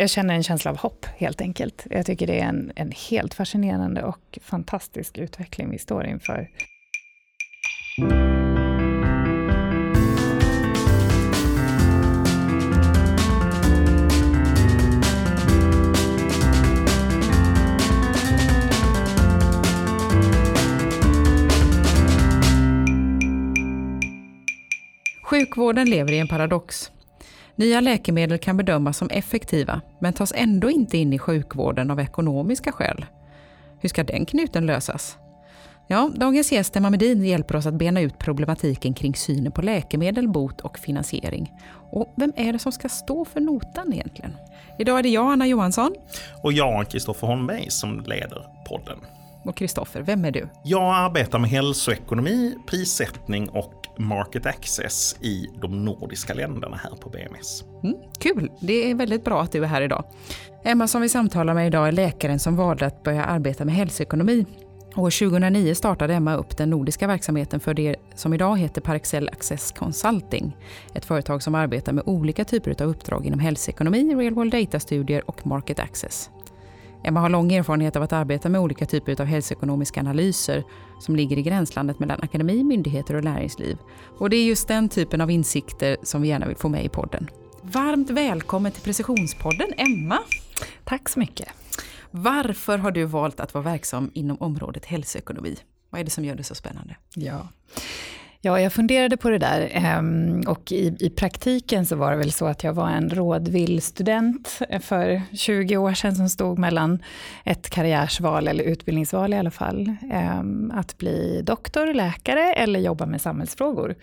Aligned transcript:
jag 0.00 0.10
känner 0.10 0.34
en 0.34 0.42
känsla 0.42 0.70
av 0.70 0.76
hopp 0.76 1.06
helt 1.06 1.40
enkelt. 1.40 1.86
Jag 1.90 2.06
tycker 2.06 2.26
det 2.26 2.40
är 2.40 2.44
en, 2.44 2.72
en 2.76 2.92
helt 3.10 3.34
fascinerande 3.34 4.02
och 4.02 4.38
fantastisk 4.42 5.18
utveckling 5.18 5.70
vi 5.70 5.78
står 5.78 6.06
inför. 6.06 6.48
Sjukvården 25.22 25.90
lever 25.90 26.12
i 26.12 26.18
en 26.18 26.28
paradox. 26.28 26.90
Nya 27.56 27.80
läkemedel 27.80 28.38
kan 28.38 28.56
bedömas 28.56 28.96
som 28.96 29.10
effektiva, 29.10 29.80
men 29.98 30.12
tas 30.12 30.32
ändå 30.36 30.70
inte 30.70 30.98
in 30.98 31.12
i 31.12 31.18
sjukvården 31.18 31.90
av 31.90 32.00
ekonomiska 32.00 32.72
skäl. 32.72 33.04
Hur 33.80 33.88
ska 33.88 34.04
den 34.04 34.26
knuten 34.26 34.66
lösas? 34.66 35.18
Ja, 35.86 36.10
dagens 36.14 36.52
gäst 36.52 36.76
Emma 36.76 36.90
Medin 36.90 37.24
hjälper 37.24 37.56
oss 37.56 37.66
att 37.66 37.74
bena 37.74 38.00
ut 38.00 38.18
problematiken 38.18 38.94
kring 38.94 39.14
synen 39.14 39.52
på 39.52 39.62
läkemedel, 39.62 40.28
bot 40.28 40.60
och 40.60 40.78
finansiering. 40.78 41.52
Och 41.90 42.12
vem 42.16 42.32
är 42.36 42.52
det 42.52 42.58
som 42.58 42.72
ska 42.72 42.88
stå 42.88 43.24
för 43.24 43.40
notan 43.40 43.92
egentligen? 43.92 44.36
Idag 44.78 44.98
är 44.98 45.02
det 45.02 45.08
jag, 45.08 45.32
Anna 45.32 45.46
Johansson. 45.46 45.94
Och 46.42 46.52
jag, 46.52 46.88
Kristoffer 46.88 47.26
Holmberg, 47.26 47.70
som 47.70 48.00
leder 48.06 48.46
podden. 48.68 48.98
Och 49.44 49.56
Kristoffer, 49.56 50.00
vem 50.00 50.24
är 50.24 50.30
du? 50.30 50.48
Jag 50.64 50.94
arbetar 50.94 51.38
med 51.38 51.50
hälsoekonomi, 51.50 52.54
prissättning 52.66 53.48
och 53.48 53.79
market 53.98 54.46
access 54.46 55.16
i 55.20 55.46
de 55.62 55.84
nordiska 55.84 56.34
länderna 56.34 56.76
här 56.76 56.96
på 56.96 57.10
BMS. 57.10 57.64
Mm, 57.82 57.96
kul! 58.18 58.50
Det 58.60 58.90
är 58.90 58.94
väldigt 58.94 59.24
bra 59.24 59.42
att 59.42 59.52
du 59.52 59.62
är 59.64 59.68
här 59.68 59.82
idag. 59.82 60.04
Emma 60.64 60.88
som 60.88 61.02
vi 61.02 61.08
samtalar 61.08 61.54
med 61.54 61.66
idag 61.66 61.88
är 61.88 61.92
läkaren 61.92 62.38
som 62.38 62.56
valde 62.56 62.86
att 62.86 63.02
börja 63.02 63.24
arbeta 63.24 63.64
med 63.64 63.74
hälsoekonomi. 63.74 64.46
År 64.96 65.28
2009 65.30 65.74
startade 65.74 66.14
Emma 66.14 66.36
upp 66.36 66.56
den 66.56 66.70
nordiska 66.70 67.06
verksamheten 67.06 67.60
för 67.60 67.74
det 67.74 67.96
som 68.14 68.34
idag 68.34 68.58
heter 68.58 68.80
Parexel 68.80 69.28
Access 69.28 69.72
Consulting. 69.72 70.56
Ett 70.94 71.04
företag 71.04 71.42
som 71.42 71.54
arbetar 71.54 71.92
med 71.92 72.04
olika 72.06 72.44
typer 72.44 72.82
av 72.82 72.88
uppdrag 72.88 73.26
inom 73.26 73.40
hälsoekonomi, 73.40 74.14
real 74.14 74.34
world 74.34 74.52
data-studier 74.52 75.30
och 75.30 75.46
market 75.46 75.78
access. 75.78 76.30
Emma 77.04 77.20
har 77.20 77.28
lång 77.28 77.52
erfarenhet 77.52 77.96
av 77.96 78.02
att 78.02 78.12
arbeta 78.12 78.48
med 78.48 78.60
olika 78.60 78.86
typer 78.86 79.20
av 79.20 79.26
hälsoekonomiska 79.26 80.00
analyser 80.00 80.64
som 81.00 81.16
ligger 81.16 81.38
i 81.38 81.42
gränslandet 81.42 81.98
mellan 81.98 82.20
akademi, 82.22 82.64
myndigheter 82.64 83.14
och 83.14 83.24
näringsliv. 83.24 83.76
Och 84.18 84.30
det 84.30 84.36
är 84.36 84.44
just 84.44 84.68
den 84.68 84.88
typen 84.88 85.20
av 85.20 85.30
insikter 85.30 85.96
som 86.02 86.22
vi 86.22 86.28
gärna 86.28 86.46
vill 86.46 86.56
få 86.56 86.68
med 86.68 86.84
i 86.84 86.88
podden. 86.88 87.30
Varmt 87.62 88.10
välkommen 88.10 88.72
till 88.72 88.82
Precisionspodden, 88.82 89.68
Emma! 89.76 90.18
Tack 90.84 91.08
så 91.08 91.18
mycket. 91.18 91.48
Varför 92.10 92.78
har 92.78 92.90
du 92.90 93.04
valt 93.04 93.40
att 93.40 93.54
vara 93.54 93.64
verksam 93.64 94.10
inom 94.14 94.36
området 94.40 94.84
hälsoekonomi? 94.84 95.56
Vad 95.90 96.00
är 96.00 96.04
det 96.04 96.10
som 96.10 96.24
gör 96.24 96.34
det 96.34 96.44
så 96.44 96.54
spännande? 96.54 96.96
Ja. 97.14 97.48
Ja, 98.42 98.60
jag 98.60 98.72
funderade 98.72 99.16
på 99.16 99.30
det 99.30 99.38
där 99.38 99.68
ehm, 99.72 100.40
och 100.46 100.72
i, 100.72 100.96
i 101.00 101.10
praktiken 101.10 101.86
så 101.86 101.96
var 101.96 102.10
det 102.10 102.16
väl 102.16 102.32
så 102.32 102.46
att 102.46 102.64
jag 102.64 102.72
var 102.72 102.88
en 102.88 103.10
rådvill 103.10 103.82
student 103.82 104.60
för 104.82 105.22
20 105.32 105.76
år 105.76 105.94
sedan 105.94 106.14
som 106.14 106.28
stod 106.28 106.58
mellan 106.58 107.02
ett 107.44 107.70
karriärsval 107.70 108.48
eller 108.48 108.64
utbildningsval 108.64 109.34
i 109.34 109.36
alla 109.36 109.50
fall. 109.50 109.94
Ehm, 110.12 110.72
att 110.74 110.98
bli 110.98 111.42
doktor, 111.42 111.94
läkare 111.94 112.52
eller 112.52 112.80
jobba 112.80 113.06
med 113.06 113.20
samhällsfrågor. 113.20 113.94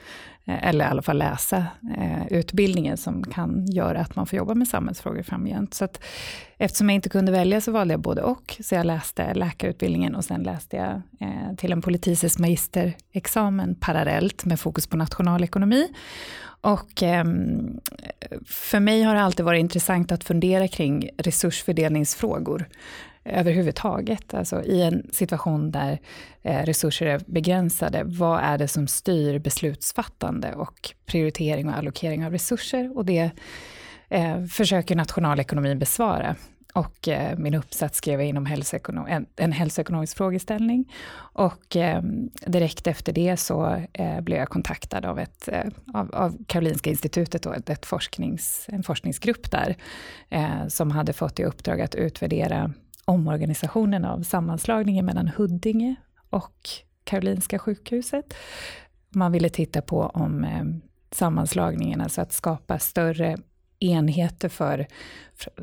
Eh, 0.47 0.67
eller 0.67 0.85
i 0.85 0.87
alla 0.87 1.01
fall 1.01 1.17
läsa 1.17 1.65
eh, 1.97 2.27
utbildningen 2.27 2.97
som 2.97 3.23
kan 3.23 3.65
göra 3.65 3.99
att 3.99 4.15
man 4.15 4.25
får 4.25 4.37
jobba 4.37 4.55
med 4.55 4.67
samhällsfrågor 4.67 5.23
framgent. 5.23 5.73
Så 5.73 5.85
att, 5.85 6.03
eftersom 6.57 6.89
jag 6.89 6.95
inte 6.95 7.09
kunde 7.09 7.31
välja 7.31 7.61
så 7.61 7.71
valde 7.71 7.93
jag 7.93 8.01
både 8.01 8.21
och. 8.21 8.55
Så 8.59 8.75
jag 8.75 8.85
läste 8.85 9.33
läkarutbildningen 9.33 10.15
och 10.15 10.25
sen 10.25 10.43
läste 10.43 10.77
jag 10.77 11.01
eh, 11.19 11.55
till 11.57 11.71
en 11.71 11.81
politices 11.81 12.39
magisterexamen 12.39 13.75
parallellt 13.75 14.45
med 14.45 14.59
fokus 14.59 14.87
på 14.87 14.97
nationalekonomi. 14.97 15.87
Och 16.61 17.03
eh, 17.03 17.25
för 18.45 18.79
mig 18.79 19.03
har 19.03 19.15
det 19.15 19.21
alltid 19.21 19.45
varit 19.45 19.59
intressant 19.59 20.11
att 20.11 20.23
fundera 20.23 20.67
kring 20.67 21.09
resursfördelningsfrågor 21.17 22.65
överhuvudtaget. 23.27 24.33
Alltså 24.33 24.63
i 24.63 24.81
en 24.81 25.09
situation 25.11 25.71
där 25.71 25.99
eh, 26.41 26.63
resurser 26.63 27.05
är 27.05 27.21
begränsade, 27.27 28.03
vad 28.03 28.39
är 28.39 28.57
det 28.57 28.67
som 28.67 28.87
styr 28.87 29.39
beslutsfattande 29.39 30.53
och 30.53 30.93
prioritering 31.05 31.69
och 31.69 31.77
allokering 31.77 32.25
av 32.25 32.31
resurser? 32.31 32.97
Och 32.97 33.05
det 33.05 33.31
eh, 34.09 34.45
försöker 34.45 34.95
nationalekonomin 34.95 35.79
besvara. 35.79 36.35
Och 36.77 37.07
eh, 37.07 37.37
min 37.37 37.53
uppsats 37.53 37.97
skrev 37.97 38.19
jag 38.19 38.29
inom 38.29 38.45
hälsoekonom 38.45 39.07
en, 39.07 39.25
en 39.35 39.51
hälsoekonomisk 39.51 40.17
frågeställning. 40.17 40.93
Och 41.33 41.75
eh, 41.75 42.01
direkt 42.45 42.87
efter 42.87 43.13
det 43.13 43.37
så 43.37 43.81
eh, 43.93 44.21
blev 44.21 44.37
jag 44.39 44.49
kontaktad 44.49 45.05
av, 45.05 45.19
ett, 45.19 45.47
eh, 45.47 45.71
av, 45.93 46.15
av 46.15 46.37
Karolinska 46.47 46.89
institutet, 46.89 47.45
och 47.45 47.55
ett, 47.55 47.69
ett 47.69 47.85
forsknings, 47.85 48.65
en 48.67 48.83
forskningsgrupp 48.83 49.51
där, 49.51 49.75
eh, 50.29 50.67
som 50.67 50.91
hade 50.91 51.13
fått 51.13 51.39
i 51.39 51.43
uppdrag 51.43 51.81
att 51.81 51.95
utvärdera 51.95 52.73
omorganisationen 53.07 54.05
av 54.05 54.21
sammanslagningen 54.21 55.05
mellan 55.05 55.27
Huddinge 55.27 55.95
och 56.29 56.69
Karolinska 57.03 57.59
sjukhuset. 57.59 58.33
Man 59.09 59.31
ville 59.31 59.49
titta 59.49 59.81
på 59.81 60.01
om 60.01 60.43
eh, 60.43 60.63
sammanslagningen, 61.11 62.01
alltså 62.01 62.21
att 62.21 62.33
skapa 62.33 62.79
större 62.79 63.37
enheter 63.79 64.49
för 64.49 64.87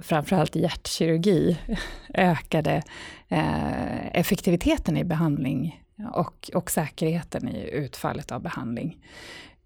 framförallt 0.00 0.56
hjärtkirurgi, 0.56 1.58
ökade 2.14 2.82
eh, 3.28 4.16
effektiviteten 4.16 4.96
i 4.96 5.04
behandling 5.04 5.84
och, 6.12 6.50
och 6.54 6.70
säkerheten 6.70 7.48
i 7.48 7.70
utfallet 7.70 8.32
av 8.32 8.42
behandling. 8.42 8.98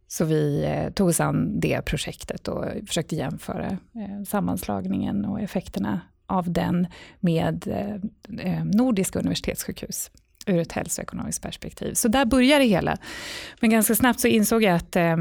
Så 0.07 0.25
vi 0.25 0.65
eh, 0.65 0.93
tog 0.93 1.09
oss 1.09 1.21
an 1.21 1.61
det 1.61 1.83
projektet 1.83 2.49
och 2.49 2.65
försökte 2.87 3.17
jämföra 3.17 3.67
eh, 3.67 4.23
sammanslagningen 4.27 5.25
och 5.25 5.41
effekterna 5.41 6.01
av 6.29 6.53
den 6.53 6.87
med 7.21 7.69
eh, 7.69 7.95
eh, 8.47 8.65
Nordiska 8.65 9.19
universitetssjukhus 9.19 10.11
ur 10.47 10.59
ett 10.59 10.73
hälsoekonomiskt 10.73 11.43
perspektiv. 11.43 11.95
Så 11.95 12.09
där 12.09 12.25
började 12.25 12.65
det 12.65 12.71
hela. 12.71 12.97
Men 13.61 13.71
ganska 13.71 13.95
snabbt 13.95 14.21
så 14.21 14.29
insåg 14.29 14.63
jag 14.63 14.75
att 14.75 14.97
eh, 14.97 15.17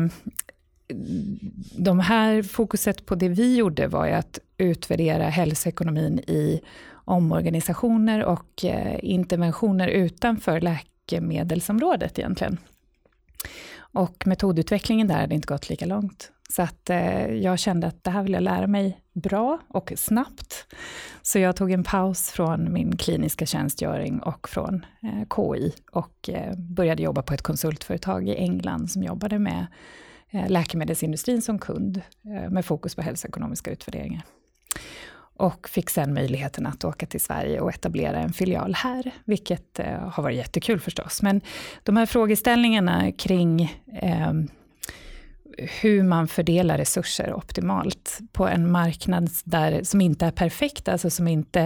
de 1.78 2.00
här 2.00 2.44
fokuset 2.44 3.06
på 3.06 3.16
det 3.16 3.30
vi 3.30 3.56
gjorde 3.56 3.88
var 3.88 4.06
ju 4.06 4.12
att 4.12 4.40
utvärdera 4.58 5.30
hälsoekonomin 5.30 6.20
i 6.20 6.62
omorganisationer 7.06 8.24
och 8.24 8.66
eh, 8.66 9.00
interventioner 9.02 9.88
utanför 9.88 10.62
läkemedelsområdet 10.62 12.20
egentligen. 12.20 12.58
Och 13.78 14.28
metodutvecklingen 14.28 15.08
där 15.08 15.20
hade 15.20 15.36
inte 15.36 15.48
gått 15.48 15.70
lika 15.70 15.86
långt. 15.86 16.32
Så 16.50 16.62
att 16.62 16.90
eh, 16.90 17.26
jag 17.26 17.60
kände 17.60 17.88
att 17.88 18.04
det 18.04 18.12
här 18.12 18.24
vill 18.24 18.34
jag 18.34 18.44
lära 18.44 18.68
mig 18.68 19.02
bra 19.18 19.60
och 19.68 19.94
snabbt. 19.96 20.66
Så 21.22 21.40
jag 21.40 21.56
tog 21.56 21.72
en 21.72 21.84
paus 21.84 22.32
från 22.32 22.74
min 22.74 22.98
kliniska 22.98 23.46
tjänstgöring 23.46 24.20
och 24.20 24.50
från 24.50 24.86
eh, 25.04 25.28
KI 25.36 25.74
och 25.92 26.30
eh, 26.30 26.56
började 26.58 27.04
jobba 27.04 27.22
på 27.22 27.34
ett 27.34 27.42
konsultföretag 27.42 28.28
i 28.30 28.36
England 28.36 28.92
som 28.92 29.04
jobbade 29.04 29.40
med 29.40 29.68
eh, 30.30 30.50
läkemedelsindustrin 30.50 31.42
som 31.42 31.60
kund 31.60 32.02
eh, 32.26 32.50
med 32.50 32.66
fokus 32.66 32.96
på 32.96 33.02
hälsoekonomiska 33.02 33.72
utvärderingar. 33.72 34.24
Och 35.40 35.70
fick 35.70 35.90
sen 35.90 36.14
möjligheten 36.14 36.66
att 36.66 36.84
åka 36.84 37.06
till 37.06 37.22
Sverige 37.22 37.60
och 37.60 37.70
etablera 37.70 38.20
en 38.20 38.34
filial 38.34 38.74
här, 38.74 39.12
vilket 39.26 39.80
eh, 39.80 40.10
har 40.10 40.24
varit 40.24 40.38
jättekul 40.38 40.80
förstås. 40.80 41.22
Men 41.22 41.42
de 41.84 41.98
här 41.98 42.06
frågeställningarna 42.06 43.12
kring 43.12 43.82
ehm, 43.94 44.48
hur 45.58 46.04
man 46.04 46.28
fördelar 46.28 46.78
resurser 46.78 47.34
optimalt 47.34 48.20
på 48.32 48.48
en 48.48 48.72
marknad 48.72 49.30
där, 49.44 49.84
som 49.84 50.02
inte 50.02 50.26
är 50.26 50.32
perfekt, 50.32 50.88
alltså 50.88 51.10
som 51.10 51.28
inte, 51.28 51.62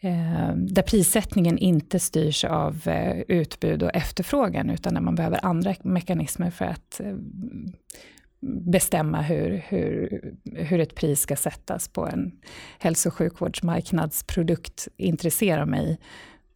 eh, 0.00 0.52
där 0.56 0.82
prissättningen 0.82 1.58
inte 1.58 1.98
styrs 1.98 2.44
av 2.44 2.88
eh, 2.88 3.20
utbud 3.28 3.82
och 3.82 3.94
efterfrågan, 3.94 4.70
utan 4.70 4.94
där 4.94 5.00
man 5.00 5.14
behöver 5.14 5.44
andra 5.44 5.74
mekanismer 5.82 6.50
för 6.50 6.64
att 6.64 7.00
eh, 7.00 7.16
bestämma 8.46 9.22
hur, 9.22 9.62
hur, 9.68 10.20
hur 10.44 10.80
ett 10.80 10.94
pris 10.94 11.20
ska 11.20 11.36
sättas 11.36 11.88
på 11.88 12.06
en 12.06 12.32
hälso 12.78 13.08
och 13.08 13.14
sjukvårdsmarknadsprodukt 13.14 14.88
intresserar 14.96 15.66
mig 15.66 15.98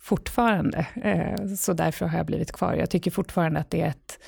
fortfarande. 0.01 0.87
Eh, 1.03 1.47
så 1.57 1.73
därför 1.73 2.07
har 2.07 2.19
jag 2.19 2.27
blivit 2.27 2.53
kvar. 2.53 2.75
Jag 2.75 2.91
tycker 2.91 3.11
fortfarande 3.11 3.61
att 3.61 3.71
det 3.71 3.81
är 3.81 3.89
ett 3.89 4.19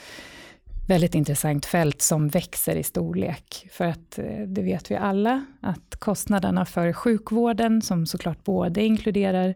väldigt 0.92 1.14
intressant 1.14 1.66
fält 1.66 2.02
som 2.02 2.28
växer 2.28 2.76
i 2.76 2.82
storlek. 2.82 3.68
För 3.70 3.84
att 3.84 4.18
eh, 4.18 4.40
det 4.46 4.62
vet 4.62 4.90
vi 4.90 4.96
alla, 4.96 5.44
att 5.60 5.96
kostnaderna 5.98 6.64
för 6.64 6.92
sjukvården, 6.92 7.82
som 7.82 8.06
såklart 8.06 8.44
både 8.44 8.84
inkluderar 8.84 9.54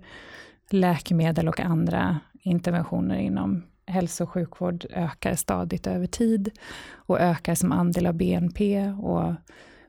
läkemedel 0.71 1.49
och 1.49 1.61
andra 1.61 2.21
interventioner 2.43 3.17
inom 3.17 3.63
hälso 3.87 4.25
och 4.25 4.31
sjukvård, 4.31 4.87
ökar 4.91 5.35
stadigt 5.35 5.87
över 5.87 6.07
tid 6.07 6.51
och 6.93 7.21
ökar 7.21 7.55
som 7.55 7.73
andel 7.73 8.07
av 8.07 8.15
BNP. 8.15 8.89
Och 8.89 9.35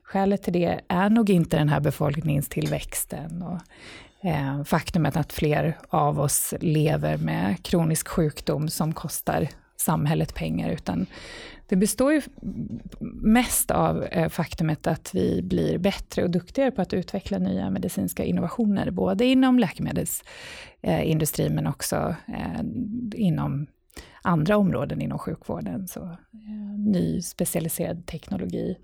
skälet 0.02 0.42
till 0.42 0.52
det 0.52 0.80
är 0.88 1.10
nog 1.10 1.30
inte 1.30 1.56
den 1.56 1.68
här 1.68 1.80
befolkningstillväxten 1.80 3.42
och 3.42 3.60
eh, 4.28 4.64
faktumet 4.64 5.16
att 5.16 5.32
fler 5.32 5.78
av 5.88 6.20
oss 6.20 6.54
lever 6.60 7.16
med 7.16 7.62
kronisk 7.62 8.08
sjukdom 8.08 8.68
som 8.68 8.92
kostar 8.92 9.48
samhället 9.80 10.34
pengar, 10.34 10.70
utan 10.70 11.06
det 11.68 11.76
består 11.76 12.12
ju 12.12 12.22
mest 13.22 13.70
av 13.70 14.04
eh, 14.04 14.28
faktumet 14.28 14.86
att 14.86 15.14
vi 15.14 15.42
blir 15.42 15.78
bättre 15.78 16.22
och 16.22 16.30
duktigare 16.30 16.70
på 16.70 16.82
att 16.82 16.94
utveckla 16.94 17.38
nya 17.38 17.70
medicinska 17.70 18.24
innovationer, 18.24 18.90
både 18.90 19.24
inom 19.24 19.58
läkemedelsindustrin 19.58 21.48
eh, 21.48 21.54
men 21.54 21.66
också 21.66 22.14
eh, 22.28 22.60
inom 23.14 23.66
andra 24.22 24.56
områden 24.56 25.00
inom 25.00 25.18
sjukvården. 25.18 25.88
Så, 25.88 26.00
eh, 26.02 26.78
ny 26.78 27.22
specialiserad 27.22 28.06
teknologi, 28.06 28.76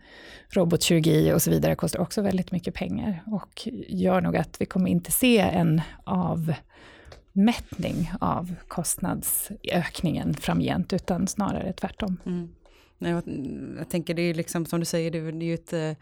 robotkirurgi 0.51 1.33
och 1.33 1.43
så 1.43 1.51
vidare 1.51 1.75
kostar 1.75 2.01
också 2.01 2.23
väldigt 2.23 2.53
mycket 2.53 2.75
pengar 2.75 3.23
och 3.27 3.69
gör 3.89 4.21
nog 4.21 4.37
att 4.37 4.61
vi 4.61 4.67
kommer 4.67 4.91
inte 4.91 5.11
se 5.11 5.39
en 5.39 5.81
av 6.05 6.55
mättning 7.37 8.13
av 8.21 8.55
kostnadsökningen 8.69 10.35
framgent, 10.35 10.93
utan 10.93 11.27
snarare 11.27 11.73
tvärtom. 11.73 12.17
Mm. 12.27 12.49
Jag, 12.99 13.23
jag 13.79 13.89
tänker 13.89 14.15
det 14.15 14.23
är 14.23 14.35
liksom 14.35 14.67
som 14.67 14.81
du 14.81 14.87
säger, 14.87 15.11
det 15.11 15.19
är 15.19 15.43
ju 15.43 15.55
ett 15.55 15.73
eh, 15.73 15.93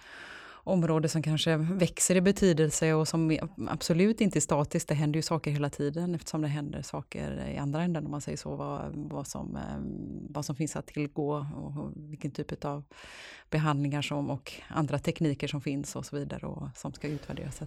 område 0.64 1.08
som 1.08 1.22
kanske 1.22 1.56
växer 1.56 2.16
i 2.16 2.20
betydelse 2.20 2.92
och 2.92 3.08
som 3.08 3.38
absolut 3.68 4.20
inte 4.20 4.38
är 4.38 4.40
statiskt. 4.40 4.88
Det 4.88 4.94
händer 4.94 5.18
ju 5.18 5.22
saker 5.22 5.50
hela 5.50 5.70
tiden 5.70 6.14
eftersom 6.14 6.42
det 6.42 6.48
händer 6.48 6.82
saker 6.82 7.48
i 7.54 7.58
andra 7.58 7.82
änden 7.82 8.04
om 8.04 8.10
man 8.10 8.20
säger 8.20 8.38
så. 8.38 8.56
Vad, 8.56 8.92
vad, 8.94 9.26
som, 9.26 9.56
eh, 9.56 9.62
vad 10.28 10.44
som 10.44 10.56
finns 10.56 10.76
att 10.76 10.86
tillgå 10.86 11.46
och 11.56 11.92
vilken 11.96 12.30
typ 12.30 12.64
av 12.64 12.84
behandlingar 13.50 14.02
som 14.02 14.30
och 14.30 14.52
andra 14.68 14.98
tekniker 14.98 15.48
som 15.48 15.60
finns 15.60 15.96
och 15.96 16.06
så 16.06 16.16
vidare 16.16 16.46
och 16.46 16.68
som 16.76 16.92
ska 16.92 17.08
utvärderas. 17.08 17.62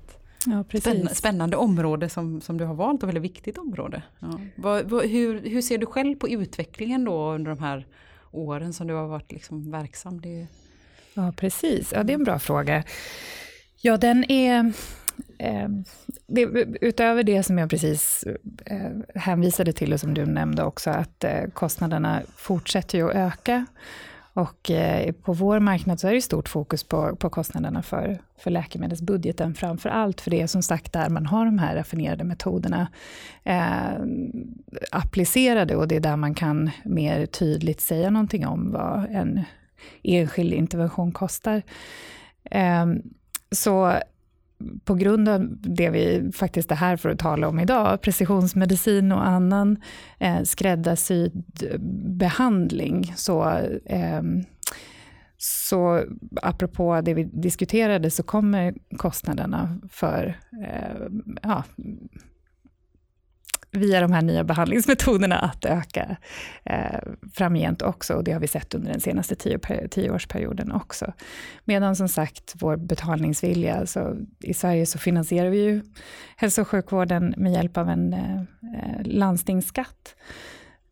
Ja, 0.45 0.63
precis. 0.63 1.17
Spännande 1.17 1.57
område 1.57 2.09
som, 2.09 2.41
som 2.41 2.57
du 2.57 2.65
har 2.65 2.73
valt 2.73 3.03
och 3.03 3.09
väldigt 3.09 3.23
viktigt 3.23 3.57
område. 3.57 4.03
Ja. 4.19 4.39
Vad, 4.55 4.89
vad, 4.89 5.05
hur, 5.05 5.41
hur 5.49 5.61
ser 5.61 5.77
du 5.77 5.85
själv 5.85 6.15
på 6.15 6.29
utvecklingen 6.29 7.05
då 7.05 7.31
under 7.31 7.51
de 7.51 7.59
här 7.59 7.85
åren 8.31 8.73
som 8.73 8.87
du 8.87 8.93
har 8.93 9.07
varit 9.07 9.31
liksom 9.31 9.71
verksam? 9.71 10.21
Det... 10.21 10.47
Ja, 11.13 11.33
precis. 11.37 11.93
Ja, 11.95 12.03
det 12.03 12.13
är 12.13 12.15
en 12.15 12.23
bra 12.23 12.39
fråga. 12.39 12.83
Ja, 13.81 13.97
den 13.97 14.31
är... 14.31 14.73
Eh, 15.39 15.69
det, 16.27 16.41
utöver 16.81 17.23
det 17.23 17.43
som 17.43 17.57
jag 17.57 17.69
precis 17.69 18.23
eh, 18.65 18.91
hänvisade 19.15 19.73
till 19.73 19.93
och 19.93 19.99
som 19.99 20.13
du 20.13 20.25
nämnde 20.25 20.63
också, 20.63 20.89
att 20.89 21.23
eh, 21.23 21.45
kostnaderna 21.53 22.21
fortsätter 22.35 22.97
ju 22.97 23.09
att 23.09 23.15
öka. 23.15 23.65
Och 24.35 24.71
eh, 24.71 25.11
på 25.11 25.33
vår 25.33 25.59
marknad 25.59 25.99
så 25.99 26.07
är 26.07 26.13
det 26.13 26.21
stort 26.21 26.49
fokus 26.49 26.83
på, 26.83 27.15
på 27.15 27.29
kostnaderna 27.29 27.81
för, 27.81 28.19
för 28.37 28.51
läkemedelsbudgeten, 28.51 29.53
framför 29.55 29.89
allt 29.89 30.21
för 30.21 30.31
det 30.31 30.41
är 30.41 30.47
som 30.47 30.63
sagt 30.63 30.93
där 30.93 31.09
man 31.09 31.25
har 31.25 31.45
de 31.45 31.59
här 31.59 31.75
raffinerade 31.75 32.23
metoderna 32.23 32.87
eh, 33.43 33.93
applicerade 34.91 35.75
och 35.75 35.87
det 35.87 35.95
är 35.95 35.99
där 35.99 36.15
man 36.15 36.33
kan 36.33 36.71
mer 36.85 37.25
tydligt 37.25 37.81
säga 37.81 38.09
någonting 38.09 38.47
om 38.47 38.71
vad 38.71 39.05
en 39.11 39.43
enskild 40.03 40.53
intervention 40.53 41.11
kostar. 41.11 41.61
Eh, 42.43 42.85
så 43.51 43.99
på 44.83 44.95
grund 44.95 45.29
av 45.29 45.47
det 45.57 45.89
vi 45.89 46.31
faktiskt 46.31 46.71
är 46.71 46.75
här 46.75 46.97
för 46.97 47.09
att 47.09 47.19
tala 47.19 47.47
om 47.47 47.59
idag, 47.59 48.01
precisionsmedicin 48.01 49.11
och 49.11 49.27
annan 49.27 49.77
eh, 50.19 50.43
skräddarsydd 50.43 51.43
behandling, 52.19 53.13
så, 53.15 53.49
eh, 53.85 54.21
så 55.37 56.03
apropå 56.41 57.01
det 57.01 57.13
vi 57.13 57.23
diskuterade 57.23 58.11
så 58.11 58.23
kommer 58.23 58.73
kostnaderna 58.97 59.79
för 59.89 60.39
eh, 60.63 61.07
ja, 61.41 61.63
via 63.75 64.01
de 64.01 64.11
här 64.11 64.21
nya 64.21 64.43
behandlingsmetoderna 64.43 65.39
att 65.39 65.65
öka 65.65 66.17
eh, 66.63 66.99
framgent 67.33 67.81
också. 67.81 68.13
Och 68.13 68.23
det 68.23 68.31
har 68.31 68.39
vi 68.39 68.47
sett 68.47 68.73
under 68.73 68.91
den 68.91 69.01
senaste 69.01 69.35
tio, 69.35 69.59
tioårsperioden 69.87 70.71
också. 70.71 71.13
Medan 71.63 71.95
som 71.95 72.09
sagt 72.09 72.53
vår 72.55 72.77
betalningsvilja, 72.77 73.75
alltså, 73.75 74.15
i 74.39 74.53
Sverige 74.53 74.85
så 74.85 74.99
finansierar 74.99 75.49
vi 75.49 75.57
ju 75.57 75.81
hälso 76.35 76.61
och 76.61 76.67
sjukvården 76.67 77.33
med 77.37 77.53
hjälp 77.53 77.77
av 77.77 77.89
en 77.89 78.13
eh, 78.13 78.39
eh 78.39 79.01
landstingsskatt. 79.03 80.15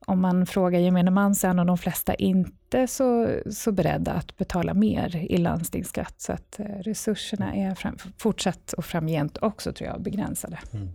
Om 0.06 0.22
man 0.22 0.46
frågar 0.46 0.80
gemene 0.80 1.12
man 1.12 1.36
så 1.36 1.48
är 1.48 1.54
nog 1.54 1.68
de 1.68 1.78
flesta 1.78 2.14
inte 2.14 2.88
så, 2.88 3.30
så 3.52 3.72
beredda 3.72 4.12
att 4.12 4.38
betala 4.38 4.74
mer 4.74 5.16
i 5.16 5.38
landstingsskatt. 5.38 6.22
Så 6.22 6.34
att 6.34 6.60
eh, 6.60 6.66
resurserna 6.66 7.56
är 7.56 7.76
fram, 7.76 7.98
fortsatt 8.18 8.74
och 8.74 8.86
framgent 8.86 9.38
också 9.42 9.74
tror 9.74 9.90
jag 9.90 10.02
begränsade. 10.02 10.60
Mm. 10.74 10.90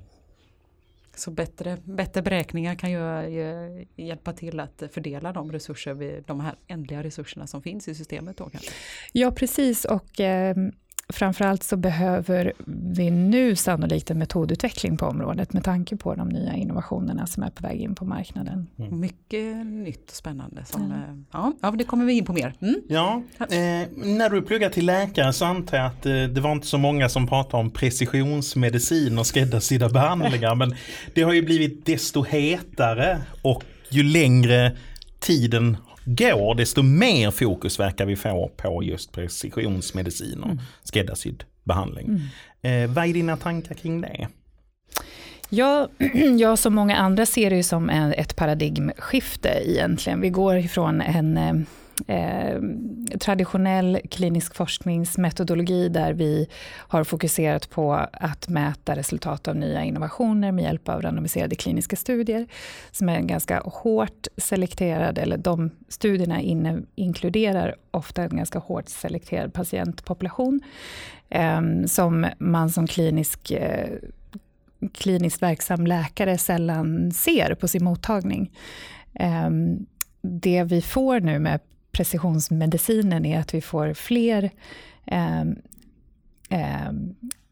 Så 1.19 1.31
bättre, 1.31 1.79
bättre 1.85 2.23
beräkningar 2.23 2.75
kan 2.75 2.91
ju, 2.91 3.87
hjälpa 3.97 4.33
till 4.33 4.61
att 4.61 4.83
fördela 4.93 5.33
de 5.33 5.53
resurser, 5.53 6.23
de 6.27 6.41
här 6.41 6.55
ändliga 6.67 7.03
resurserna 7.03 7.47
som 7.47 7.63
finns 7.63 7.89
i 7.89 7.95
systemet 7.95 8.37
då 8.37 8.51
kanske? 8.51 8.71
Ja 9.13 9.31
precis 9.31 9.85
och 9.85 10.21
eh, 10.21 10.57
framförallt 11.13 11.63
så 11.63 11.77
behöver 11.77 12.53
vi 12.95 13.11
nu 13.11 13.57
sannolikt 13.57 14.11
en 14.11 14.19
metodutveckling 14.19 14.97
på 14.97 15.07
området 15.07 15.53
med 15.53 15.65
tanke 15.65 15.97
på 15.97 16.15
de 16.15 16.29
nya 16.29 16.55
innovationerna 16.55 17.27
som 17.27 17.43
är 17.43 17.51
på 17.51 17.63
väg 17.63 17.81
in 17.81 17.95
på 17.95 18.05
marknaden. 18.05 18.67
Mm. 18.79 19.01
Mycket 19.01 19.67
nytt 19.67 20.11
och 20.11 20.17
spännande. 20.17 20.65
Som, 20.65 20.83
mm. 20.83 21.27
ja, 21.33 21.53
ja, 21.61 21.71
det 21.71 21.85
kommer 21.85 22.05
vi 22.05 22.13
in 22.13 22.25
på 22.25 22.33
mer. 22.33 22.55
Mm. 22.61 22.81
Ja, 22.89 23.23
eh, 23.39 23.47
när 23.97 24.31
du 24.31 24.43
pluggar 24.43 24.71
till 24.71 24.87
läkare 24.87 25.33
så 25.33 25.45
antar 25.45 25.77
jag 25.77 25.87
att 25.87 26.07
eh, 26.07 26.23
det 26.23 26.41
var 26.41 26.53
inte 26.53 26.67
så 26.67 26.79
många 26.79 27.09
som 27.09 27.27
pratade 27.27 27.61
om 27.61 27.71
precisionsmedicin 27.71 29.19
och 29.19 29.27
skräddarsydda 29.27 29.89
behandlingar 29.89 30.55
men 30.55 30.75
det 31.15 31.23
har 31.23 31.33
ju 31.33 31.43
blivit 31.43 31.87
desto 31.87 32.23
hetare 32.23 33.21
och 33.43 33.65
ju 33.91 34.03
längre 34.03 34.77
tiden 35.19 35.77
går, 36.09 36.55
desto 36.55 36.83
mer 36.83 37.31
fokus 37.31 37.81
verkar 37.81 38.07
vi 38.07 38.17
få 38.17 38.51
på 38.57 38.83
just 38.83 39.13
precisionsmedicin 39.13 40.41
och 40.41 40.51
mm. 40.51 40.61
skräddarsydd 40.83 41.45
behandling. 41.65 42.07
Mm. 42.63 42.89
Eh, 42.89 42.95
vad 42.95 43.05
är 43.05 43.13
dina 43.13 43.37
tankar 43.37 43.75
kring 43.75 44.01
det? 44.01 44.29
Ja, 45.49 45.89
jag 46.39 46.59
som 46.59 46.75
många 46.75 46.97
andra 46.97 47.27
ser 47.27 47.51
det 47.51 47.63
som 47.63 47.91
ett 47.91 48.37
paradigmskifte 48.37 49.63
egentligen. 49.65 50.21
Vi 50.21 50.31
går 50.31 50.57
ifrån 50.57 51.01
en 51.01 51.67
eh, 52.07 52.61
traditionell 53.21 54.01
klinisk 54.11 54.55
forskningsmetodologi 54.55 55.89
där 55.89 56.13
vi 56.13 56.49
har 56.77 57.05
fokuserat 57.05 57.71
på 57.71 57.93
att 58.13 58.49
mäta 58.49 58.97
resultat 58.97 59.49
av 59.49 59.57
nya 59.57 59.85
innovationer 59.85 60.53
med 60.53 60.65
hjälp 60.65 60.89
av 60.89 61.03
randomiserade 61.03 61.57
kliniska 61.57 61.97
studier, 61.97 62.47
som 62.91 63.09
är 63.09 63.21
ganska 63.21 63.61
hårt 63.61 64.27
selekterad, 64.37 65.19
eller 65.19 65.37
de 65.37 65.71
studierna 65.89 66.41
inne, 66.41 66.83
inkluderar 66.95 67.77
ofta 67.91 68.23
en 68.23 68.37
ganska 68.37 68.59
hårt 68.59 68.89
selekterad 68.89 69.53
patientpopulation, 69.53 70.61
eh, 71.29 71.61
som 71.87 72.27
man 72.39 72.71
som 72.71 72.87
klinisk 72.87 73.51
eh, 73.51 73.89
kliniskt 74.93 75.43
verksam 75.43 75.87
läkare 75.87 76.39
sällan 76.39 77.11
ser 77.13 77.55
på 77.55 77.69
sin 77.69 77.85
mottagning. 77.85 78.53
Eh, 79.15 79.51
det 80.23 80.65
vi 80.65 80.83
får 80.83 81.21
nu 81.21 81.39
med 81.39 81.61
precisionsmedicinen 81.99 83.27
är 83.27 83.41
att 83.41 83.55
vi 83.55 83.61
får 83.61 83.95
fler 83.95 84.51
eh, 85.07 85.41
eh, 86.51 86.93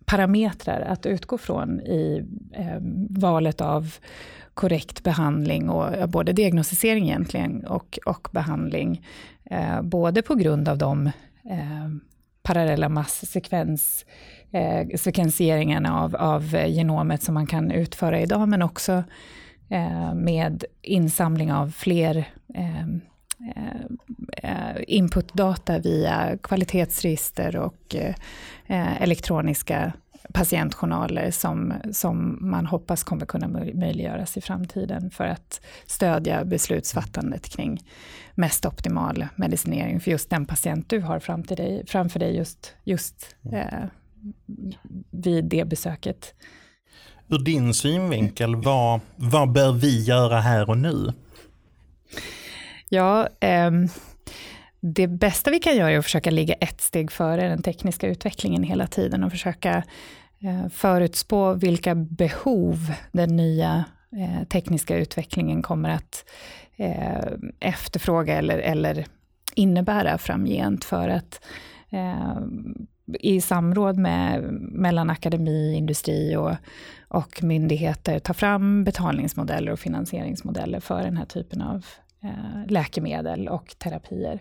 parametrar 0.05 0.81
att 0.81 1.07
utgå 1.07 1.39
från 1.39 1.81
i 1.81 2.25
eh, 2.53 2.79
valet 3.11 3.61
av 3.61 3.95
korrekt 4.55 5.03
behandling, 5.03 5.69
och 5.69 6.09
både 6.09 6.33
diagnostisering 6.33 7.05
egentligen 7.05 7.67
och, 7.67 7.99
och 8.07 8.29
behandling. 8.33 9.07
Eh, 9.45 9.83
både 9.83 10.23
på 10.23 10.35
grund 10.35 10.69
av 10.69 10.79
de 10.79 11.07
eh, 11.51 11.89
parallella 12.43 12.89
masssekvens 12.89 14.07
eh, 14.51 14.97
sekvenseringarna 14.97 16.01
av, 16.01 16.17
av 16.17 16.55
genomet 16.67 17.23
som 17.23 17.35
man 17.35 17.47
kan 17.47 17.71
utföra 17.71 18.21
idag, 18.21 18.49
men 18.49 18.63
också 18.63 19.05
eh, 19.69 20.15
med 20.15 20.65
insamling 20.83 21.53
av 21.53 21.71
fler 21.71 22.17
eh, 22.55 22.87
inputdata 24.87 25.79
via 25.79 26.39
kvalitetsregister 26.43 27.57
och 27.57 27.95
eh, 27.95 29.03
elektroniska 29.03 29.93
patientjournaler 30.33 31.31
som, 31.31 31.75
som 31.93 32.39
man 32.41 32.67
hoppas 32.67 33.05
kommer 33.05 33.27
kunna 33.27 33.49
möjliggöras 33.75 34.37
i 34.37 34.41
framtiden 34.41 35.11
för 35.11 35.25
att 35.25 35.61
stödja 35.87 36.45
beslutsfattandet 36.45 37.49
kring 37.49 37.81
mest 38.35 38.67
optimal 38.67 39.27
medicinering 39.37 40.01
för 40.01 40.11
just 40.11 40.31
den 40.31 40.47
patient 40.47 40.91
du 40.91 41.01
har 41.01 41.21
framför 41.21 41.57
dig, 41.57 41.87
framför 41.87 42.19
dig 42.19 42.37
just, 42.37 42.75
just 42.85 43.37
eh, 43.53 43.85
vid 45.11 45.45
det 45.45 45.65
besöket. 45.65 46.35
Ur 47.29 47.39
din 47.39 47.75
synvinkel, 47.75 48.57
vad, 48.57 49.01
vad 49.17 49.53
bör 49.53 49.73
vi 49.73 50.05
göra 50.05 50.41
här 50.41 50.71
och 50.71 50.79
nu? 50.79 51.13
Ja, 52.89 53.29
ehm, 53.41 53.89
det 54.81 55.07
bästa 55.07 55.51
vi 55.51 55.59
kan 55.59 55.77
göra 55.77 55.91
är 55.91 55.99
att 55.99 56.05
försöka 56.05 56.31
ligga 56.31 56.55
ett 56.55 56.81
steg 56.81 57.13
före 57.13 57.49
den 57.49 57.63
tekniska 57.63 58.09
utvecklingen 58.09 58.63
hela 58.63 58.87
tiden 58.87 59.25
och 59.25 59.31
försöka 59.31 59.83
eh, 60.41 60.69
förutspå 60.69 61.55
vilka 61.55 61.95
behov 61.95 62.93
den 63.13 63.37
nya 63.37 63.85
eh, 64.13 64.47
tekniska 64.49 64.97
utvecklingen 64.97 65.63
kommer 65.63 65.89
att 65.91 66.25
eh, 66.77 67.27
efterfråga 67.61 68.35
eller, 68.35 68.59
eller 68.59 69.07
innebära 69.55 70.19
framgent 70.19 70.85
för 70.85 71.09
att 71.09 71.45
eh, 71.91 72.37
i 73.21 73.41
samråd 73.41 73.99
med, 73.99 74.43
mellan 74.61 75.11
akademi, 75.11 75.75
industri 75.75 76.37
och, 76.37 76.53
och 77.09 77.43
myndigheter 77.43 78.19
ta 78.19 78.35
fram 78.35 78.85
betalningsmodeller 78.85 79.73
och 79.73 79.79
finansieringsmodeller 79.79 80.81
för 80.81 81.03
den 81.03 81.17
här 81.17 81.25
typen 81.25 81.63
av 81.63 81.87
läkemedel 82.69 83.49
och 83.49 83.75
terapier. 83.79 84.41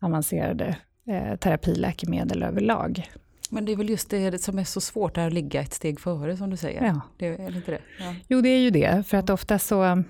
Avancerade 0.00 0.76
eh, 1.06 1.36
terapiläkemedel 1.36 2.42
överlag. 2.42 3.10
Men 3.50 3.64
det 3.64 3.72
är 3.72 3.76
väl 3.76 3.90
just 3.90 4.10
det 4.10 4.42
som 4.42 4.58
är 4.58 4.64
så 4.64 4.80
svårt, 4.80 5.18
att 5.18 5.32
ligga 5.32 5.60
ett 5.60 5.74
steg 5.74 6.00
före 6.00 6.36
som 6.36 6.50
du 6.50 6.56
säger? 6.56 6.84
Ja. 6.84 7.00
Det 7.16 7.26
är 7.26 7.56
inte 7.56 7.70
det? 7.70 7.80
Ja. 7.98 8.14
Jo, 8.28 8.40
det 8.40 8.48
är 8.48 8.58
ju 8.58 8.70
det, 8.70 9.06
för 9.06 9.16
att 9.16 9.30
ofta 9.30 9.58
så, 9.58 10.02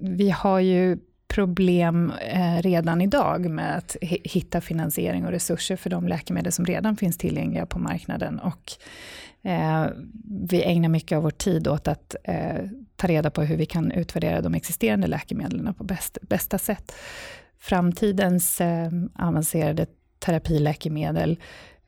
vi 0.00 0.30
har 0.30 0.60
ju 0.60 0.98
problem 1.28 2.12
eh, 2.20 2.62
redan 2.62 3.00
idag 3.00 3.50
med 3.50 3.76
att 3.76 3.96
hitta 4.02 4.60
finansiering 4.60 5.24
och 5.24 5.30
resurser 5.30 5.76
för 5.76 5.90
de 5.90 6.08
läkemedel 6.08 6.52
som 6.52 6.64
redan 6.64 6.96
finns 6.96 7.18
tillgängliga 7.18 7.66
på 7.66 7.78
marknaden. 7.78 8.38
Och, 8.38 8.72
eh, 9.50 9.86
vi 10.48 10.62
ägnar 10.62 10.88
mycket 10.88 11.16
av 11.16 11.22
vår 11.22 11.30
tid 11.30 11.68
åt 11.68 11.88
att 11.88 12.16
eh, 12.24 12.64
ta 12.98 13.06
reda 13.06 13.30
på 13.30 13.42
hur 13.42 13.56
vi 13.56 13.66
kan 13.66 13.92
utvärdera 13.92 14.40
de 14.40 14.54
existerande 14.54 15.06
läkemedlen 15.06 15.74
på 15.74 15.84
bäst, 15.84 16.18
bästa 16.20 16.58
sätt. 16.58 16.92
Framtidens 17.58 18.60
eh, 18.60 18.90
avancerade 19.18 19.86
terapiläkemedel 20.18 21.38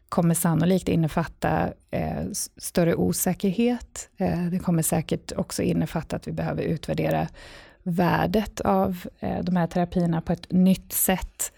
kommer 0.08 0.34
sannolikt 0.34 0.88
innefatta 0.88 1.72
eh, 1.90 2.24
större 2.56 2.94
osäkerhet. 2.94 4.10
Eh, 4.16 4.44
det 4.44 4.58
kommer 4.58 4.82
säkert 4.82 5.32
också 5.36 5.62
innefatta 5.62 6.16
att 6.16 6.28
vi 6.28 6.32
behöver 6.32 6.62
utvärdera 6.62 7.28
värdet 7.82 8.60
av 8.60 9.06
eh, 9.20 9.42
de 9.42 9.56
här 9.56 9.66
terapierna 9.66 10.20
på 10.20 10.32
ett 10.32 10.52
nytt 10.52 10.92
sätt. 10.92 11.52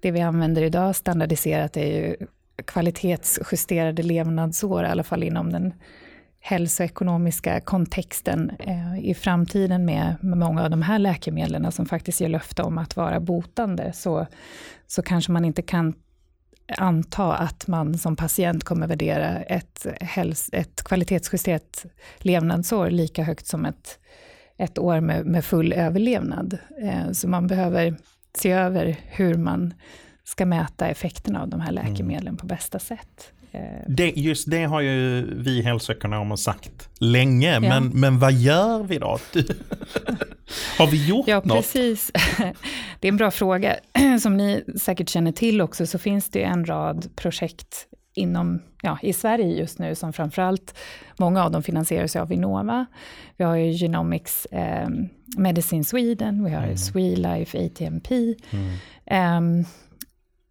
Det 0.00 0.10
vi 0.10 0.20
använder 0.20 0.62
idag 0.62 0.96
standardiserat 0.96 1.76
är 1.76 1.86
ju 1.86 2.16
kvalitetsjusterade 2.64 4.02
levnadsår, 4.02 4.84
i 4.84 4.86
alla 4.86 5.02
fall 5.02 5.22
inom 5.22 5.52
den 5.52 5.74
hälsoekonomiska 6.46 7.60
kontexten 7.60 8.52
eh, 8.58 8.98
i 8.98 9.14
framtiden 9.14 9.84
med, 9.84 10.16
med 10.20 10.38
många 10.38 10.64
av 10.64 10.70
de 10.70 10.82
här 10.82 10.98
läkemedlen 10.98 11.72
som 11.72 11.86
faktiskt 11.86 12.20
ger 12.20 12.28
löfte 12.28 12.62
om 12.62 12.78
att 12.78 12.96
vara 12.96 13.20
botande, 13.20 13.92
så, 13.92 14.26
så 14.86 15.02
kanske 15.02 15.32
man 15.32 15.44
inte 15.44 15.62
kan 15.62 15.94
anta 16.78 17.34
att 17.34 17.66
man 17.66 17.98
som 17.98 18.16
patient 18.16 18.64
kommer 18.64 18.86
värdera 18.86 19.42
ett, 19.42 19.86
häls 20.00 20.50
ett 20.52 20.84
kvalitetsjusterat 20.84 21.86
levnadsår 22.18 22.90
lika 22.90 23.22
högt 23.22 23.46
som 23.46 23.64
ett 23.64 23.98
ett 24.56 24.78
år 24.78 25.00
med, 25.00 25.26
med 25.26 25.44
full 25.44 25.72
överlevnad. 25.72 26.58
Eh, 26.82 27.12
så 27.12 27.28
man 27.28 27.46
behöver 27.46 27.96
se 28.34 28.50
över 28.50 28.96
hur 29.02 29.34
man 29.34 29.74
ska 30.24 30.46
mäta 30.46 30.88
effekterna 30.88 31.42
av 31.42 31.48
de 31.48 31.60
här 31.60 31.72
mm. 31.72 31.84
läkemedlen 31.84 32.28
mm. 32.28 32.36
på 32.36 32.46
bästa 32.46 32.78
sätt. 32.78 33.32
Eh, 33.54 33.60
det, 33.88 34.10
just 34.10 34.50
det 34.50 34.64
har 34.64 34.80
ju 34.80 35.26
vi 35.34 35.62
hälsoekonomer 35.62 36.36
sagt 36.36 36.88
länge, 36.98 37.52
ja. 37.52 37.60
men, 37.60 37.88
men 37.88 38.18
vad 38.18 38.32
gör 38.32 38.82
vi 38.82 38.98
då? 38.98 39.18
har 40.78 40.86
vi 40.86 41.06
gjort 41.06 41.28
ja, 41.28 41.42
något? 41.44 41.56
Precis. 41.56 42.10
Det 43.00 43.08
är 43.08 43.12
en 43.12 43.16
bra 43.16 43.30
fråga. 43.30 43.76
Som 44.20 44.36
ni 44.36 44.64
säkert 44.80 45.08
känner 45.08 45.32
till 45.32 45.60
också 45.60 45.86
så 45.86 45.98
finns 45.98 46.30
det 46.30 46.42
en 46.42 46.64
rad 46.64 47.16
projekt 47.16 47.86
inom, 48.14 48.62
ja, 48.82 48.98
i 49.02 49.12
Sverige 49.12 49.58
just 49.58 49.78
nu 49.78 49.94
som 49.94 50.12
framförallt, 50.12 50.74
många 51.18 51.44
av 51.44 51.50
dem 51.50 51.62
finansieras 51.62 52.16
av 52.16 52.28
Vinnova. 52.28 52.86
Vi 53.36 53.44
har 53.44 53.56
ju 53.56 53.72
Genomics 53.72 54.46
eh, 54.46 54.88
Medicine 55.36 55.84
Sweden, 55.84 56.44
vi 56.44 56.50
har 56.50 56.62
mm. 56.62 56.76
Swelife 56.76 57.66
ATMP. 57.66 58.34
Mm. 58.50 59.58
Um, 59.58 59.64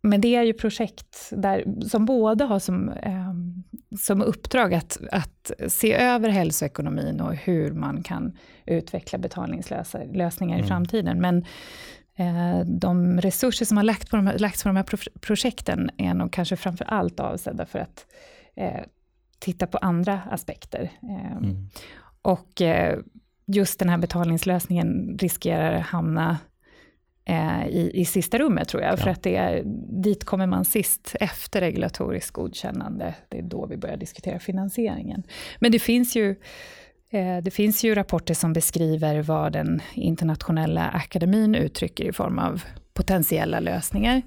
men 0.04 0.22
det 0.22 0.36
är 0.36 0.44
ju 0.44 0.54
projekt 0.54 1.30
där, 1.32 1.88
som 1.90 2.06
båda 2.06 2.46
har 2.46 2.60
som, 2.60 2.90
um, 3.06 3.64
som 4.00 4.22
uppdrag 4.22 4.74
att, 4.74 4.98
att 5.12 5.52
se 5.68 5.94
över 5.94 6.30
hälsoekonomin 6.30 7.22
och 7.22 7.36
hur 7.36 7.72
man 7.72 8.04
kan 8.04 8.38
utveckla 8.66 9.20
betalningslösningar 9.20 10.56
mm. 10.56 10.66
i 10.66 10.68
framtiden. 10.68 11.22
Men 11.22 11.46
Eh, 12.16 12.60
de 12.66 13.22
resurser 13.22 13.66
som 13.66 13.78
har 13.78 13.84
lagts 13.84 14.10
på 14.10 14.16
de 14.16 14.28
här, 14.28 14.40
lagts 14.40 14.64
på 14.64 14.70
de 14.70 14.76
här 14.76 14.86
projekten 15.20 15.90
är 15.98 16.14
nog 16.14 16.32
kanske 16.32 16.56
framför 16.56 16.86
allt 16.86 17.20
avsedda 17.20 17.66
för 17.66 17.80
att 17.80 18.06
eh, 18.56 18.82
titta 19.40 19.68
på 19.68 19.78
andra 19.78 20.22
aspekter. 20.32 20.92
Eh, 21.04 21.38
mm. 21.38 21.70
Och 22.22 22.62
eh, 22.62 23.00
just 23.46 23.80
den 23.80 23.90
här 23.90 23.98
betalningslösningen 23.98 25.18
riskerar 25.20 25.74
att 25.74 25.86
hamna 25.86 26.30
eh, 26.32 26.36
i, 27.70 27.92
i 27.94 28.06
sista 28.06 28.38
rummet 28.38 28.68
tror 28.68 28.84
jag, 28.84 28.94
ja. 28.94 28.98
för 28.98 29.10
att 29.10 29.24
det 29.24 29.36
är, 29.36 29.62
dit 30.04 30.24
kommer 30.24 30.48
man 30.48 30.66
sist 30.66 31.16
efter 31.20 31.62
regulatoriskt 31.62 32.32
godkännande. 32.32 33.16
Det 33.30 33.38
är 33.38 33.42
då 33.42 33.66
vi 33.66 33.78
börjar 33.78 33.98
diskutera 33.98 34.40
finansieringen. 34.40 35.24
Men 35.60 35.72
det 35.72 35.80
finns 35.80 36.16
ju 36.16 36.36
Eh, 37.14 37.38
det 37.38 37.52
finns 37.52 37.84
ju 37.84 37.96
rapporter 37.96 38.34
som 38.34 38.54
beskriver 38.54 39.22
vad 39.22 39.54
den 39.54 39.82
internationella 39.94 40.90
akademin 40.90 41.56
uttrycker 41.56 42.06
i 42.06 42.12
form 42.12 42.40
av 42.40 42.64
potentiella 42.94 43.60
lösningar. 43.60 44.22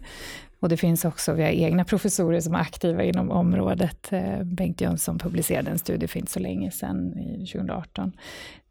Och 0.61 0.69
det 0.69 0.77
finns 0.77 1.05
också, 1.05 1.33
vi 1.33 1.43
har 1.43 1.51
egna 1.51 1.85
professorer 1.85 2.41
som 2.41 2.55
är 2.55 2.59
aktiva 2.59 3.03
inom 3.03 3.31
området. 3.31 4.13
Eh, 4.13 4.43
Bengt 4.43 4.81
Jönsson 4.81 5.19
publicerade 5.19 5.71
en 5.71 5.79
studie 5.79 6.07
för 6.07 6.19
inte 6.19 6.33
så 6.33 6.41
länge 6.41 6.71
sedan, 6.71 7.13
2018, 7.39 8.13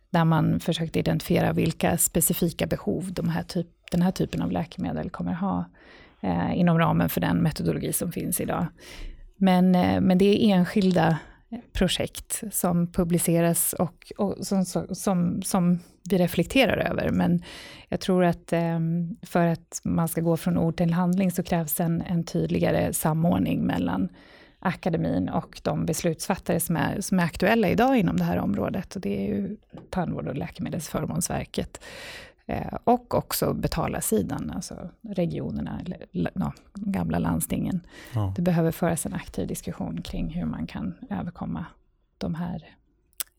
där 0.09 0.25
man 0.25 0.59
försökte 0.59 0.99
identifiera 0.99 1.53
vilka 1.53 1.97
specifika 1.97 2.67
behov 2.67 3.13
de 3.13 3.29
här 3.29 3.43
typ, 3.43 3.67
den 3.91 4.01
här 4.01 4.11
typen 4.11 4.41
av 4.41 4.51
läkemedel 4.51 5.09
kommer 5.09 5.33
ha 5.33 5.65
eh, 6.21 6.59
inom 6.59 6.79
ramen 6.79 7.09
för 7.09 7.21
den 7.21 7.37
metodologi 7.37 7.93
som 7.93 8.11
finns 8.11 8.41
idag. 8.41 8.65
Men, 9.37 9.75
eh, 9.75 10.01
men 10.01 10.17
det 10.17 10.25
är 10.25 10.55
enskilda 10.55 11.17
projekt 11.73 12.43
som 12.51 12.91
publiceras 12.91 13.73
och, 13.73 14.11
och 14.17 14.47
som, 14.47 14.65
som, 14.91 15.41
som 15.41 15.79
vi 16.09 16.17
reflekterar 16.17 16.77
över. 16.77 17.09
Men 17.09 17.43
jag 17.89 17.99
tror 17.99 18.23
att 18.23 18.53
eh, 18.53 18.79
för 19.21 19.47
att 19.47 19.81
man 19.83 20.07
ska 20.07 20.21
gå 20.21 20.37
från 20.37 20.57
ord 20.57 20.77
till 20.77 20.93
handling 20.93 21.31
så 21.31 21.43
krävs 21.43 21.79
en, 21.79 22.01
en 22.01 22.23
tydligare 22.23 22.93
samordning 22.93 23.65
mellan 23.65 24.09
akademin 24.65 25.29
och 25.29 25.61
de 25.63 25.85
beslutsfattare 25.85 26.59
som 26.59 26.75
är, 26.77 27.01
som 27.01 27.19
är 27.19 27.23
aktuella 27.23 27.69
idag 27.69 27.97
inom 27.97 28.17
det 28.17 28.23
här 28.23 28.37
området. 28.37 28.95
Och 28.95 29.01
det 29.01 29.23
är 29.23 29.27
ju 29.27 29.57
Tandvård 29.89 30.27
och 30.27 30.35
läkemedelsförmånsverket. 30.35 31.83
Eh, 32.45 32.73
och 32.83 33.13
också 33.13 33.53
betalarsidan, 33.53 34.51
alltså 34.55 34.89
regionerna, 35.01 35.81
eller 36.13 36.31
no, 36.35 36.51
gamla 36.73 37.19
landstingen. 37.19 37.79
Ja. 38.13 38.33
Det 38.35 38.41
behöver 38.41 38.71
föras 38.71 39.05
en 39.05 39.13
aktiv 39.13 39.47
diskussion 39.47 40.01
kring 40.01 40.29
hur 40.29 40.45
man 40.45 40.67
kan 40.67 40.95
överkomma 41.09 41.65
de 42.17 42.35
här 42.35 42.75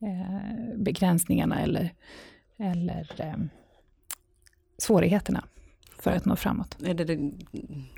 eh, 0.01 0.77
begränsningarna 0.77 1.61
eller, 1.61 1.93
eller 2.57 3.09
eh, 3.19 3.37
svårigheterna 4.79 5.45
för 6.11 6.17
att 6.17 6.25
nå 6.25 6.37
framåt. 6.37 6.77
Är 6.85 6.95
det, 6.95 7.05
det 7.05 7.33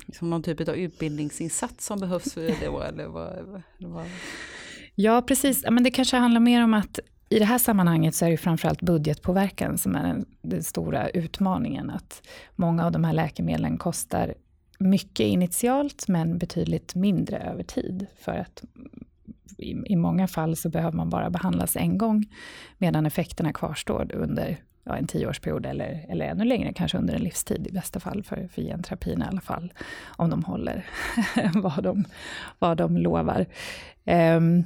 liksom 0.07 0.29
någon 0.29 0.43
typ 0.43 0.69
av 0.69 0.75
utbildningsinsats 0.75 1.85
som 1.85 1.99
behövs 1.99 2.33
för 2.33 2.41
det? 2.41 2.65
Eller 2.87 3.07
vad, 3.07 3.63
vad? 3.79 4.05
Ja, 4.95 5.21
precis. 5.21 5.65
Men 5.71 5.83
det 5.83 5.91
kanske 5.91 6.17
handlar 6.17 6.41
mer 6.41 6.63
om 6.63 6.73
att 6.73 6.99
i 7.29 7.39
det 7.39 7.45
här 7.45 7.57
sammanhanget 7.57 8.15
så 8.15 8.25
är 8.25 8.29
det 8.31 8.37
framförallt 8.37 8.81
budgetpåverkan 8.81 9.77
som 9.77 9.95
är 9.95 10.03
den, 10.03 10.25
den, 10.41 10.63
stora 10.63 11.09
utmaningen. 11.09 11.89
Att 11.89 12.27
många 12.55 12.85
av 12.85 12.91
de 12.91 13.03
här 13.03 13.13
läkemedlen 13.13 13.77
kostar 13.77 14.33
mycket 14.79 15.25
initialt 15.25 16.07
men 16.07 16.37
betydligt 16.37 16.95
mindre 16.95 17.37
över 17.37 17.63
tid. 17.63 18.07
För 18.19 18.31
att 18.31 18.63
i, 19.57 19.71
i 19.85 19.95
många 19.95 20.27
fall 20.27 20.55
så 20.55 20.69
behöver 20.69 20.97
man 20.97 21.09
bara 21.09 21.29
behandlas 21.29 21.75
en 21.75 21.97
gång 21.97 22.25
medan 22.77 23.05
effekterna 23.05 23.53
kvarstår 23.53 24.11
under 24.15 24.57
ja, 24.83 24.97
en 24.97 25.07
tioårsperiod 25.07 25.65
eller, 25.65 26.05
eller 26.09 26.25
ännu 26.25 26.43
längre, 26.43 26.73
kanske 26.73 26.97
under 26.97 27.13
en 27.13 27.21
livstid 27.21 27.67
i 27.67 27.71
bästa 27.71 27.99
fall 27.99 28.23
för, 28.23 28.47
för 28.51 28.61
genterapin 28.61 29.21
i 29.21 29.25
alla 29.25 29.41
fall. 29.41 29.73
Om 30.05 30.29
de 30.29 30.43
håller 30.43 30.85
vad, 31.53 31.83
de, 31.83 32.05
vad 32.59 32.77
de 32.77 32.97
lovar. 32.97 33.45
Um, 34.05 34.63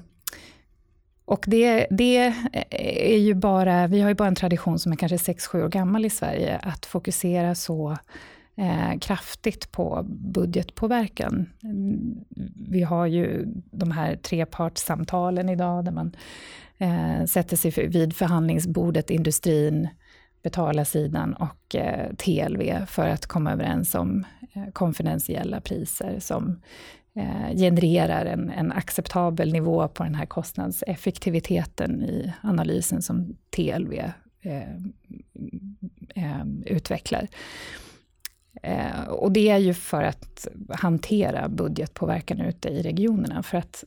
och 1.25 1.45
det, 1.47 1.87
det, 1.89 2.33
är 2.69 3.17
ju 3.17 3.33
bara, 3.33 3.87
vi 3.87 4.01
har 4.01 4.09
ju 4.09 4.15
bara 4.15 4.27
en 4.27 4.35
tradition 4.35 4.79
som 4.79 4.91
är 4.91 4.95
kanske 4.95 5.33
6-7 5.33 5.63
år 5.63 5.69
gammal 5.69 6.05
i 6.05 6.09
Sverige, 6.09 6.57
att 6.57 6.85
fokusera 6.85 7.55
så 7.55 7.97
eh, 8.55 8.99
kraftigt 8.99 9.71
på 9.71 10.05
budgetpåverkan. 10.07 11.49
Vi 12.69 12.81
har 12.81 13.05
ju 13.05 13.45
de 13.71 13.91
här 13.91 14.15
trepartssamtalen 14.15 15.49
idag, 15.49 15.85
där 15.85 15.91
man 15.91 16.15
eh, 16.77 17.25
sätter 17.25 17.57
sig 17.57 17.87
vid 17.87 18.15
förhandlingsbordet, 18.15 19.09
industrin, 19.09 19.87
betalarsidan 20.43 21.33
och 21.33 21.75
eh, 21.75 22.13
TLV 22.13 22.85
för 22.85 23.07
att 23.07 23.25
komma 23.25 23.51
överens 23.51 23.95
om 23.95 24.25
eh, 24.53 24.71
konfidentiella 24.73 25.61
priser 25.61 26.19
som 26.19 26.61
eh, 27.15 27.57
genererar 27.57 28.25
en, 28.25 28.49
en, 28.49 28.71
acceptabel 28.71 29.53
nivå 29.53 29.87
på 29.87 30.03
den 30.03 30.15
här 30.15 30.25
kostnadseffektiviteten 30.25 32.03
i 32.03 32.33
analysen 32.41 33.01
som 33.01 33.35
TLV 33.55 33.93
eh, 34.41 34.75
eh, 36.15 36.45
utvecklar. 36.65 37.27
Eh, 38.63 39.03
och 39.09 39.31
det 39.31 39.49
är 39.49 39.57
ju 39.57 39.73
för 39.73 40.03
att 40.03 40.47
hantera 40.69 41.49
budgetpåverkan 41.49 42.41
ute 42.41 42.69
i 42.69 42.81
regionerna, 42.81 43.43
för 43.43 43.57
att 43.57 43.83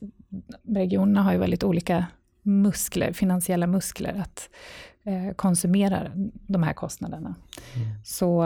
regionerna 0.67 1.23
har 1.23 1.31
ju 1.31 1.37
väldigt 1.37 1.63
olika 1.63 2.05
muskler, 2.41 3.13
finansiella 3.13 3.67
muskler 3.67 4.21
att 4.21 4.49
eh, 5.07 5.33
konsumera 5.33 6.11
de 6.47 6.63
här 6.63 6.73
kostnaderna. 6.73 7.35
Mm. 7.75 7.87
Så, 8.03 8.43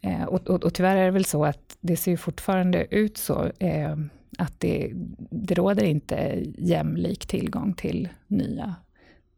eh, 0.00 0.24
och, 0.24 0.50
och, 0.50 0.64
och, 0.64 0.74
tyvärr 0.74 0.96
är 0.96 1.04
det 1.04 1.10
väl 1.10 1.24
så 1.24 1.44
att 1.44 1.76
det 1.80 1.96
ser 1.96 2.16
fortfarande 2.16 2.94
ut 2.94 3.18
så 3.18 3.50
eh, 3.58 3.96
att 4.38 4.60
det, 4.60 4.92
det 5.30 5.54
råder 5.54 5.84
inte 5.84 6.44
jämlik 6.58 7.26
tillgång 7.26 7.74
till 7.74 8.08
nya 8.26 8.74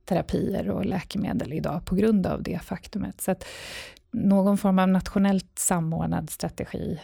terapier 0.04 0.70
och 0.70 0.84
läkemedel 0.84 1.52
idag 1.52 1.84
på 1.84 1.94
grund 1.94 2.26
av 2.26 2.42
det 2.42 2.58
faktumet. 2.58 3.20
Så 3.20 3.30
att 3.30 3.44
någon 4.10 4.58
form 4.58 4.78
av 4.78 4.88
nationellt 4.88 5.58
samordnad 5.58 6.30
strategi 6.30 7.00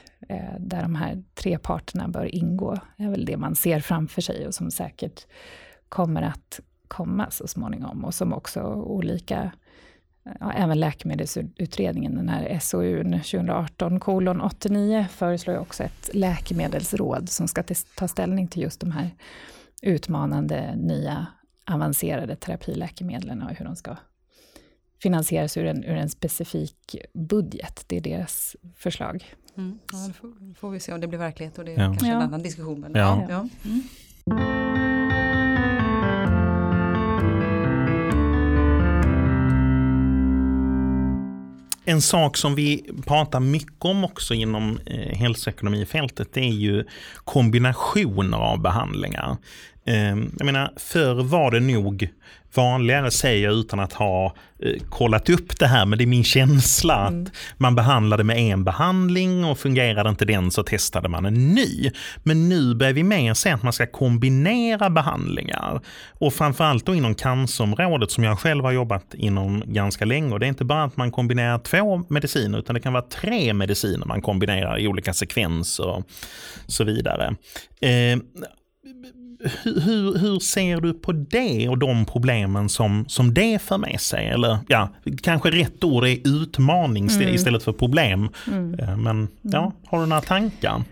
där 0.58 0.82
de 0.82 0.94
här 0.94 1.22
tre 1.34 1.58
parterna 1.58 2.08
bör 2.08 2.34
ingå, 2.34 2.78
är 2.96 3.10
väl 3.10 3.24
det 3.24 3.36
man 3.36 3.56
ser 3.56 3.80
framför 3.80 4.22
sig 4.22 4.46
och 4.46 4.54
som 4.54 4.70
säkert 4.70 5.26
kommer 5.88 6.22
att 6.22 6.60
komma 6.90 7.30
så 7.30 7.46
småningom 7.46 8.04
och 8.04 8.14
som 8.14 8.32
också 8.32 8.62
olika 8.72 9.52
Ja, 10.40 10.52
även 10.52 10.80
läkemedelsutredningen, 10.80 12.14
den 12.14 12.28
här 12.28 12.58
SOU 12.58 13.02
2018 13.04 14.00
kolon 14.00 14.40
89, 14.40 15.06
föreslår 15.10 15.58
också 15.58 15.82
ett 15.82 16.10
läkemedelsråd 16.12 17.28
som 17.28 17.48
ska 17.48 17.62
ta 17.94 18.08
ställning 18.08 18.48
till 18.48 18.62
just 18.62 18.80
de 18.80 18.90
här 18.90 19.10
utmanande 19.82 20.76
nya 20.76 21.26
avancerade 21.64 22.36
terapiläkemedlen 22.36 23.42
och 23.42 23.50
hur 23.50 23.64
de 23.64 23.76
ska 23.76 23.96
finansieras 25.02 25.56
ur 25.56 25.66
en, 25.66 25.84
ur 25.84 25.96
en 25.96 26.08
specifik 26.08 26.96
budget. 27.14 27.84
Det 27.86 27.96
är 27.96 28.00
deras 28.00 28.56
förslag. 28.76 29.24
Mm. 29.56 29.78
Ja, 29.92 29.98
då 30.06 30.12
får, 30.12 30.54
får, 30.54 30.70
vi 30.70 30.80
se 30.80 30.92
om 30.92 31.00
det 31.00 31.06
blir 31.06 31.18
verklighet 31.18 31.58
och 31.58 31.64
det 31.64 31.74
är 31.74 31.78
ja. 31.78 31.84
kanske 31.84 32.06
ja. 32.06 32.14
en 32.14 32.22
annan 32.22 32.42
diskussion. 32.42 32.80
Men 32.80 32.94
ja. 32.94 33.26
ja. 33.28 33.48
Mm. 33.64 34.69
En 41.90 42.00
sak 42.00 42.36
som 42.36 42.54
vi 42.54 42.90
pratar 43.06 43.40
mycket 43.40 43.84
om 43.84 44.04
också 44.04 44.34
inom 44.34 44.78
eh, 44.86 45.18
hälsoekonomifältet 45.18 46.28
det 46.32 46.40
är 46.40 46.52
ju 46.52 46.84
kombinationer 47.24 48.38
av 48.38 48.62
behandlingar. 48.62 49.36
Eh, 49.84 50.16
jag 50.38 50.44
menar, 50.44 50.72
förr 50.76 51.22
var 51.22 51.50
det 51.50 51.60
nog 51.60 52.08
vanligare 52.54 53.10
säger 53.10 53.44
jag 53.44 53.54
utan 53.54 53.80
att 53.80 53.92
ha 53.92 54.34
eh, 54.62 54.82
kollat 54.88 55.30
upp 55.30 55.58
det 55.58 55.66
här, 55.66 55.86
men 55.86 55.98
det 55.98 56.04
är 56.04 56.06
min 56.06 56.24
känsla 56.24 57.06
mm. 57.06 57.22
att 57.22 57.32
man 57.56 57.74
behandlade 57.74 58.24
med 58.24 58.38
en 58.38 58.64
behandling 58.64 59.44
och 59.44 59.58
fungerade 59.58 60.10
inte 60.10 60.24
den 60.24 60.50
så 60.50 60.62
testade 60.62 61.08
man 61.08 61.26
en 61.26 61.54
ny. 61.54 61.90
Men 62.22 62.48
nu 62.48 62.74
börjar 62.74 62.92
vi 62.92 63.02
mer 63.02 63.34
se 63.34 63.50
att 63.50 63.62
man 63.62 63.72
ska 63.72 63.86
kombinera 63.86 64.90
behandlingar. 64.90 65.80
Och 66.18 66.34
framförallt 66.34 66.86
då 66.86 66.94
inom 66.94 67.14
cancerområdet 67.14 68.10
som 68.10 68.24
jag 68.24 68.38
själv 68.38 68.64
har 68.64 68.72
jobbat 68.72 69.14
inom 69.14 69.62
ganska 69.66 70.04
länge. 70.04 70.32
Och 70.32 70.40
det 70.40 70.46
är 70.46 70.48
inte 70.48 70.64
bara 70.64 70.84
att 70.84 70.96
man 70.96 71.10
kombinerar 71.10 71.58
två 71.58 72.02
mediciner 72.08 72.58
utan 72.58 72.74
det 72.74 72.80
kan 72.80 72.92
vara 72.92 73.02
tre 73.02 73.52
mediciner 73.54 74.06
man 74.06 74.22
kombinerar 74.22 74.80
i 74.80 74.88
olika 74.88 75.12
sekvenser 75.12 75.86
och 75.86 76.04
så 76.66 76.84
vidare. 76.84 77.36
Eh, 77.80 78.18
hur, 79.64 80.18
hur 80.18 80.38
ser 80.38 80.80
du 80.80 80.94
på 80.94 81.12
det 81.12 81.68
och 81.68 81.78
de 81.78 82.04
problemen 82.04 82.68
som, 82.68 83.04
som 83.08 83.34
det 83.34 83.62
för 83.62 83.78
med 83.78 84.00
sig? 84.00 84.28
Eller 84.28 84.58
ja, 84.68 84.88
kanske 85.22 85.50
rätt 85.50 85.84
ord 85.84 86.04
är 86.04 86.18
utmaning 86.24 87.08
mm. 87.08 87.34
istället 87.34 87.62
för 87.62 87.72
problem. 87.72 88.28
Mm. 88.46 88.74
Eh, 88.74 88.96
men 88.96 89.28
ja, 89.42 89.60
mm. 89.60 89.72
har 89.86 90.00
du 90.00 90.06
några 90.06 90.22
tankar? 90.22 90.82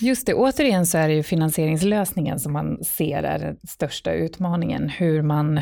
Just 0.00 0.26
det, 0.26 0.34
återigen 0.34 0.86
så 0.86 0.98
är 0.98 1.08
det 1.08 1.14
ju 1.14 1.22
finansieringslösningen 1.22 2.40
som 2.40 2.52
man 2.52 2.84
ser 2.84 3.22
är 3.22 3.38
den 3.38 3.56
största 3.68 4.12
utmaningen. 4.12 4.88
Hur 4.88 5.22
man 5.22 5.58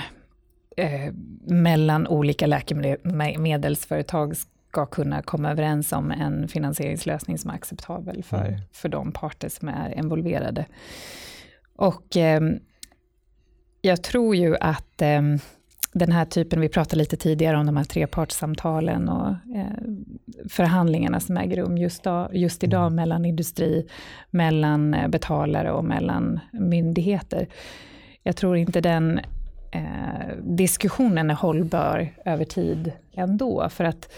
eh, 0.76 1.12
mellan 1.46 2.06
olika 2.06 2.46
läkemedelsföretag 2.46 4.36
ska 4.68 4.86
kunna 4.86 5.22
komma 5.22 5.50
överens 5.50 5.92
om 5.92 6.10
en 6.10 6.48
finansieringslösning 6.48 7.38
som 7.38 7.50
är 7.50 7.54
acceptabel 7.54 8.22
för, 8.22 8.44
mm. 8.44 8.60
för 8.72 8.88
de 8.88 9.12
parter 9.12 9.48
som 9.48 9.68
är 9.68 9.98
involverade. 9.98 10.64
Och 11.78 12.16
eh, 12.16 12.40
jag 13.80 14.02
tror 14.02 14.36
ju 14.36 14.56
att 14.56 15.02
eh, 15.02 15.22
den 15.92 16.12
här 16.12 16.24
typen, 16.24 16.60
vi 16.60 16.68
pratade 16.68 16.96
lite 16.96 17.16
tidigare 17.16 17.56
om 17.56 17.66
de 17.66 17.76
här 17.76 17.84
trepartssamtalen 17.84 19.08
och 19.08 19.28
eh, 19.28 19.78
förhandlingarna 20.48 21.20
som 21.20 21.36
äger 21.36 21.56
rum 21.56 21.78
just, 21.78 22.02
då, 22.02 22.28
just 22.32 22.64
idag 22.64 22.86
mm. 22.86 22.94
mellan 22.94 23.24
industri, 23.24 23.86
mellan 24.30 24.94
eh, 24.94 25.08
betalare 25.08 25.72
och 25.72 25.84
mellan 25.84 26.40
myndigheter. 26.52 27.48
Jag 28.22 28.36
tror 28.36 28.56
inte 28.56 28.80
den 28.80 29.20
eh, 29.72 30.36
diskussionen 30.42 31.30
är 31.30 31.34
hållbar 31.34 32.08
över 32.24 32.44
tid 32.44 32.92
ändå, 33.14 33.68
för 33.68 33.84
att 33.84 34.12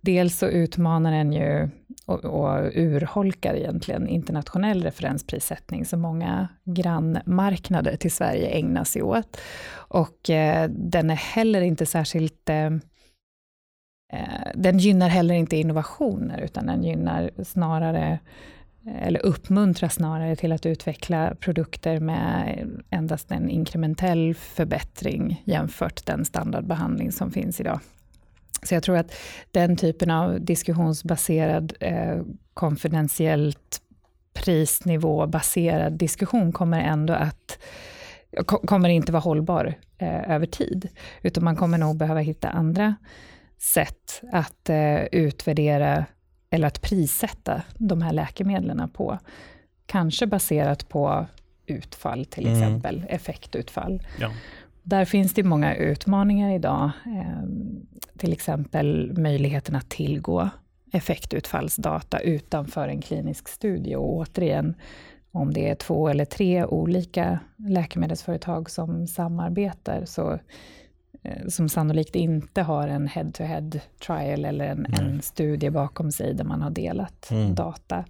dels 0.00 0.38
så 0.38 0.46
utmanar 0.46 1.12
den 1.12 1.32
ju 1.32 1.68
och, 2.06 2.24
och 2.24 2.70
urholkar 2.74 3.54
egentligen 3.54 4.08
internationell 4.08 4.82
referensprissättning 4.82 5.84
som 5.84 6.00
många 6.00 6.48
grannmarknader 6.64 7.96
till 7.96 8.12
Sverige 8.12 8.48
ägnar 8.48 8.84
sig 8.84 9.02
åt. 9.02 9.36
Och 9.74 10.30
eh, 10.30 10.70
den 10.70 11.10
är 11.10 11.14
heller 11.14 11.60
inte 11.60 11.86
särskilt 11.86 12.48
eh, 12.48 12.66
eh 14.12 14.50
den 14.54 14.78
gynnar 14.78 15.08
heller 15.08 15.34
inte 15.34 15.56
innovationer, 15.56 16.40
utan 16.40 16.66
den 16.66 16.82
gynnar 16.82 17.30
snarare 17.44 18.18
eh, 18.86 19.06
eller 19.06 19.26
uppmuntrar 19.26 19.88
snarare 19.88 20.36
till 20.36 20.52
att 20.52 20.66
utveckla 20.66 21.34
produkter 21.40 22.00
med 22.00 22.68
endast 22.90 23.30
en 23.30 23.50
inkrementell 23.50 24.34
förbättring 24.34 25.42
jämfört 25.44 26.06
den 26.06 26.24
standardbehandling 26.24 27.12
som 27.12 27.30
finns 27.30 27.60
idag. 27.60 27.80
Så 28.62 28.74
jag 28.74 28.82
tror 28.82 28.96
att 28.96 29.14
den 29.50 29.76
typen 29.76 30.10
av 30.10 30.40
diskussionsbaserad, 30.40 31.72
eh, 31.80 32.22
konfidentiellt 32.54 33.80
prisnivåbaserad 34.34 35.92
diskussion 35.92 36.52
kommer 36.52 36.80
ändå 36.80 37.12
att 37.14 37.58
kommer 38.44 38.88
inte 38.88 39.12
vara 39.12 39.20
hållbar 39.20 39.74
eh, 39.98 40.30
över 40.30 40.46
tid, 40.46 40.88
utan 41.22 41.44
man 41.44 41.56
kommer 41.56 41.78
nog 41.78 41.96
behöva 41.96 42.20
hitta 42.20 42.48
andra 42.48 42.94
sätt 43.58 44.22
att 44.32 44.68
eh, 44.68 45.04
utvärdera 45.04 46.06
eller 46.50 46.66
att 46.66 46.82
prissätta 46.82 47.62
de 47.74 48.02
här 48.02 48.12
läkemedlen 48.12 48.88
på. 48.88 49.18
Kanske 49.86 50.26
baserat 50.26 50.88
på 50.88 51.26
utfall 51.66 52.24
till 52.24 52.46
mm. 52.46 52.58
exempel, 52.58 53.04
effektutfall. 53.08 54.02
Ja. 54.20 54.30
Där 54.86 55.04
finns 55.04 55.34
det 55.34 55.42
många 55.42 55.74
utmaningar 55.74 56.54
idag. 56.54 56.90
Ehm, 57.06 57.86
till 58.18 58.32
exempel 58.32 59.12
möjligheten 59.18 59.76
att 59.76 59.88
tillgå 59.88 60.50
effektutfallsdata 60.92 62.20
utanför 62.20 62.88
en 62.88 63.00
klinisk 63.00 63.48
studie. 63.48 63.94
Och 63.96 64.16
återigen, 64.16 64.74
om 65.32 65.52
det 65.52 65.68
är 65.68 65.74
två 65.74 66.08
eller 66.08 66.24
tre 66.24 66.64
olika 66.64 67.38
läkemedelsföretag 67.56 68.70
som 68.70 69.06
samarbetar, 69.06 70.04
så, 70.04 70.38
eh, 71.22 71.46
som 71.48 71.68
sannolikt 71.68 72.14
inte 72.14 72.62
har 72.62 72.88
en 72.88 73.08
head-to-head 73.08 73.70
trial 74.06 74.44
eller 74.44 74.66
en, 74.66 74.86
en, 74.86 75.22
studie 75.22 75.70
bakom 75.70 76.12
sig 76.12 76.34
där 76.34 76.44
man 76.44 76.62
har 76.62 76.70
delat 76.70 77.30
mm. 77.30 77.54
data, 77.54 78.04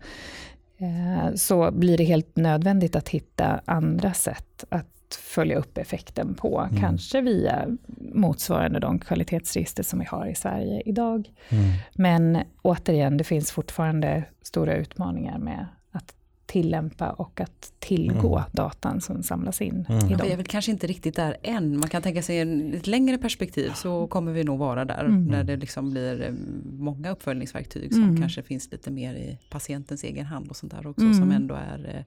eh, 0.79 1.35
så 1.35 1.71
blir 1.71 1.99
det 1.99 2.05
helt 2.05 2.37
nödvändigt 2.37 2.97
att 2.97 3.09
hitta 3.09 3.61
andra 3.65 4.13
sätt 4.13 4.65
att 4.69 4.96
följa 5.15 5.59
upp 5.59 5.79
effekten 5.79 6.35
på, 6.35 6.61
mm. 6.61 6.81
kanske 6.81 7.21
via 7.21 7.67
motsvarande 8.15 8.81
de 8.81 8.99
kvalitetsregister 8.99 9.83
som 9.83 9.99
vi 9.99 10.05
har 10.05 10.27
i 10.27 10.35
Sverige 10.35 10.83
idag. 10.87 11.33
Mm. 11.49 11.65
Men 11.95 12.39
återigen, 12.63 13.17
det 13.17 13.25
finns 13.25 13.53
fortfarande 13.53 14.25
stora 14.43 14.77
utmaningar 14.77 15.39
med 15.39 15.67
att 15.93 16.15
tillämpa 16.47 17.11
och 17.11 17.41
att 17.41 17.73
tillgå 17.79 18.37
mm. 18.37 18.51
datan 18.53 19.01
som 19.01 19.23
samlas 19.23 19.61
in. 19.61 19.87
Mm. 19.89 20.09
Vi 20.09 20.33
är 20.33 20.37
väl 20.37 20.47
kanske 20.47 20.71
inte 20.71 20.87
riktigt 20.87 21.17
där 21.17 21.37
än. 21.43 21.81
Man 21.81 21.89
kan 21.89 22.03
tänka 22.03 22.23
sig 22.23 22.37
i 22.37 22.77
ett 22.77 22.87
längre 22.87 23.19
perspektiv 23.19 23.71
så 23.75 24.07
kommer 24.07 24.33
vi 24.33 24.45
nog 24.45 24.59
vara 24.59 24.85
där. 24.85 25.05
Mm. 25.05 25.25
När 25.25 25.45
det 25.45 25.57
liksom 25.57 25.91
blir 25.91 26.23
eh, 26.23 26.33
många 26.79 27.11
uppföljningsverktyg 27.11 27.93
som 27.95 28.03
mm. 28.03 28.21
kanske 28.21 28.43
finns 28.43 28.73
lite 28.73 28.91
mer 28.91 29.15
i 29.15 29.39
patientens 29.51 30.05
egen 30.05 30.27
hand 30.27 30.49
och 30.49 30.57
sånt 30.57 30.73
där 30.73 30.87
också. 30.87 31.15
Som 31.15 31.31
ändå 31.31 31.55
är 31.55 31.95
eh, 31.97 32.05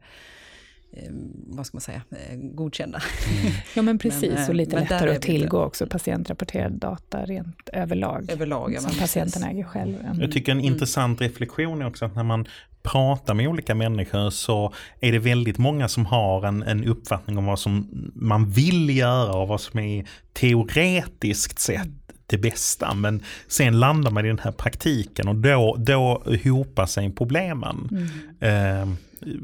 vad 1.48 1.66
ska 1.66 1.76
man 1.76 1.82
säga, 1.82 2.02
eh, 2.12 2.38
godkända. 2.38 3.02
Mm. 3.42 3.52
Ja 3.76 3.82
men 3.82 4.00
precis, 4.00 4.34
men, 4.34 4.50
och 4.50 4.56
lite 4.56 4.80
lättare 4.80 5.16
att 5.16 5.22
tillgå 5.22 5.64
också 5.64 5.88
patientrapporterad 5.88 6.72
data 6.72 7.26
rent 7.26 7.70
överlag. 7.74 8.32
Överlag, 8.32 8.74
ja, 8.74 8.82
som 8.82 8.92
patienten 9.00 9.44
äger 9.44 9.64
själv. 9.64 9.96
Mm. 10.02 10.22
Jag 10.22 10.32
tycker 10.32 10.52
en 10.52 10.60
mm. 10.60 10.74
intressant 10.74 11.22
reflektion 11.22 11.82
är 11.82 11.88
också 11.88 12.06
att 12.06 12.16
när 12.16 12.24
man 12.24 12.48
pratar 12.82 13.34
med 13.34 13.48
olika 13.48 13.76
människor 13.76 14.30
så 14.30 14.74
är 15.00 15.12
det 15.12 15.20
väldigt 15.20 15.58
många 15.58 15.88
som 15.88 16.06
har 16.06 16.46
en, 16.46 16.64
en 16.64 16.84
uppfattning 16.84 17.38
om 17.38 17.46
vad 17.46 17.60
som 17.60 17.88
man 18.16 18.50
vill 18.50 18.98
göra 18.98 19.34
och 19.34 19.48
vad 19.48 19.62
som 19.62 19.80
är 19.80 20.06
teoretiskt 20.34 21.60
sett 21.60 21.90
det 22.26 22.38
bästa. 22.38 22.94
Men 22.94 23.24
sen 23.48 23.80
landar 23.80 24.12
man 24.12 24.26
i 24.26 24.28
den 24.28 24.40
här 24.40 24.52
praktiken 24.52 25.28
och 25.28 25.36
då, 25.36 25.76
då 25.80 26.24
hopar 26.44 26.86
sig 26.86 27.12
problemen. 27.12 27.90
Mm. 27.92 28.82
Eh, 28.92 28.96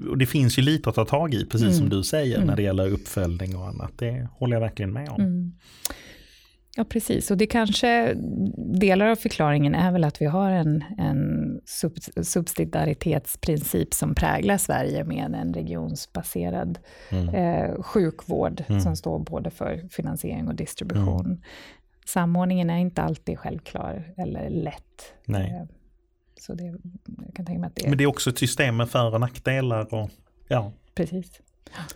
och 0.10 0.18
det 0.18 0.26
finns 0.26 0.58
ju 0.58 0.62
lite 0.62 0.90
att 0.90 0.96
ta 0.96 1.06
tag 1.06 1.34
i, 1.34 1.46
precis 1.46 1.68
mm. 1.68 1.78
som 1.78 1.90
du 1.90 2.04
säger, 2.04 2.36
mm. 2.36 2.48
när 2.48 2.56
det 2.56 2.62
gäller 2.62 2.92
uppföljning 2.92 3.56
och 3.56 3.68
annat. 3.68 3.92
Det 3.96 4.28
håller 4.38 4.56
jag 4.56 4.62
verkligen 4.62 4.94
med 4.94 5.10
om. 5.10 5.22
Mm. 5.22 5.54
Ja, 6.78 6.84
precis. 6.84 7.32
Och 7.32 7.38
det 7.38 7.48
kanske, 7.48 8.14
delar 8.58 9.06
av 9.06 9.16
förklaringen 9.16 9.76
är 9.76 9.92
väl 9.92 10.04
att 10.04 10.22
vi 10.22 10.26
har 10.26 10.52
en, 10.52 10.84
en 10.98 11.62
subsidiaritetsprincip 12.24 13.94
som 13.94 14.16
präglar 14.16 14.58
Sverige 14.58 15.04
med 15.04 15.36
en 15.36 15.54
regionsbaserad 15.54 16.80
mm. 17.10 17.30
eh, 17.30 17.82
sjukvård 17.82 18.64
mm. 18.68 18.82
som 18.82 18.96
står 18.96 19.20
både 19.20 19.52
för 19.52 19.88
finansiering 19.92 20.48
och 20.48 20.56
distribution. 20.56 21.26
Mm. 21.26 21.42
Samordningen 22.06 22.70
är 22.70 22.78
inte 22.78 23.02
alltid 23.02 23.40
självklar 23.40 24.14
eller 24.18 24.50
lätt. 24.50 25.14
Nej. 25.26 25.68
Eh, 26.46 26.48
så 26.48 26.54
det, 26.54 26.64
jag 27.26 27.36
kan 27.36 27.46
tänka 27.46 27.60
mig 27.60 27.68
att 27.68 27.76
det 27.76 27.90
Men 27.90 27.98
det 27.98 28.04
är 28.04 28.08
också 28.08 28.30
ett 28.30 28.38
system 28.38 28.78
med 28.78 28.90
för 28.90 29.14
och 29.14 29.20
nackdelar. 29.20 29.94
Och, 29.94 30.10
ja. 30.48 30.72
Precis. 30.96 31.42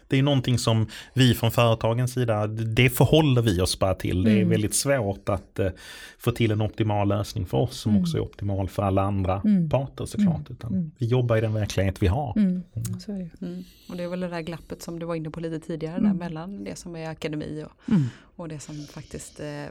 Det 0.07 0.17
är 0.17 0.23
någonting 0.23 0.57
som 0.57 0.87
vi 1.13 1.33
från 1.33 1.51
företagens 1.51 2.13
sida, 2.13 2.47
det 2.47 2.89
förhåller 2.89 3.41
vi 3.41 3.61
oss 3.61 3.79
bara 3.79 3.93
till. 3.93 4.23
Det 4.23 4.31
är 4.31 4.35
mm. 4.35 4.49
väldigt 4.49 4.73
svårt 4.73 5.29
att 5.29 5.59
uh, 5.59 5.69
få 6.17 6.31
till 6.31 6.51
en 6.51 6.61
optimal 6.61 7.07
lösning 7.07 7.45
för 7.45 7.57
oss 7.57 7.79
som 7.79 7.91
mm. 7.91 8.01
också 8.01 8.17
är 8.17 8.21
optimal 8.21 8.69
för 8.69 8.83
alla 8.83 9.01
andra 9.01 9.41
mm. 9.45 9.69
parter 9.69 10.05
såklart. 10.05 10.35
Mm. 10.35 10.45
Utan 10.49 10.73
mm. 10.73 10.91
Vi 10.97 11.05
jobbar 11.05 11.37
i 11.37 11.41
den 11.41 11.53
verklighet 11.53 12.01
vi 12.01 12.07
har. 12.07 12.33
Mm. 12.37 12.63
Så 12.99 13.11
är 13.11 13.29
det. 13.39 13.63
Och 13.89 13.97
det 13.97 14.03
är 14.03 14.07
väl 14.07 14.19
det 14.19 14.27
där 14.27 14.41
glappet 14.41 14.81
som 14.81 14.99
du 14.99 15.05
var 15.05 15.15
inne 15.15 15.29
på 15.29 15.39
lite 15.39 15.59
tidigare 15.59 16.01
där 16.01 16.13
mellan 16.13 16.63
det 16.63 16.77
som 16.77 16.95
är 16.95 17.09
akademi 17.09 17.65
och, 17.65 17.93
och 18.35 18.47
det 18.47 18.59
som 18.59 18.75
faktiskt 18.75 19.39
eh, 19.39 19.65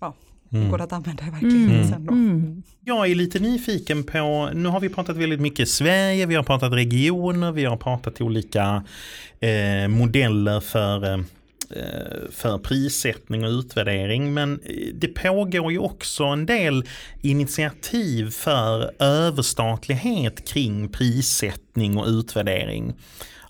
ja, 0.00 0.14
Mm. 0.52 0.70
går 0.70 0.80
att 0.80 0.92
använda 0.92 1.26
i 1.26 1.30
verkligheten 1.30 1.94
mm. 1.94 2.08
Mm. 2.08 2.62
Jag 2.84 3.10
är 3.10 3.14
lite 3.14 3.38
nyfiken 3.38 4.04
på, 4.04 4.50
nu 4.54 4.68
har 4.68 4.80
vi 4.80 4.88
pratat 4.88 5.16
väldigt 5.16 5.40
mycket 5.40 5.68
Sverige, 5.68 6.26
vi 6.26 6.34
har 6.34 6.42
pratat 6.42 6.72
regioner, 6.72 7.52
vi 7.52 7.64
har 7.64 7.76
pratat 7.76 8.20
olika 8.20 8.84
eh, 9.40 9.88
modeller 9.88 10.60
för 10.60 11.12
eh, 11.14 11.20
för 12.30 12.58
prissättning 12.58 13.44
och 13.44 13.50
utvärdering. 13.50 14.34
Men 14.34 14.60
det 14.94 15.08
pågår 15.08 15.72
ju 15.72 15.78
också 15.78 16.24
en 16.24 16.46
del 16.46 16.84
initiativ 17.22 18.30
för 18.30 18.90
överstatlighet 18.98 20.48
kring 20.48 20.88
prissättning 20.88 21.96
och 21.96 22.06
utvärdering 22.06 22.94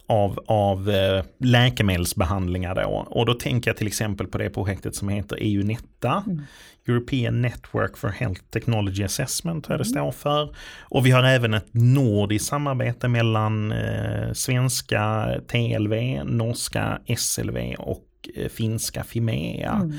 av, 0.07 0.39
av 0.47 0.91
eh, 0.91 1.25
läkemedelsbehandlingar. 1.39 2.75
Då. 2.75 3.07
Och 3.11 3.27
då 3.27 3.35
tänker 3.35 3.71
jag 3.71 3.77
till 3.77 3.87
exempel 3.87 4.27
på 4.27 4.39
det 4.39 4.51
projektet 4.51 4.95
som 4.95 5.09
heter 5.09 5.39
EU-Netta. 5.41 6.25
Mm. 6.27 6.43
European 6.89 7.43
Network 7.43 7.97
for 7.97 8.09
Health 8.09 8.41
Technology 8.51 9.05
Assessment 9.05 9.65
tror 9.65 9.79
jag 9.79 9.87
det 9.87 9.99
mm. 9.99 10.13
står 10.13 10.13
för. 10.13 10.57
Och 10.81 11.07
vi 11.07 11.11
har 11.11 11.23
även 11.23 11.55
ett 11.55 11.69
nordiskt 11.71 12.49
samarbete 12.49 13.09
mellan 13.09 13.73
eh, 13.73 14.33
svenska 14.33 15.29
TLV, 15.49 16.25
norska 16.25 16.99
SLV 17.19 17.75
och 17.79 18.07
eh, 18.35 18.49
finska 18.49 19.05
Fimea. 19.05 19.73
Mm. 19.73 19.99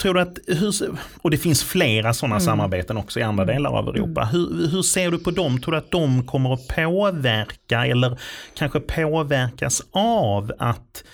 Tror 0.00 0.14
du 0.14 0.20
att, 0.20 0.38
hur, 0.46 0.74
och 1.22 1.30
det 1.30 1.36
finns 1.36 1.64
flera 1.64 2.14
sådana 2.14 2.34
mm. 2.34 2.44
samarbeten 2.44 2.96
också 2.96 3.20
i 3.20 3.22
andra 3.22 3.42
mm. 3.42 3.54
delar 3.54 3.70
av 3.70 3.88
Europa. 3.88 4.22
Mm. 4.22 4.32
Hur, 4.32 4.68
hur, 4.68 4.82
ser 4.82 5.10
du 5.10 5.18
på 5.18 5.30
dem? 5.30 5.60
Tror 5.60 5.72
du 5.72 5.78
att 5.78 5.90
de 5.90 6.26
kommer 6.26 6.54
att 6.54 6.68
påverka 6.68 7.86
eller 7.86 8.20
kanske 8.54 8.80
påverkas 8.80 9.82
av 9.92 10.52
att 10.58 11.04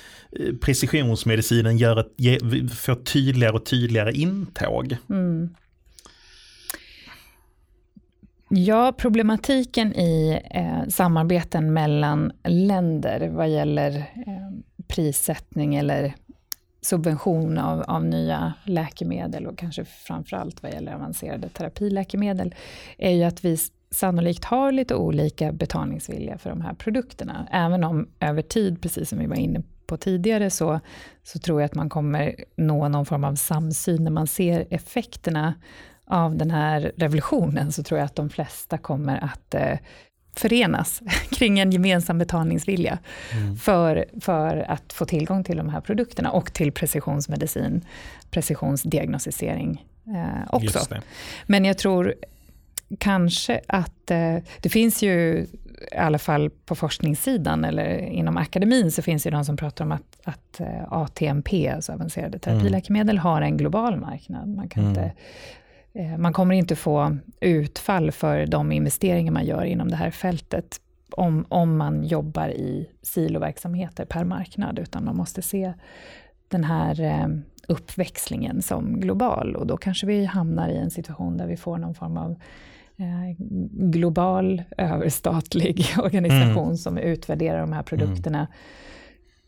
eh, 0.41 0.55
precisionsmedicinen 0.61 1.77
gör 1.77 2.01
ett, 2.01 2.73
får 2.73 3.05
tydligare 3.05 3.53
och 3.53 3.67
tydligare 3.67 4.13
intåg? 4.13 4.97
Mm. 5.11 5.49
Ja, 8.49 8.93
problematiken 8.99 9.95
i 9.95 10.43
eh, 10.51 10.89
samarbeten 10.89 11.73
mellan 11.73 12.33
länder 12.45 13.29
vad 13.29 13.49
gäller 13.49 13.97
eh, 13.97 14.59
prissättning 14.89 15.75
eller 15.75 16.15
subvention 16.87 17.59
av, 17.59 17.83
av 17.83 18.05
nya 18.05 18.55
läkemedel 18.65 19.47
och 19.47 19.59
kanske 19.59 19.85
framförallt 19.85 20.63
vad 20.63 20.73
gäller 20.73 20.95
avancerade 20.95 21.49
terapiläkemedel, 21.49 22.55
är 22.99 23.11
ju 23.11 23.25
att 23.25 23.45
vi 23.45 23.59
sannolikt 23.91 24.45
har 24.45 24.73
lite 24.73 24.95
olika 24.95 25.53
betalningsvilja 25.53 26.39
för 26.39 26.51
de 26.51 26.61
här 26.61 26.75
produkterna. 26.75 27.49
Även 27.53 27.85
om 27.85 28.09
över 28.21 28.43
tid, 28.43 28.83
precis 28.83 29.09
som 29.09 29.19
vi 29.19 29.27
var 29.27 29.37
inne 29.37 29.63
på 29.87 29.97
tidigare, 29.97 30.51
så, 30.51 30.81
så 31.23 31.39
tror 31.39 31.61
jag 31.61 31.67
att 31.67 31.75
man 31.75 31.89
kommer 31.89 32.35
nå 32.57 32.89
någon 32.89 33.07
form 33.07 33.25
av 33.25 33.35
samsyn. 33.35 34.05
När 34.05 34.11
man 34.11 34.27
ser 34.27 34.67
effekterna 34.71 35.55
av 36.07 36.37
den 36.37 36.51
här 36.51 36.93
revolutionen, 36.97 37.73
så 37.73 37.83
tror 37.83 37.99
jag 37.99 38.05
att 38.05 38.17
de 38.17 38.31
flesta 38.31 38.79
kommer 38.79 39.25
att 39.25 39.55
eh, 39.55 39.79
förenas 40.37 41.03
kring 41.31 41.59
en 41.59 41.71
gemensam 41.71 42.19
betalningsvilja 42.19 42.99
mm. 43.33 43.57
för, 43.57 44.05
för 44.21 44.57
att 44.69 44.93
få 44.93 45.05
tillgång 45.05 45.45
till 45.45 45.57
de 45.57 45.69
här 45.69 45.81
produkterna 45.81 46.31
och 46.31 46.53
till 46.53 46.73
precisionsmedicin, 46.73 47.85
precisionsdiagnostisering 48.31 49.85
eh, 50.07 50.55
också. 50.55 50.79
Men 51.47 51.65
jag 51.65 51.79
tror 51.79 52.15
kanske 52.99 53.61
att 53.67 54.11
eh, 54.11 54.37
det 54.61 54.69
finns 54.69 55.03
ju 55.03 55.47
i 55.93 55.97
alla 55.97 56.19
fall 56.19 56.51
på 56.51 56.75
forskningssidan 56.75 57.65
eller 57.65 57.99
inom 57.99 58.37
akademin 58.37 58.93
så 58.93 59.03
finns 59.03 59.23
det 59.23 59.31
de 59.31 59.45
som 59.45 59.57
pratar 59.57 59.85
om 59.85 59.93
att, 59.93 60.21
att 60.25 60.61
eh, 60.61 60.93
ATMP, 60.93 61.69
alltså 61.69 61.93
avancerade 61.93 62.39
terapiläkemedel, 62.39 63.17
mm. 63.17 63.23
har 63.23 63.43
en 63.43 63.57
global 63.57 63.97
marknad. 63.97 64.49
Man 64.49 64.69
kan 64.69 64.83
mm. 64.83 64.95
inte 64.95 65.13
man 66.19 66.33
kommer 66.33 66.55
inte 66.55 66.77
få 66.77 67.17
utfall 67.41 68.13
för 68.13 68.47
de 68.47 68.73
investeringar 68.73 69.33
man 69.33 69.45
gör 69.45 69.65
inom 69.65 69.89
det 69.89 69.97
här 69.97 70.11
fältet 70.11 70.81
om, 71.11 71.47
om 71.49 71.77
man 71.77 72.05
jobbar 72.05 72.49
i 72.49 72.91
siloverksamheter 73.03 74.05
per 74.05 74.25
marknad, 74.25 74.79
utan 74.79 75.05
man 75.05 75.17
måste 75.17 75.43
se 75.43 75.73
den 76.49 76.65
här 76.65 77.01
eh, 77.01 77.29
uppväxlingen 77.69 78.63
som 78.63 79.01
global. 79.01 79.57
Och 79.57 79.67
då 79.67 79.77
kanske 79.77 80.07
vi 80.07 80.25
hamnar 80.25 80.69
i 80.69 80.77
en 80.77 80.91
situation 80.91 81.37
där 81.37 81.47
vi 81.47 81.57
får 81.57 81.79
någon 81.79 81.95
form 81.95 82.17
av 82.17 82.31
eh, 82.97 83.37
global 83.71 84.63
överstatlig 84.77 85.87
organisation 85.99 86.65
mm. 86.65 86.77
som 86.77 86.99
utvärderar 86.99 87.61
de 87.61 87.73
här 87.73 87.83
produkterna. 87.83 88.39
mm 88.39 88.49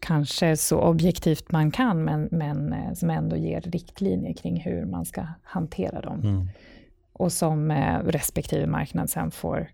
kanske 0.01 0.57
så 0.57 0.81
objektivt 0.81 1.53
man 1.53 1.71
kan, 1.71 2.05
men, 2.05 2.29
men 2.31 2.73
eh, 2.73 2.93
som 2.95 3.11
ändå 3.11 3.37
ger 3.37 3.61
riktlinjer 3.61 4.33
kring 4.33 4.61
hur 4.61 4.85
man 4.85 5.05
ska 5.05 5.27
hantera 5.43 6.01
dem. 6.01 6.21
Mm. 6.21 6.49
Och 7.13 7.33
som 7.33 7.71
eh, 7.71 7.99
respektive 7.99 8.67
marknad 8.67 9.11
sen 9.11 9.31
får 9.31 9.71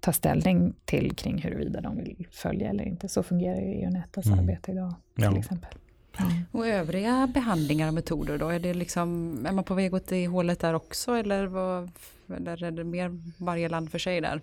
ta 0.00 0.12
ställning 0.12 0.74
till 0.84 1.16
kring 1.16 1.38
huruvida 1.38 1.80
de 1.80 1.96
vill 1.96 2.26
följa 2.30 2.70
eller 2.70 2.84
inte. 2.84 3.08
Så 3.08 3.22
fungerar 3.22 3.60
ju 3.60 3.82
EUNETAs 3.82 4.26
mm. 4.26 4.38
arbete 4.38 4.72
idag 4.72 4.94
till 5.14 5.24
ja. 5.24 5.38
exempel. 5.38 5.78
Mm. 6.20 6.32
Och 6.52 6.66
övriga 6.66 7.30
behandlingar 7.34 7.88
och 7.88 7.94
metoder 7.94 8.38
då? 8.38 8.48
Är, 8.48 8.58
det 8.58 8.74
liksom, 8.74 9.38
är 9.46 9.52
man 9.52 9.64
på 9.64 9.74
väg 9.74 9.94
åt 9.94 10.06
det 10.06 10.26
hållet 10.26 10.60
där 10.60 10.74
också 10.74 11.14
eller, 11.14 11.46
vad, 11.46 11.90
eller 12.36 12.64
är 12.64 12.70
det 12.70 12.84
mer 12.84 13.20
varje 13.38 13.68
land 13.68 13.90
för 13.90 13.98
sig 13.98 14.20
där? 14.20 14.40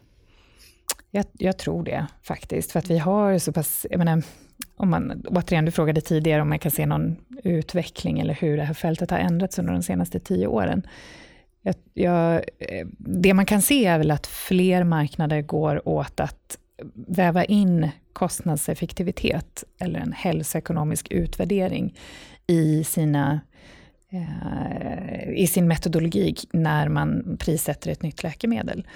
Jag, 1.12 1.26
jag, 1.32 1.58
tror 1.58 1.84
det 1.84 2.08
faktiskt, 2.22 2.72
för 2.72 2.80
att 2.80 2.90
vi 2.90 2.98
har 2.98 3.40
så 3.40 3.54
pass, 3.54 3.86
jag 3.90 3.98
menar, 3.98 4.24
om 4.82 4.90
man, 4.90 5.26
återigen, 5.28 5.66
du 5.66 5.72
frågade 5.72 6.02
tidigare 6.02 6.42
om 6.42 6.50
man 6.50 6.60
kan 6.60 6.72
se 6.72 6.86
någon 6.86 7.18
utveckling 7.44 8.20
eller 8.20 8.34
hur 8.34 8.58
det 8.58 8.64
här 8.64 8.74
fältet 8.74 9.12
har 9.12 9.18
ändrats 9.18 9.60
under 9.60 9.74
de 9.74 9.84
senaste 9.84 10.20
tio 10.20 10.48
åren. 10.48 10.88
Jag, 11.62 11.76
jag, 11.94 12.34
eh, 12.60 12.88
det 12.98 13.34
man 13.34 13.46
kan 13.46 13.62
se 13.62 13.86
är 13.86 13.98
väl 13.98 14.12
att 14.12 14.28
fler 14.28 14.84
marknader 14.84 15.42
går 15.42 15.88
åt 15.88 16.20
att 16.20 16.58
väva 16.94 17.46
in 17.46 17.90
kostnadseffektivitet 18.14 19.64
eller 19.80 20.00
en 20.00 20.14
hälsoekonomisk 20.14 21.12
utvärdering 21.12 21.98
i, 22.48 22.84
sina, 22.84 23.42
eh, 24.10 25.30
i 25.34 25.48
sin 25.48 25.68
metodologi 25.68 26.36
när 26.52 26.90
man 26.90 27.38
prissätter 27.40 27.92
ett 27.92 28.04
nytt 28.04 28.24
läkemedel. 28.24 28.88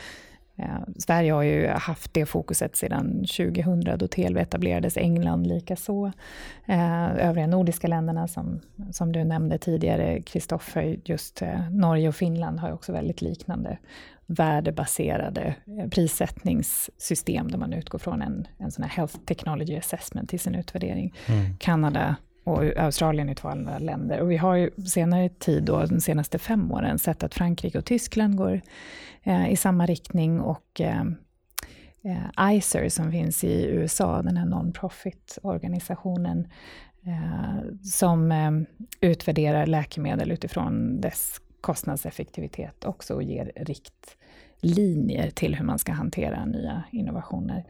Eh, 0.58 0.80
Sverige 0.98 1.32
har 1.32 1.44
ju 1.44 1.68
haft 1.68 2.14
det 2.14 2.26
fokuset 2.26 2.76
sedan 2.76 3.26
2000 3.38 3.98
då 3.98 4.08
TLV 4.08 4.38
etablerades, 4.38 4.98
England 4.98 5.48
likaså. 5.48 6.12
Eh, 6.66 7.28
övriga 7.28 7.48
nordiska 7.48 7.88
länderna 7.88 8.28
som, 8.28 8.60
som 8.92 9.12
du 9.12 9.24
nämnde 9.24 9.58
tidigare, 9.58 10.22
Kristoffer, 10.22 10.98
just 11.06 11.42
eh, 11.42 11.70
Norge 11.72 12.08
och 12.08 12.16
Finland 12.16 12.60
har 12.60 12.72
också 12.72 12.92
väldigt 12.92 13.22
liknande 13.22 13.78
värdebaserade 14.28 15.56
prissättningssystem 15.92 17.52
där 17.52 17.58
man 17.58 17.74
utgår 17.74 18.00
från 18.00 18.22
en, 18.22 18.48
en 18.58 18.72
sån 18.72 18.84
här 18.84 18.92
Health 18.92 19.18
Technology 19.26 19.78
Assessment 19.78 20.34
i 20.34 20.38
sin 20.38 20.56
utvärdering. 20.56 21.14
Mm. 21.28 21.58
Kanada 21.58 22.16
och 22.46 22.78
Australien 22.78 23.30
är 23.30 23.34
två 23.34 23.48
andra 23.48 23.80
länder. 23.80 24.20
Och 24.20 24.32
vi 24.32 24.38
har 24.38 24.56
ju 24.56 24.70
senare 24.86 25.30
tid, 25.30 25.64
då, 25.64 25.86
de 25.86 26.02
senaste 26.02 26.40
fem 26.40 26.72
åren, 26.72 27.00
sett 27.00 27.24
att 27.24 27.34
Frankrike 27.34 27.78
och 27.78 27.86
Tyskland 27.86 28.38
går 28.38 28.62
eh, 29.24 29.52
i 29.52 29.56
samma 29.56 29.86
riktning 29.86 30.40
och 30.40 30.82
eh, 30.82 31.04
eh, 32.04 32.56
ICER 32.56 32.90
som 32.90 33.12
finns 33.12 33.44
i 33.44 33.66
USA, 33.66 34.22
den 34.22 34.38
här 34.38 34.46
non-profit-organisationen, 34.46 36.48
eh, 37.06 37.56
som 37.84 38.32
eh, 38.32 38.52
utvärderar 39.02 39.66
läkemedel 39.66 40.32
utifrån 40.32 41.02
dess 41.02 41.42
kostnadseffektivitet 41.62 42.86
också 42.86 43.14
och 43.14 43.24
ger 43.24 43.52
riktlinjer 43.56 45.30
till 45.30 45.56
hur 45.56 45.66
man 45.66 45.80
ska 45.80 45.92
hantera 45.92 46.46
nya 46.46 46.84
innovationer. 46.92 47.66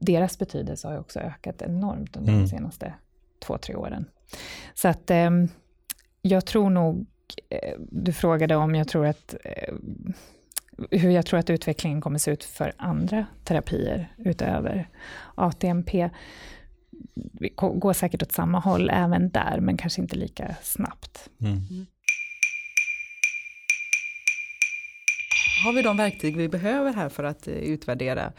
Deras 0.00 0.38
betydelse 0.38 0.88
har 0.88 0.98
också 0.98 1.20
ökat 1.20 1.62
enormt 1.62 2.16
under 2.16 2.32
mm. 2.32 2.42
de 2.42 2.48
senaste 2.48 2.94
två, 3.40 3.58
tre 3.58 3.74
åren. 3.74 4.04
Så 4.74 4.88
att 4.88 5.10
eh, 5.10 5.30
jag 6.22 6.46
tror 6.46 6.70
nog, 6.70 7.06
eh, 7.48 7.74
du 7.78 8.12
frågade 8.12 8.56
om 8.56 8.74
jag 8.74 8.88
tror 8.88 9.06
att 9.06 9.34
eh, 9.44 9.74
hur 10.90 11.10
jag 11.10 11.26
tror 11.26 11.40
att 11.40 11.50
utvecklingen 11.50 12.00
kommer 12.00 12.18
se 12.18 12.30
ut 12.30 12.44
för 12.44 12.72
andra 12.76 13.26
terapier 13.44 14.14
utöver 14.18 14.88
ATMP. 15.34 16.10
Vi 17.14 17.52
går 17.56 17.92
säkert 17.92 18.22
åt 18.22 18.32
samma 18.32 18.58
håll 18.58 18.90
även 18.90 19.30
där, 19.30 19.60
men 19.60 19.76
kanske 19.76 20.00
inte 20.00 20.16
lika 20.16 20.56
snabbt. 20.62 21.30
Mm. 21.40 21.52
mm. 21.52 21.86
Har 25.64 25.72
vi 25.72 25.82
de 25.82 25.96
verktyg 25.96 26.36
vi 26.36 26.48
behöver 26.48 26.92
här 26.92 27.08
för 27.08 27.24
att 27.24 27.48
eh, 27.48 27.54
utvärdera 27.54 28.32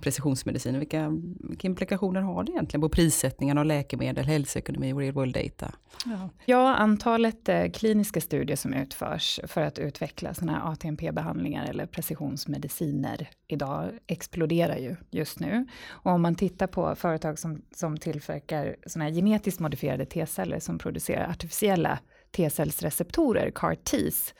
precisionsmedicin? 0.00 0.78
Vilka, 0.78 1.08
vilka 1.40 1.66
implikationer 1.66 2.20
har 2.20 2.44
det 2.44 2.52
egentligen 2.52 2.80
på 2.80 2.88
prissättningen 2.88 3.58
av 3.58 3.64
läkemedel, 3.64 4.26
hälsoekonomi 4.26 4.92
och 4.92 4.98
real 4.98 5.12
world 5.12 5.34
data? 5.34 5.74
Ja, 6.06 6.30
ja 6.44 6.74
antalet 6.74 7.48
eh, 7.48 7.70
kliniska 7.70 8.20
studier 8.20 8.56
som 8.56 8.74
utförs 8.74 9.40
för 9.44 9.60
att 9.60 9.78
utveckla 9.78 10.34
sådana 10.34 10.58
här 10.58 10.72
ATMP-behandlingar 10.72 11.66
eller 11.70 11.86
precisionsmediciner 11.86 13.28
idag 13.48 13.90
exploderar 14.06 14.76
ju 14.76 14.96
just 15.10 15.40
nu. 15.40 15.66
Och 15.88 16.12
om 16.12 16.22
man 16.22 16.34
tittar 16.34 16.66
på 16.66 16.94
företag 16.94 17.38
som, 17.38 17.62
som 17.74 17.96
tillverkar 17.96 18.76
sådana 18.86 19.10
här 19.10 19.16
genetiskt 19.16 19.60
modifierade 19.60 20.06
T-celler 20.06 20.58
som 20.58 20.78
producerar 20.78 21.30
artificiella 21.30 21.98
T-cellsreceptorer, 22.30 23.50
CAR-Ts, 23.50 24.34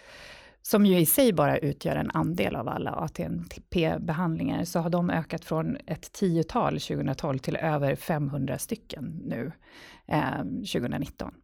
som 0.70 0.86
ju 0.86 0.98
i 0.98 1.06
sig 1.06 1.32
bara 1.32 1.58
utgör 1.58 1.96
en 1.96 2.10
andel 2.10 2.56
av 2.56 2.68
alla 2.68 2.90
ATNP-behandlingar, 2.92 4.64
så 4.64 4.78
har 4.80 4.90
de 4.90 5.10
ökat 5.10 5.44
från 5.44 5.76
ett 5.86 6.12
tiotal 6.12 6.80
2012 6.80 7.38
till 7.38 7.56
över 7.56 7.96
500 7.96 8.58
stycken 8.58 9.22
nu 9.24 9.52
eh, 10.06 10.38
2019. 10.72 11.34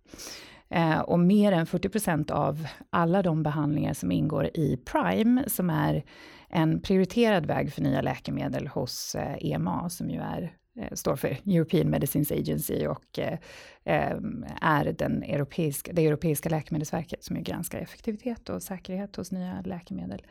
Eh, 0.69 0.99
och 0.99 1.19
mer 1.19 1.53
än 1.53 1.67
40 1.67 1.89
procent 1.89 2.31
av 2.31 2.67
alla 2.91 3.23
de 3.23 3.43
behandlingar 3.43 3.95
som 3.95 4.13
ingår 4.13 4.47
i 4.55 4.77
Prime, 4.77 5.45
som 5.49 5.71
är 5.71 6.05
en 6.49 6.81
prioriterad 6.81 7.47
väg 7.47 7.73
för 7.73 7.83
nya 7.83 8.03
läkemedel 8.03 8.67
hos 8.67 9.15
eh, 9.15 9.37
EMA, 9.41 9.91
som 9.91 10.11
ju 10.11 10.21
är 10.21 10.53
Eh, 10.77 10.93
står 10.93 11.17
för 11.17 11.37
European 11.47 11.91
Medicines 11.91 12.33
Agency 12.33 12.87
och 12.87 13.19
eh, 13.19 13.39
ehm, 13.85 14.47
är 14.61 14.93
den 14.93 15.23
europeiska, 15.23 15.93
det 15.93 16.07
europeiska 16.07 16.49
läkemedelsverket 16.49 17.25
som 17.25 17.37
ju 17.37 17.43
granskar 17.43 17.79
effektivitet 17.79 18.49
och 18.49 18.63
säkerhet 18.63 19.17
hos 19.17 19.33
nya 19.33 19.63
läkemedel 19.65 20.23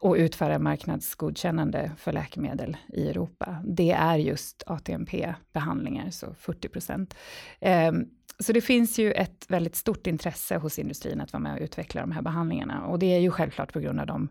och 0.00 0.14
utföra 0.14 0.58
marknadsgodkännande 0.58 1.90
för 1.98 2.12
läkemedel 2.12 2.76
i 2.88 3.08
Europa. 3.08 3.62
Det 3.64 3.90
är 3.90 4.16
just 4.16 4.62
ATMP-behandlingar, 4.66 6.10
så 6.10 6.34
40 6.34 6.68
procent. 6.68 7.14
Ehm, 7.60 8.06
så 8.38 8.52
det 8.52 8.60
finns 8.60 8.98
ju 8.98 9.12
ett 9.12 9.46
väldigt 9.48 9.76
stort 9.76 10.06
intresse 10.06 10.56
hos 10.56 10.78
industrin 10.78 11.20
att 11.20 11.32
vara 11.32 11.42
med 11.42 11.52
och 11.54 11.60
utveckla 11.62 12.00
de 12.00 12.12
här 12.12 12.22
behandlingarna 12.22 12.86
och 12.86 12.98
det 12.98 13.14
är 13.14 13.18
ju 13.18 13.30
självklart 13.30 13.72
på 13.72 13.80
grund 13.80 14.00
av 14.00 14.06
de 14.06 14.28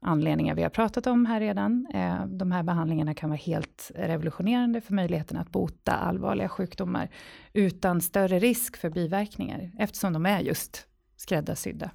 anledningar 0.00 0.54
vi 0.54 0.62
har 0.62 0.70
pratat 0.70 1.06
om 1.06 1.26
här 1.26 1.40
redan. 1.40 1.86
Eh, 1.94 2.26
de 2.26 2.52
här 2.52 2.62
behandlingarna 2.62 3.14
kan 3.14 3.30
vara 3.30 3.38
helt 3.38 3.90
revolutionerande 3.94 4.80
för 4.80 4.94
möjligheten 4.94 5.36
att 5.36 5.50
bota 5.50 5.92
allvarliga 5.92 6.48
sjukdomar 6.48 7.08
utan 7.52 8.00
större 8.00 8.38
risk 8.38 8.76
för 8.76 8.90
biverkningar, 8.90 9.70
eftersom 9.78 10.12
de 10.12 10.26
är 10.26 10.40
just 10.40 10.86
skräddarsydda. 11.16 11.90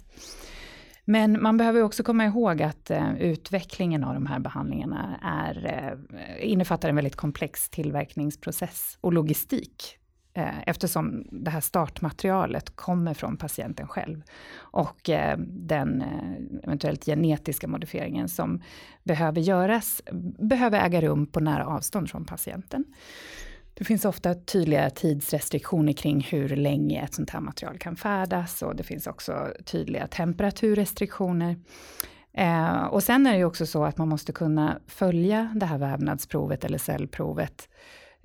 Men 1.06 1.44
man 1.44 1.58
behöver 1.58 1.82
också 1.82 2.04
komma 2.04 2.26
ihåg 2.26 2.62
att 2.62 2.92
eh, 2.92 3.16
utvecklingen 3.16 4.04
av 4.04 4.14
de 4.14 4.26
här 4.26 4.40
behandlingarna 4.40 5.20
är, 5.22 5.66
eh, 5.66 6.52
innefattar 6.52 6.90
en 6.90 6.96
väldigt 6.96 7.16
komplex 7.16 7.70
tillverkningsprocess 7.70 8.98
och 9.02 9.14
logistik. 9.14 9.98
Eh, 10.38 10.60
eftersom 10.66 11.28
det 11.32 11.52
här 11.52 11.62
startmaterialet 11.62 12.76
kommer 12.76 13.14
från 13.14 13.38
patienten 13.38 13.88
själv. 13.88 14.24
Och 14.56 15.10
eh, 15.10 15.38
den 15.48 16.02
eh, 16.02 16.64
eventuellt 16.64 17.06
genetiska 17.06 17.68
modifieringen 17.68 18.30
som 18.30 18.62
behöver 19.04 19.42
göras, 19.42 20.02
behöver 20.40 20.86
äga 20.86 21.02
rum 21.02 21.26
på 21.26 21.40
nära 21.40 21.66
avstånd 21.66 22.10
från 22.10 22.26
patienten. 22.26 22.86
Det 23.74 23.84
finns 23.84 24.06
ofta 24.06 24.34
tydliga 24.34 24.90
tidsrestriktioner 24.90 25.94
kring 25.94 26.22
hur 26.22 26.56
länge 26.56 27.04
ett 27.04 27.14
sånt 27.14 27.30
här 27.30 27.40
material 27.40 27.78
kan 27.78 27.96
färdas 27.96 28.62
och 28.62 28.76
det 28.76 28.84
finns 28.84 29.08
också 29.08 29.54
tydliga 29.66 30.08
temperaturrestriktioner. 30.08 31.56
Eh, 32.34 32.84
och 32.84 33.04
sen 33.04 33.28
är 33.28 33.32
det 33.32 33.38
ju 33.38 33.46
också 33.46 33.66
så 33.66 33.86
att 33.86 33.98
man 33.98 34.10
måste 34.10 34.32
kunna 34.32 34.80
följa 34.88 35.54
det 35.56 35.66
här 35.66 35.78
vävnadsprovet 35.78 36.64
eller 36.64 36.78
cellprovet 36.78 37.70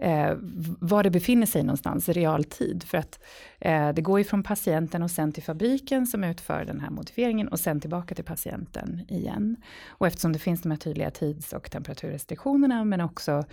eh, 0.01 0.37
var 0.81 1.03
det 1.03 1.11
befinner 1.11 1.47
sig 1.47 1.63
någonstans 1.63 2.09
i 2.09 2.13
realtid. 2.13 2.85
För 2.85 2.99
att 2.99 3.21
eh, 3.59 3.89
det 3.89 4.03
går 4.03 4.19
ju 4.19 4.25
från 4.25 4.43
patienten 4.43 5.03
och 5.03 5.11
sen 5.11 5.33
till 5.33 5.43
fabriken 5.43 6.07
som 6.07 6.25
utför 6.25 6.65
den 6.65 6.81
här 6.81 6.91
modifieringen 6.91 7.49
och 7.49 7.61
sen 7.61 7.81
tillbaka 7.81 8.15
till 8.15 8.25
patienten 8.25 9.01
igen. 9.09 9.57
Och 9.89 10.07
eftersom 10.07 10.33
det 10.33 10.39
finns 10.39 10.63
de 10.63 10.71
här 10.71 10.79
tydliga 10.79 11.11
tids 11.11 11.53
och 11.53 11.71
temperaturrestriktionerna 11.71 12.85
men 12.85 13.01
också 13.01 13.45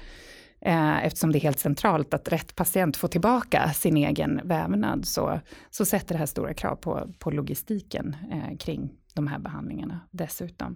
eh, 0.62 1.06
eftersom 1.06 1.32
det 1.32 1.38
är 1.38 1.42
helt 1.42 1.60
centralt 1.60 2.14
att 2.14 2.32
rätt 2.32 2.56
patient 2.56 2.98
får 2.98 3.08
tillbaka 3.08 3.70
sin 3.74 3.98
egen 3.98 4.42
vävnad 4.44 5.06
så, 5.06 5.40
så 5.70 5.86
sätter 5.86 6.14
det 6.14 6.20
här 6.20 6.26
stora 6.26 6.54
krav 6.54 6.76
på, 6.76 7.08
på 7.20 7.32
logistiken 7.32 8.16
eh, 8.32 8.58
kring 8.58 8.94
de 9.14 9.28
här 9.28 9.40
behandlingarna 9.40 10.00
dessutom. 10.12 10.76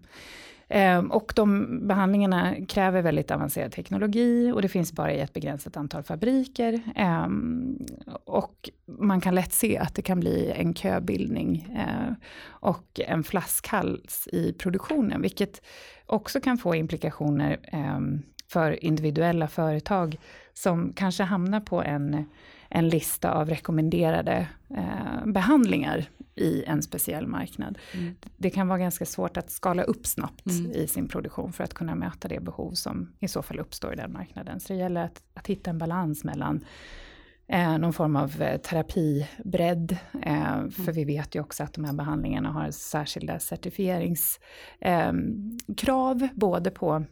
Ehm, 0.74 1.12
och 1.12 1.34
de 1.36 1.68
behandlingarna 1.88 2.56
kräver 2.68 3.02
väldigt 3.02 3.32
avancerad 3.32 3.72
teknologi 3.72 4.52
och 4.52 4.62
det 4.62 4.68
finns 4.68 4.94
bara 4.94 5.14
i 5.14 5.20
ett 5.20 5.34
begränsat 5.34 5.78
antal 5.78 6.04
fabriker. 6.04 6.82
Ehm, 6.96 7.78
och 8.24 8.70
man 8.86 9.22
kan 9.22 9.36
lätt 9.36 9.54
se 9.54 9.78
att 9.78 9.96
det 9.96 10.02
kan 10.02 10.20
bli 10.20 10.52
en 10.56 10.74
köbildning 10.74 11.78
eh, 11.78 12.14
och 12.44 13.00
en 13.08 13.24
flaskhals 13.24 14.28
i 14.32 14.54
produktionen, 14.54 15.22
vilket 15.22 15.62
också 16.06 16.42
kan 16.42 16.58
få 16.58 16.76
implikationer 16.76 17.60
ehm, 17.64 18.22
för 18.48 18.86
individuella 18.86 19.48
företag 19.48 20.18
som 20.54 20.94
kanske 20.94 21.24
hamnar 21.24 21.60
på 21.60 21.84
en, 21.84 22.26
en 22.72 22.90
lista 22.90 23.32
av 23.32 23.50
rekommenderade 23.50 24.48
eh, 24.70 25.26
behandlingar 25.26 26.06
i 26.36 26.64
en 26.64 26.82
speciell 26.82 27.28
marknad. 27.28 27.78
Mm. 27.94 28.16
Det 28.38 28.50
kan 28.50 28.68
vara 28.68 28.80
ganska 28.80 29.06
svårt 29.06 29.38
att 29.38 29.52
skala 29.52 29.84
upp 29.84 30.08
snabbt 30.08 30.46
mm. 30.46 30.72
i 30.72 30.88
sin 30.88 31.08
produktion 31.08 31.54
för 31.54 31.64
att 31.64 31.74
kunna 31.74 31.96
möta 31.96 32.28
det 32.28 32.40
behov 32.40 32.72
som 32.72 33.14
i 33.20 33.28
så 33.28 33.42
fall 33.42 33.60
uppstår 33.60 33.94
i 33.94 33.96
den 33.96 34.14
marknaden. 34.14 34.60
Så 34.60 34.74
det 34.74 34.80
gäller 34.80 35.04
att, 35.04 35.24
att 35.34 35.48
hitta 35.48 35.70
en 35.70 35.78
balans 35.78 36.24
mellan 36.24 36.66
eh, 37.48 37.78
någon 37.78 37.94
form 37.94 38.16
av 38.16 38.42
eh, 38.42 38.58
terapibredd. 38.58 39.98
Eh, 40.24 40.54
mm. 40.54 40.72
För 40.72 40.92
vi 40.92 41.06
vet 41.06 41.36
ju 41.36 41.40
också 41.40 41.64
att 41.64 41.74
de 41.74 41.86
här 41.86 41.94
behandlingarna 41.94 42.52
har 42.52 42.72
särskilda 42.72 43.40
certifieringskrav, 43.40 46.24
eh, 46.24 46.30
både 46.34 46.72
på 46.72 47.06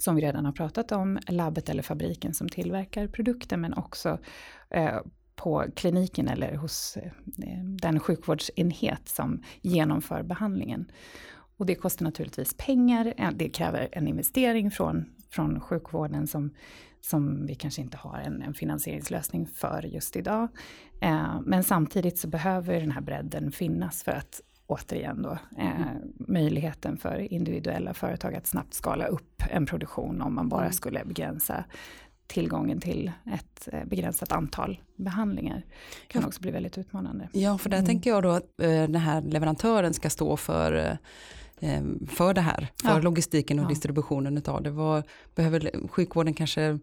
som 0.00 0.16
vi 0.16 0.22
redan 0.22 0.44
har 0.44 0.52
pratat 0.52 0.92
om, 0.92 1.18
labbet 1.28 1.68
eller 1.68 1.82
fabriken 1.82 2.34
som 2.34 2.48
tillverkar 2.48 3.06
produkten, 3.06 3.60
men 3.60 3.74
också 3.74 4.18
eh, 4.70 4.98
på 5.36 5.64
kliniken 5.76 6.28
eller 6.28 6.54
hos 6.54 6.96
eh, 6.96 7.64
den 7.64 8.00
sjukvårdsenhet 8.00 9.08
som 9.08 9.42
genomför 9.62 10.22
behandlingen. 10.22 10.90
Och 11.56 11.66
det 11.66 11.74
kostar 11.74 12.04
naturligtvis 12.04 12.54
pengar, 12.54 13.14
eh, 13.16 13.30
det 13.34 13.48
kräver 13.48 13.88
en 13.92 14.08
investering 14.08 14.70
från, 14.70 15.04
från 15.30 15.60
sjukvården 15.60 16.26
som, 16.26 16.54
som 17.00 17.46
vi 17.46 17.54
kanske 17.54 17.82
inte 17.82 17.96
har 17.96 18.18
en, 18.18 18.42
en 18.42 18.54
finansieringslösning 18.54 19.46
för 19.46 19.82
just 19.82 20.16
idag. 20.16 20.48
Eh, 21.00 21.40
men 21.44 21.64
samtidigt 21.64 22.18
så 22.18 22.28
behöver 22.28 22.80
den 22.80 22.90
här 22.90 23.00
bredden 23.00 23.52
finnas 23.52 24.02
för 24.02 24.12
att 24.12 24.40
återigen 24.70 25.22
då, 25.22 25.38
eh, 25.58 25.70
möjligheten 26.14 26.96
för 26.96 27.32
individuella 27.32 27.94
företag 27.94 28.34
att 28.34 28.46
snabbt 28.46 28.74
skala 28.74 29.06
upp 29.06 29.42
en 29.50 29.66
produktion 29.66 30.22
om 30.22 30.34
man 30.34 30.48
bara 30.48 30.60
mm. 30.60 30.72
skulle 30.72 31.04
begränsa 31.04 31.64
tillgången 32.26 32.80
till 32.80 33.12
ett 33.26 33.68
eh, 33.72 33.84
begränsat 33.84 34.32
antal 34.32 34.80
behandlingar 34.96 35.62
kan 36.06 36.24
också 36.24 36.40
bli 36.40 36.50
väldigt 36.50 36.78
utmanande. 36.78 37.28
Ja, 37.32 37.58
för 37.58 37.70
där 37.70 37.78
mm. 37.78 37.86
tänker 37.86 38.10
jag 38.10 38.22
då 38.22 38.30
att 38.30 38.60
eh, 38.62 38.68
den 38.68 38.96
här 38.96 39.22
leverantören 39.22 39.94
ska 39.94 40.10
stå 40.10 40.36
för 40.36 40.98
eh, 41.60 41.82
för 42.08 42.34
det 42.34 42.40
här, 42.40 42.68
för 42.82 42.88
Ja. 42.88 42.98
logistiken 42.98 43.58
och 43.58 43.64
Ja. 43.64 43.68
distributionen 43.68 44.38
utav 44.38 44.62
det. 44.62 44.70
Vad, 44.70 45.02
behöver 45.34 45.88
sjukvården 45.88 46.34
kanske 46.34 46.78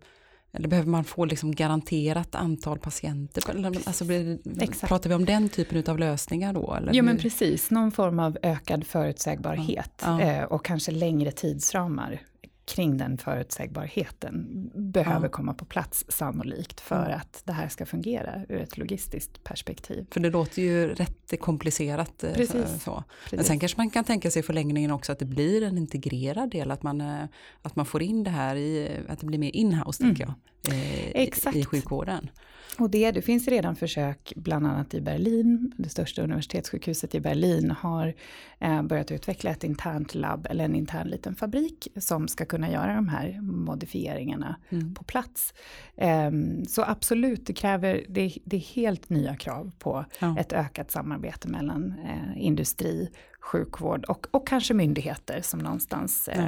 eller 0.53 0.67
behöver 0.67 0.89
man 0.89 1.03
få 1.03 1.25
liksom 1.25 1.55
garanterat 1.55 2.35
antal 2.35 2.79
patienter? 2.79 3.43
Alltså, 3.85 4.05
blir, 4.05 4.87
pratar 4.87 5.09
vi 5.09 5.15
om 5.15 5.25
den 5.25 5.49
typen 5.49 5.83
av 5.87 5.99
lösningar 5.99 6.53
då? 6.53 6.73
Eller 6.73 6.93
Jo 6.93 7.03
men 7.03 7.17
precis, 7.17 7.71
någon 7.71 7.91
form 7.91 8.19
av 8.19 8.37
ökad 8.43 8.87
förutsägbarhet 8.87 10.01
Ja. 10.01 10.21
Ja. 10.21 10.31
eh, 10.31 10.43
och 10.43 10.65
kanske 10.65 10.91
längre 10.91 11.31
tidsramar 11.31 12.21
kring 12.67 12.97
den 12.97 13.17
förutsägbarheten 13.17 14.69
behöver 14.75 15.25
Ja. 15.27 15.31
komma 15.31 15.53
på 15.53 15.65
plats 15.65 16.05
sannolikt 16.09 16.81
för 16.81 17.05
Mm. 17.05 17.17
att 17.17 17.41
det 17.45 17.53
här 17.53 17.67
ska 17.69 17.85
fungera 17.85 18.41
ur 18.49 18.61
ett 18.61 18.77
logistiskt 18.77 19.43
perspektiv. 19.43 20.05
För 20.11 20.19
det 20.19 20.29
låter 20.29 20.61
ju 20.61 20.93
rätt 20.93 21.39
komplicerat. 21.39 22.23
eh, 22.23 22.33
Precis. 22.33 22.83
Så. 22.83 22.91
Men 22.91 23.03
Precis. 23.29 23.47
sen 23.47 23.59
kanske 23.59 23.77
man 23.77 23.89
kan 23.89 24.03
tänka 24.03 24.31
sig 24.31 24.39
i 24.39 24.43
förlängningen 24.43 24.91
också 24.91 25.11
att 25.11 25.19
det 25.19 25.25
blir 25.25 25.63
en 25.63 25.77
integrerad 25.77 26.49
del, 26.51 26.71
att 26.71 26.83
man, 26.83 27.01
eh, 27.01 27.23
att 27.61 27.75
man 27.75 27.85
får 27.85 28.01
in 28.01 28.23
det 28.23 28.29
här 28.29 28.55
i, 28.55 28.99
att 29.07 29.19
det 29.19 29.25
blir 29.25 29.39
mer 29.39 29.55
inhouse 29.55 30.03
tänker 30.03 30.23
jag, 30.23 30.33
eh, 30.73 31.07
i- 31.07 31.11
Exakt. 31.15 31.55
i 31.57 31.65
sjukvården. 31.65 32.29
Och 32.79 32.89
det, 32.89 33.11
det 33.11 33.21
finns 33.21 33.47
redan 33.47 33.75
försök, 33.75 34.33
bland 34.35 34.67
annat 34.67 34.93
i 34.93 35.01
Berlin, 35.01 35.71
det 35.77 35.89
största 35.89 36.21
universitetssjukhuset 36.21 37.15
i 37.15 37.19
Berlin 37.19 37.71
har 37.71 38.13
eh, 38.59 38.83
börjat 38.83 39.11
utveckla 39.11 39.51
ett 39.51 39.63
internt 39.63 40.15
labb, 40.15 40.47
eller 40.49 40.65
en 40.65 40.75
intern 40.75 41.07
liten 41.07 41.35
fabrik, 41.35 41.87
som 41.95 42.27
ska 42.27 42.45
kunna 42.45 42.71
göra 42.71 42.95
de 42.95 43.07
här 43.07 43.39
modifieringarna 43.41 44.55
Mm. 44.69 44.93
på 44.93 45.03
plats. 45.03 45.53
Ehm, 45.97 46.65
så 46.65 46.83
absolut, 46.83 47.45
det 47.45 47.53
kräver, 47.53 48.05
det, 48.09 48.33
det 48.45 48.55
är 48.55 48.59
helt 48.75 49.09
nya 49.09 49.35
krav 49.35 49.71
på 49.79 50.05
Ja. 50.19 50.39
ett 50.39 50.53
ökat 50.53 50.91
samarbete 50.91 51.47
mellan 51.47 51.93
eh, 52.05 52.43
industri, 52.45 53.09
sjukvård 53.39 54.05
och, 54.05 54.27
och 54.31 54.47
kanske 54.47 54.73
myndigheter 54.73 55.41
som 55.41 55.59
någonstans 55.59 56.27
eh, 56.27 56.45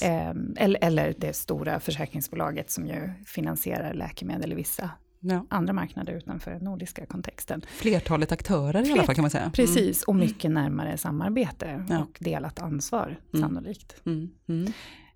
Ja. 0.00 0.06
Ehm, 0.06 0.54
eller, 0.58 0.84
eller 0.84 1.14
det 1.18 1.32
stora 1.36 1.80
försäkringsbolaget 1.80 2.70
som 2.70 2.86
ju 2.86 3.10
finansierar 3.26 3.94
läkemedel 3.94 4.52
i 4.52 4.54
vissa 4.54 4.90
Ja. 5.20 5.46
andra 5.50 5.72
marknader 5.72 6.12
utanför 6.12 6.50
den 6.50 6.64
nordiska 6.64 7.06
kontexten. 7.06 7.62
Flertalet 7.68 8.32
aktörer 8.32 8.88
i 8.88 8.92
alla 8.92 9.02
fall 9.02 9.14
kan 9.14 9.22
man 9.22 9.30
säga. 9.30 9.50
Precis, 9.54 10.02
och 10.02 10.16
mycket 10.16 10.50
närmare 10.50 10.98
samarbete 10.98 11.84
Ja. 11.88 11.98
och 11.98 12.16
delat 12.20 12.58
ansvar 12.58 13.18
Mm. 13.34 13.48
sannolikt. 13.48 13.96
Mm. 14.06 14.30
Mm. 14.48 14.72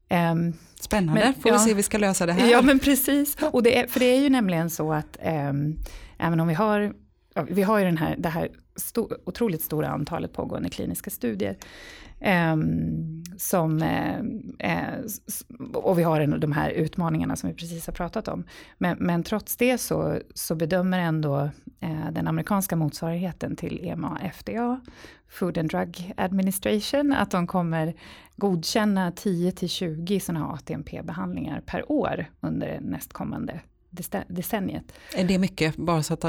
Ehm, 0.08 0.52
Spännande, 0.80 1.20
Men, 1.20 1.34
får 1.34 1.50
ja. 1.50 1.52
vi 1.52 1.58
se 1.64 1.68
hur 1.70 1.76
vi 1.76 1.82
ska 1.82 1.98
lösa 1.98 2.26
det 2.26 2.32
här. 2.32 2.50
ja 2.50 2.62
men 2.62 2.78
precis, 2.78 3.36
och 3.52 3.62
det 3.62 3.78
är, 3.78 3.86
för 3.86 4.00
det 4.00 4.06
är 4.06 4.20
ju 4.20 4.28
nämligen 4.28 4.70
så 4.70 4.92
att 4.92 5.16
ehm, 5.20 5.78
även 6.18 6.40
om 6.40 6.48
vi 6.48 6.54
har, 6.54 6.92
vi 7.48 7.62
har 7.62 7.78
ju 7.78 7.84
den 7.84 7.96
här, 7.98 8.16
det 8.18 8.28
här 8.28 8.48
sto, 8.76 9.08
otroligt 9.26 9.62
stora 9.62 9.88
antalet 9.88 10.32
pågående 10.32 10.68
kliniska 10.70 11.10
studier. 11.10 11.56
Ehm, 12.22 13.22
som, 13.38 13.82
eh, 13.82 14.18
eh, 14.58 14.98
och 15.74 15.98
vi 15.98 16.02
har 16.02 16.20
en, 16.20 16.40
de 16.40 16.52
här 16.52 16.70
utmaningarna 16.70 17.36
som 17.36 17.48
vi 17.48 17.54
precis 17.54 17.86
har 17.86 17.92
pratat 17.92 18.28
om. 18.28 18.44
Men, 18.78 18.96
men 19.00 19.22
trots 19.22 19.56
det 19.56 19.78
så, 19.78 20.18
så 20.34 20.54
bedömer 20.54 20.98
ändå 20.98 21.50
eh, 21.80 22.10
den 22.12 22.28
amerikanska 22.28 22.76
motsvarigheten 22.76 23.56
till 23.56 23.88
EMA 23.88 24.18
FDA, 24.34 24.80
Food 25.28 25.58
and 25.58 25.70
Drug 25.70 26.12
Administration, 26.16 27.12
att 27.12 27.30
de 27.30 27.46
kommer 27.46 27.94
godkänna 28.36 29.10
10-20 29.10 30.18
sådana 30.18 30.46
ATMP-behandlingar 30.46 31.60
per 31.60 31.92
år 31.92 32.26
under 32.40 32.80
nästkommande 32.80 33.60
dece- 33.90 34.24
decenniet. 34.28 34.92
Är 35.14 35.24
det 35.24 35.38
mycket, 35.38 35.76
bara 35.76 36.02
så 36.02 36.14
att 36.14 36.24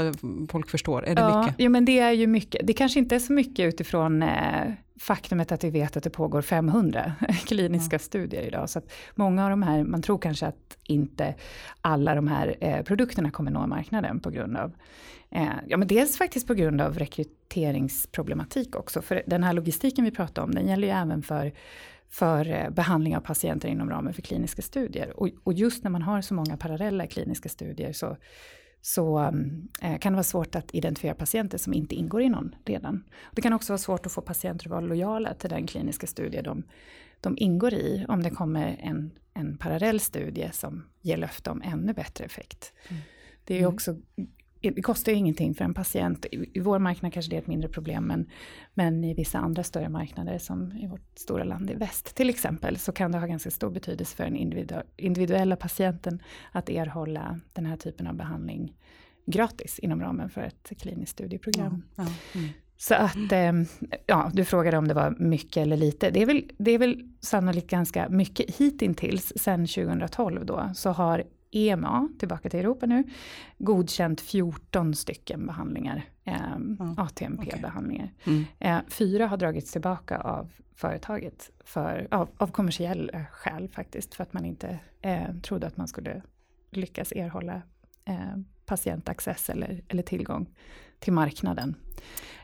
folk 0.48 0.70
förstår? 0.70 1.04
Är 1.04 1.14
det 1.14 1.20
ja, 1.20 1.40
mycket? 1.40 1.54
Jo, 1.58 1.70
men 1.70 1.84
det 1.84 1.98
är 1.98 2.12
ju 2.12 2.26
mycket. 2.26 2.66
Det 2.66 2.72
kanske 2.72 2.98
inte 2.98 3.14
är 3.14 3.18
så 3.18 3.32
mycket 3.32 3.74
utifrån 3.74 4.22
eh, 4.22 4.72
faktumet 4.98 5.52
att 5.52 5.64
vi 5.64 5.70
vet 5.70 5.96
att 5.96 6.02
det 6.02 6.10
pågår 6.10 6.42
500 6.42 7.12
kliniska 7.46 7.98
studier 7.98 8.42
idag. 8.42 8.70
Så 8.70 8.78
att 8.78 8.92
många 9.14 9.44
av 9.44 9.50
de 9.50 9.62
här, 9.62 9.84
man 9.84 10.02
tror 10.02 10.18
kanske 10.18 10.46
att 10.46 10.78
inte 10.84 11.34
alla 11.80 12.14
de 12.14 12.28
här 12.28 12.56
eh, 12.60 12.82
produkterna 12.82 13.30
kommer 13.30 13.50
nå 13.50 13.66
marknaden 13.66 14.20
på 14.20 14.30
grund 14.30 14.56
av 14.56 14.72
Eh, 15.34 15.52
ja, 15.66 15.76
men 15.76 15.88
dels 15.88 16.18
faktiskt 16.18 16.46
på 16.46 16.54
grund 16.54 16.80
av 16.80 16.98
rekryteringsproblematik 16.98 18.76
också. 18.76 19.02
För 19.02 19.22
den 19.26 19.44
här 19.44 19.52
logistiken 19.52 20.04
vi 20.04 20.10
pratar 20.10 20.42
om, 20.42 20.50
den 20.50 20.68
gäller 20.68 20.88
ju 20.88 20.94
även 20.94 21.22
för, 21.22 21.52
för 22.08 22.50
eh, 22.50 22.70
behandling 22.70 23.16
av 23.16 23.20
patienter 23.20 23.68
inom 23.68 23.90
ramen 23.90 24.14
för 24.14 24.22
kliniska 24.22 24.62
studier. 24.62 25.20
Och, 25.20 25.28
och 25.44 25.52
just 25.52 25.84
när 25.84 25.90
man 25.90 26.02
har 26.02 26.20
så 26.20 26.34
många 26.34 26.56
parallella 26.56 27.06
kliniska 27.06 27.48
studier 27.48 27.92
så, 27.92 28.16
så 28.86 29.18
eh, 29.82 29.98
kan 29.98 30.12
det 30.12 30.16
vara 30.16 30.22
svårt 30.22 30.54
att 30.54 30.74
identifiera 30.74 31.14
patienter 31.14 31.58
som 31.58 31.74
inte 31.74 31.94
ingår 31.94 32.22
i 32.22 32.28
någon 32.28 32.54
redan. 32.64 33.04
Det 33.32 33.42
kan 33.42 33.52
också 33.52 33.72
vara 33.72 33.78
svårt 33.78 34.06
att 34.06 34.12
få 34.12 34.20
patienter 34.20 34.66
att 34.66 34.70
vara 34.70 34.80
lojala 34.80 35.34
till 35.34 35.50
den 35.50 35.66
kliniska 35.66 36.06
studie 36.06 36.42
de, 36.42 36.62
de 37.20 37.38
ingår 37.38 37.74
i, 37.74 38.04
om 38.08 38.22
det 38.22 38.30
kommer 38.30 38.76
en, 38.82 39.10
en 39.34 39.58
parallell 39.58 40.00
studie 40.00 40.50
som 40.52 40.84
ger 41.00 41.16
löfte 41.16 41.50
om 41.50 41.62
ännu 41.62 41.92
bättre 41.92 42.24
effekt. 42.24 42.72
Det 43.44 43.54
är 43.54 43.58
Mm. 43.58 43.74
också 43.74 43.96
det 44.70 44.82
kostar 44.82 45.12
ju 45.12 45.18
ingenting 45.18 45.54
för 45.54 45.64
en 45.64 45.74
patient. 45.74 46.26
I, 46.32 46.60
vår 46.60 46.78
marknad 46.78 47.12
kanske 47.12 47.30
det 47.30 47.36
är 47.36 47.40
ett 47.40 47.46
mindre 47.46 47.68
problem, 47.68 48.04
men, 48.04 48.30
men 48.74 49.04
i 49.04 49.14
vissa 49.14 49.38
andra 49.38 49.62
större 49.62 49.88
marknader, 49.88 50.38
som 50.38 50.72
i 50.72 50.86
vårt 50.86 51.18
stora 51.18 51.44
land 51.44 51.70
i 51.70 51.74
väst 51.74 52.14
till 52.14 52.30
exempel, 52.30 52.78
så 52.78 52.92
kan 52.92 53.12
det 53.12 53.18
ha 53.18 53.26
ganska 53.26 53.50
stor 53.50 53.70
betydelse 53.70 54.16
för 54.16 54.24
den 54.24 54.36
individu 54.36 54.74
individuella 54.96 55.56
patienten 55.56 56.22
att 56.52 56.68
erhålla 56.68 57.40
den 57.52 57.66
här 57.66 57.76
typen 57.76 58.06
av 58.06 58.14
behandling 58.14 58.76
gratis 59.26 59.78
inom 59.78 60.00
ramen 60.00 60.30
för 60.30 60.40
ett 60.40 60.72
kliniskt 60.80 61.12
studieprogram. 61.12 61.82
Ja. 61.96 62.06
Mm. 62.34 62.48
Så 62.76 62.94
att, 62.94 63.32
eh, 63.32 63.52
ja, 64.06 64.30
du 64.34 64.44
frågade 64.44 64.78
om 64.78 64.88
det 64.88 64.94
var 64.94 65.16
mycket 65.18 65.56
eller 65.56 65.76
lite. 65.76 66.10
Det 66.10 66.22
är 66.22 66.26
väl, 66.26 66.50
det 66.58 66.70
är 66.70 66.78
väl 66.78 67.08
sannolikt 67.20 67.70
ganska 67.70 68.08
mycket 68.08 68.56
hittills, 68.56 69.32
sen 69.36 69.66
2012 69.66 70.46
då, 70.46 70.70
så 70.74 70.90
har 70.90 71.24
EMA, 71.56 72.08
tillbaka 72.18 72.50
till 72.50 72.60
Europa 72.60 72.86
nu, 72.86 73.04
godkänt 73.58 74.20
14 74.20 74.94
stycken 74.94 75.46
behandlingar, 75.46 76.02
eh, 76.24 76.34
Ja, 76.78 76.94
ATMP-behandlingar. 76.98 78.12
Mm. 78.24 78.44
Eh, 78.58 78.78
fyra 78.88 79.26
har 79.26 79.36
dragits 79.36 79.72
tillbaka 79.72 80.18
av 80.18 80.52
företaget, 80.74 81.50
för, 81.64 82.08
av, 82.10 82.28
av 82.36 82.46
kommersiella 82.46 83.24
skäl 83.32 83.68
faktiskt, 83.68 84.14
för 84.14 84.22
att 84.22 84.32
man 84.32 84.44
inte 84.44 84.78
eh, 85.02 85.34
trodde 85.42 85.66
att 85.66 85.76
man 85.76 85.88
skulle 85.88 86.22
lyckas 86.70 87.12
erhålla 87.12 87.62
eh, 88.04 88.36
patientaccess 88.66 89.50
eller, 89.50 89.82
eller 89.88 90.02
tillgång 90.02 90.46
till 90.98 91.12
marknaden. 91.12 91.74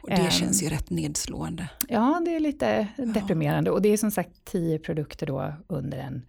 Och 0.03 0.09
det 0.09 0.15
Ehm. 0.17 0.31
känns 0.31 0.63
ju 0.63 0.69
rätt 0.69 0.91
nedslående. 0.91 1.71
Ja, 1.89 2.23
det 2.25 2.37
är 2.37 2.41
lite 2.41 2.89
deprimerande. 2.97 3.71
Och 3.71 3.83
det 3.83 3.89
är 3.89 3.97
som 3.97 4.11
sagt 4.11 4.45
10 4.45 4.79
produkter 4.79 5.27
då 5.27 5.53
under 5.67 5.99
en, 5.99 6.23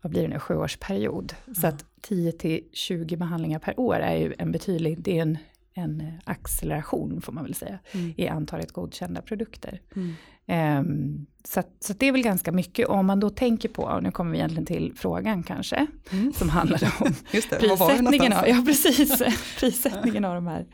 vad 0.00 0.10
blir 0.10 0.22
det 0.22 0.28
nu, 0.28 0.38
sjuårsperiod. 0.38 1.34
Så 1.60 1.66
att 1.66 1.84
10 2.00 2.32
till 2.32 2.64
20 2.72 3.16
behandlingar 3.16 3.58
per 3.58 3.80
år 3.80 3.94
är 3.94 4.16
ju 4.16 4.34
en 4.38 4.52
betydlig, 4.52 5.02
det 5.02 5.18
är 5.18 5.22
en, 5.22 5.38
en 5.74 6.12
acceleration 6.24 7.20
får 7.20 7.32
man 7.32 7.44
väl 7.44 7.54
säga, 7.54 7.78
Mm. 7.92 8.14
i 8.16 8.28
antalet 8.28 8.72
godkända 8.72 9.22
produkter. 9.22 9.80
Mm. 9.96 10.14
Ehm, 10.46 11.26
så 11.44 11.60
att, 11.60 11.68
så 11.80 11.92
att 11.92 12.00
det 12.00 12.06
är 12.08 12.12
väl 12.12 12.22
ganska 12.22 12.52
mycket. 12.52 12.88
Om 12.88 13.06
man 13.06 13.20
då 13.20 13.30
tänker 13.30 13.68
på, 13.68 13.82
och 13.82 14.02
nu 14.02 14.10
kommer 14.10 14.32
vi 14.32 14.38
egentligen 14.38 14.66
till 14.66 14.92
frågan 14.96 15.42
kanske, 15.42 15.86
Mm. 16.12 16.32
som 16.32 16.48
handlade 16.48 16.90
om 17.00 17.14
Just 17.32 17.50
det, 17.50 17.56
prissättningen 17.56 18.32
av, 18.32 18.44
ja, 18.48 18.62
precis, 18.66 19.22
prissättningen 19.60 20.24
av 20.24 20.34
de 20.34 20.46
här 20.46 20.66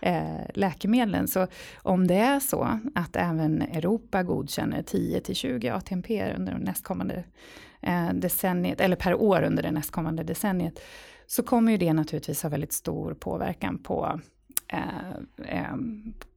eh, 0.00 0.46
läkemedlen. 0.54 1.28
Så 1.28 1.46
om 1.82 2.06
det 2.06 2.14
är 2.14 2.40
så 2.40 2.80
att 2.94 3.16
även 3.16 3.62
Europa 3.62 4.22
godkänner 4.22 4.82
10-20 4.82 5.72
ATMP 5.76 6.34
under 6.36 6.52
de 6.52 6.58
nästkommande 6.58 7.24
decenniet, 8.14 8.80
eller 8.80 8.96
per 8.96 9.14
år 9.14 9.42
under 9.42 9.62
det 9.62 9.70
nästkommande 9.70 10.22
decenniet, 10.22 10.80
så 11.26 11.42
kommer 11.42 11.72
ju 11.72 11.78
det 11.78 11.92
naturligtvis 11.92 12.42
ha 12.42 12.50
väldigt 12.50 12.72
stor 12.72 13.14
påverkan 13.14 13.78
på 13.78 14.20
eh, 14.68 15.10
eh, 15.44 15.76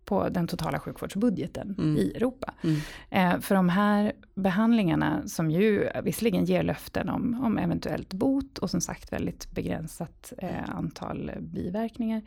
på 0.05 0.29
den 0.29 0.47
totala 0.47 0.79
sjukvårdsbudgeten 0.79 1.75
Mm. 1.79 1.97
i 1.97 2.11
Europa. 2.15 2.53
Mm. 2.63 2.77
Eh, 3.09 3.39
för 3.41 3.55
de 3.55 3.69
här 3.69 4.13
behandlingarna 4.35 5.27
som 5.27 5.51
ju 5.51 5.89
visserligen 6.03 6.45
ger 6.45 6.63
löften 6.63 7.09
om, 7.09 7.43
om 7.45 7.57
eventuellt 7.57 8.13
bot 8.13 8.57
och 8.57 8.69
som 8.69 8.81
sagt 8.81 9.13
väldigt 9.13 9.51
begränsat 9.51 10.33
eh, 10.37 10.69
antal 10.69 11.31
biverkningar. 11.39 12.21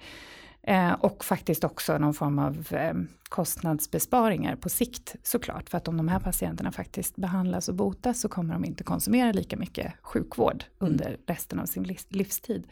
Eh, 0.63 0.93
och 0.93 1.25
faktiskt 1.25 1.65
också 1.65 1.99
någon 1.99 2.15
form 2.15 2.39
av 2.39 2.67
eh, 2.71 2.95
kostnadsbesparingar 3.29 4.57
på 4.57 4.69
sikt 4.69 5.17
såklart. 5.23 5.71
För 5.71 5.79
att 5.79 5.89
om 5.89 5.97
de 5.97 6.09
här 6.09 6.21
patienterna 6.21 6.73
faktiskt 6.73 7.17
behandlas 7.17 7.69
och 7.69 7.75
botas 7.75 8.21
så 8.21 8.29
kommer 8.29 8.55
de 8.55 8.65
inte 8.65 8.85
konsumera 8.85 9.33
lika 9.33 9.57
mycket 9.57 9.93
sjukvård 10.03 10.65
under 10.79 11.17
resten 11.27 11.59
av 11.59 11.67
sin 11.67 11.85
livs- 11.85 12.07
livstid. 12.09 12.67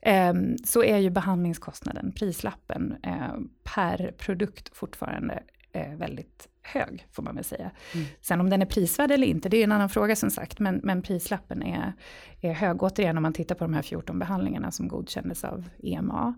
Eh, 0.00 0.34
så 0.64 0.84
är 0.84 0.98
ju 0.98 1.10
behandlingskostnaden, 1.10 2.12
prislappen, 2.12 2.96
eh, 3.02 3.34
per 3.64 4.14
produkt 4.18 4.76
fortfarande 4.76 5.42
väldigt 5.96 6.48
hög, 6.62 7.06
får 7.12 7.22
man 7.22 7.34
väl 7.34 7.44
säga. 7.44 7.70
Mm. 7.94 8.06
Sen 8.20 8.40
om 8.40 8.50
den 8.50 8.62
är 8.62 8.66
prisvärd 8.66 9.10
eller 9.10 9.26
inte, 9.26 9.48
det 9.48 9.56
är 9.56 9.64
en 9.64 9.72
annan 9.72 9.88
fråga 9.88 10.16
som 10.16 10.30
sagt, 10.30 10.58
men, 10.58 10.80
men 10.82 11.02
prislappen 11.02 11.62
är, 11.62 11.92
är 12.40 12.52
hög. 12.52 12.82
Återigen 12.82 13.16
om 13.16 13.22
man 13.22 13.32
tittar 13.32 13.54
på 13.54 13.64
de 13.64 13.74
här 13.74 13.82
14 13.82 14.18
behandlingarna 14.18 14.70
som 14.70 14.88
godkändes 14.88 15.44
av 15.44 15.68
EMA, 15.82 16.34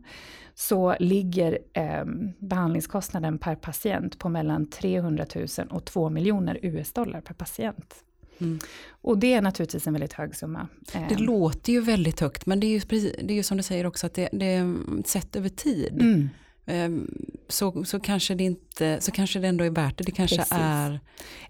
så 0.54 0.96
ligger 1.00 1.58
eh, 1.72 2.04
behandlingskostnaden 2.38 3.38
per 3.38 3.54
patient 3.54 4.18
på 4.18 4.28
mellan 4.28 4.70
300 4.70 5.26
000 5.34 5.46
och 5.70 5.84
2 5.84 6.10
miljoner 6.10 6.58
US-dollar 6.62 7.20
per 7.20 7.34
patient. 7.34 8.04
Mm. 8.40 8.58
Och 8.90 9.18
det 9.18 9.34
är 9.34 9.42
naturligtvis 9.42 9.86
en 9.86 9.92
väldigt 9.92 10.12
hög 10.12 10.36
summa. 10.36 10.68
Det 10.92 11.14
ehm. 11.14 11.24
låter 11.24 11.72
ju 11.72 11.80
väldigt 11.80 12.20
högt, 12.20 12.46
men 12.46 12.60
det 12.60 12.66
är 12.66 12.70
ju, 12.70 13.10
det 13.22 13.32
är 13.32 13.36
ju 13.36 13.42
som 13.42 13.56
du 13.56 13.62
säger 13.62 13.86
också 13.86 14.06
att 14.06 14.14
det, 14.14 14.28
det 14.32 14.54
är 14.54 14.74
sett 15.04 15.36
över 15.36 15.48
tid. 15.48 16.02
Mm. 16.02 16.28
Ehm, 16.68 17.10
så, 17.48 17.84
så, 17.84 18.00
kanske 18.00 18.34
det 18.34 18.44
inte, 18.44 19.00
så 19.00 19.10
kanske 19.10 19.38
det 19.38 19.48
ändå 19.48 19.64
är 19.64 19.70
värt 19.70 19.98
det. 19.98 20.04
Det 20.04 20.12
kanske 20.12 20.36
Precis. 20.36 20.58
är 20.58 21.00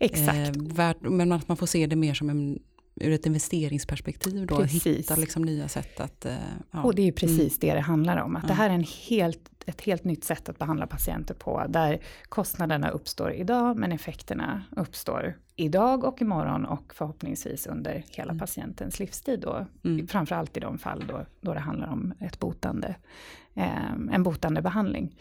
Exakt. 0.01 0.57
Eh, 0.57 0.63
värt, 0.63 0.97
men 1.01 1.33
att 1.33 1.49
man 1.49 1.57
får 1.57 1.67
se 1.67 1.87
det 1.87 1.97
mer 1.97 2.15
som 2.15 2.31
en 2.31 2.59
ur 3.01 3.13
ett 3.13 3.27
investeringsperspektiv 3.27 4.47
då, 4.47 4.57
precis. 4.57 4.87
hitta 4.87 5.17
liksom 5.17 5.43
nya 5.43 5.69
sätt 5.69 6.01
att... 6.01 6.25
Eh, 6.25 6.33
ja. 6.71 6.83
Och 6.83 6.95
det 6.95 7.03
är 7.03 7.07
ju 7.07 7.13
precis 7.13 7.39
mm. 7.39 7.59
det 7.61 7.75
det 7.75 7.81
handlar 7.81 8.17
om, 8.17 8.37
att 8.37 8.43
mm. 8.43 8.49
det 8.49 8.55
här 8.55 8.71
är 8.71 8.75
en 8.75 8.87
helt, 9.09 9.41
ett 9.67 9.81
helt 9.81 10.05
nytt 10.05 10.25
sätt 10.25 10.49
att 10.49 10.59
behandla 10.59 10.87
patienter 10.87 11.35
på, 11.35 11.65
där 11.69 12.01
kostnaderna 12.29 12.91
uppstår 12.91 13.33
idag, 13.33 13.77
men 13.77 13.93
effekterna 13.93 14.63
uppstår 14.77 15.37
idag 15.57 16.05
och 16.05 16.23
imorgon 16.23 16.65
och 16.65 16.95
förhoppningsvis 16.95 17.67
under 17.67 18.05
hela 18.11 18.31
mm. 18.31 18.39
patientens 18.39 19.01
livstid 19.01 19.41
då, 19.41 19.67
mm. 19.85 20.07
framförallt 20.07 20.57
i 20.57 20.61
de 20.61 20.79
fall 20.79 21.05
då, 21.09 21.27
då 21.41 21.55
det 21.55 21.61
handlar 21.61 21.89
om 21.89 22.15
ett 22.21 22.39
botande 22.39 22.95
en 24.13 24.23
botande 24.23 24.63
behandling. 24.63 25.15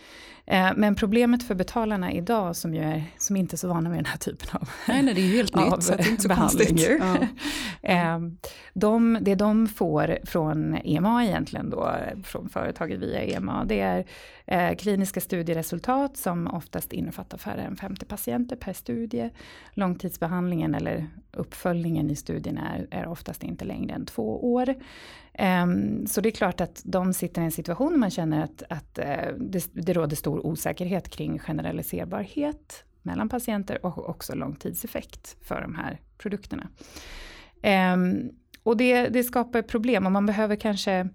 Eh, 0.50 0.70
men 0.76 0.96
problemet 0.96 1.44
för 1.44 1.56
betalarna 1.56 2.12
idag 2.12 2.56
som, 2.56 2.74
ju 2.74 2.82
är, 2.82 3.04
som 3.18 3.36
inte 3.36 3.56
är 3.56 3.58
så 3.58 3.68
vana 3.68 3.90
med 3.90 3.98
den 3.98 4.06
här 4.06 4.18
typen 4.18 4.48
av, 4.52 4.70
nej, 4.88 5.04
nej, 5.04 5.14
det 5.14 5.22
är 5.22 5.28
helt 5.28 5.56
nytt, 5.74 5.84
så 5.84 5.96
det 5.96 6.04
är 6.04 6.10
inte 6.10 6.22
så 6.22 6.28
behandling. 6.28 6.78
Ja. 7.00 7.18
eh, 7.90 8.20
de, 8.74 9.18
det 9.22 9.36
de 9.36 9.68
får 9.68 10.18
från 10.24 10.78
EMA 10.84 11.26
egentligen 11.26 11.70
då, 11.70 11.96
från 12.24 12.50
företaget 12.50 13.00
via 13.00 13.22
EMA, 13.24 13.66
det 13.66 13.80
är 13.80 14.06
eh, 14.46 14.76
kliniska 14.76 15.22
studieresultat 15.22 16.18
som 16.18 16.48
oftast 16.48 16.94
innefattar 16.94 17.38
färre 17.38 17.62
än 17.62 17.76
50 17.76 18.06
patienter 18.06 18.56
per 18.56 18.74
studie. 18.74 19.30
Långtidsbehandlingen 19.74 20.76
eller 20.76 21.08
uppföljningen 21.32 22.10
i 22.10 22.16
studien 22.16 22.58
är, 22.58 22.88
är 22.92 23.08
oftast 23.08 23.44
inte 23.44 23.66
längre 23.66 23.94
än 23.94 24.06
två 24.06 24.54
år. 24.54 24.76
Um, 25.40 26.08
så 26.08 26.22
det 26.22 26.30
är 26.30 26.32
klart 26.32 26.62
att 26.62 26.82
de 26.86 27.14
sitter 27.14 27.42
i 27.42 27.46
en 27.46 27.52
situation 27.52 27.92
där 27.92 28.00
man 28.00 28.10
känner 28.10 28.44
att, 28.44 28.64
att 28.70 29.00
uh, 29.00 29.38
det, 29.38 29.70
det 29.74 29.94
råder 29.94 30.16
stor 30.16 30.46
osäkerhet 30.46 31.10
kring 31.10 31.40
generaliserbarhet 31.40 32.84
mellan 33.02 33.30
patienter 33.30 33.86
och 33.86 34.10
också 34.10 34.36
långtidseffekt 34.36 35.38
för 35.42 35.62
de 35.62 35.76
här 35.76 36.00
produkterna. 36.18 36.68
Um, 37.94 38.30
och 38.64 38.78
det, 38.78 39.08
det 39.08 39.24
skapar 39.24 39.62
problem 39.62 40.06
och 40.06 40.12
man 40.12 40.26
behöver 40.26 40.56
kanske 40.56 41.10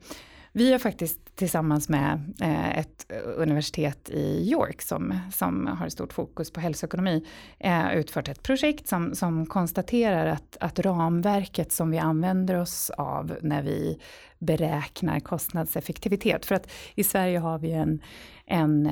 vi 0.52 0.72
har 0.72 0.78
faktiskt 0.78 1.21
tillsammans 1.34 1.88
med 1.88 2.34
eh, 2.40 2.78
ett 2.78 3.12
universitet 3.36 4.10
i 4.10 4.50
York 4.50 4.82
som, 4.82 5.18
som 5.32 5.66
har 5.66 5.88
stort 5.88 6.12
fokus 6.12 6.50
på 6.50 6.60
hälsoekonomi 6.60 7.26
eh, 7.58 7.94
utfört 7.96 8.28
ett 8.28 8.42
projekt 8.42 8.88
som, 8.88 9.14
som 9.14 9.46
konstaterar 9.46 10.26
att, 10.26 10.56
att 10.60 10.78
ramverket 10.78 11.72
som 11.72 11.90
vi 11.90 11.98
använder 11.98 12.60
oss 12.60 12.90
av 12.90 13.36
när 13.42 13.62
vi 13.62 13.98
beräknar 14.38 15.20
kostnadseffektivitet. 15.20 16.46
För 16.46 16.54
att 16.54 16.70
i 16.94 17.04
Sverige 17.04 17.38
har 17.38 17.58
vi 17.58 17.72
en, 17.72 18.02
en 18.46 18.86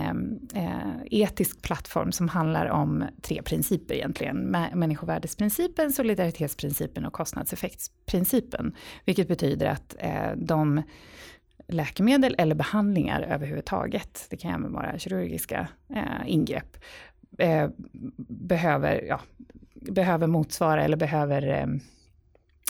eh, 0.54 0.96
etisk 1.10 1.62
plattform 1.62 2.12
som 2.12 2.28
handlar 2.28 2.66
om 2.66 3.04
tre 3.22 3.42
principer 3.42 3.94
egentligen. 3.94 4.36
Människovärdesprincipen, 4.74 5.92
solidaritetsprincipen 5.92 7.04
och 7.04 7.12
kostnadseffektsprincipen. 7.12 8.74
Vilket 9.04 9.28
betyder 9.28 9.66
att 9.66 9.96
eh, 9.98 10.32
de 10.36 10.82
läkemedel 11.70 12.34
eller 12.38 12.54
behandlingar 12.54 13.22
överhuvudtaget, 13.22 14.26
det 14.30 14.36
kan 14.36 14.60
även 14.60 14.72
vara 14.72 14.98
kirurgiska 14.98 15.68
eh, 15.94 16.02
ingrepp, 16.26 16.76
eh, 17.38 17.68
behöver, 18.28 19.04
ja, 19.08 19.20
behöver 19.74 20.26
motsvara 20.26 20.84
eller 20.84 20.96
behöver 20.96 21.48
eh, 21.48 21.66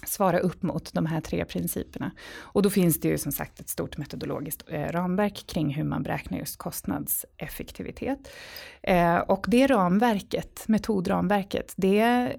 svara 0.06 0.38
upp 0.38 0.62
mot 0.62 0.94
de 0.94 1.06
här 1.06 1.20
tre 1.20 1.44
principerna. 1.44 2.10
Och 2.38 2.62
då 2.62 2.70
finns 2.70 3.00
det 3.00 3.08
ju 3.08 3.18
som 3.18 3.32
sagt 3.32 3.60
ett 3.60 3.68
stort 3.68 3.96
metodologiskt 3.96 4.64
eh, 4.68 4.86
ramverk 4.86 5.44
kring 5.46 5.74
hur 5.74 5.84
man 5.84 6.02
beräknar 6.02 6.38
just 6.38 6.56
kostnadseffektivitet. 6.56 8.28
Eh, 8.82 9.18
och 9.18 9.46
det 9.48 9.66
ramverket, 9.66 10.64
metodramverket, 10.68 11.74
det 11.76 12.32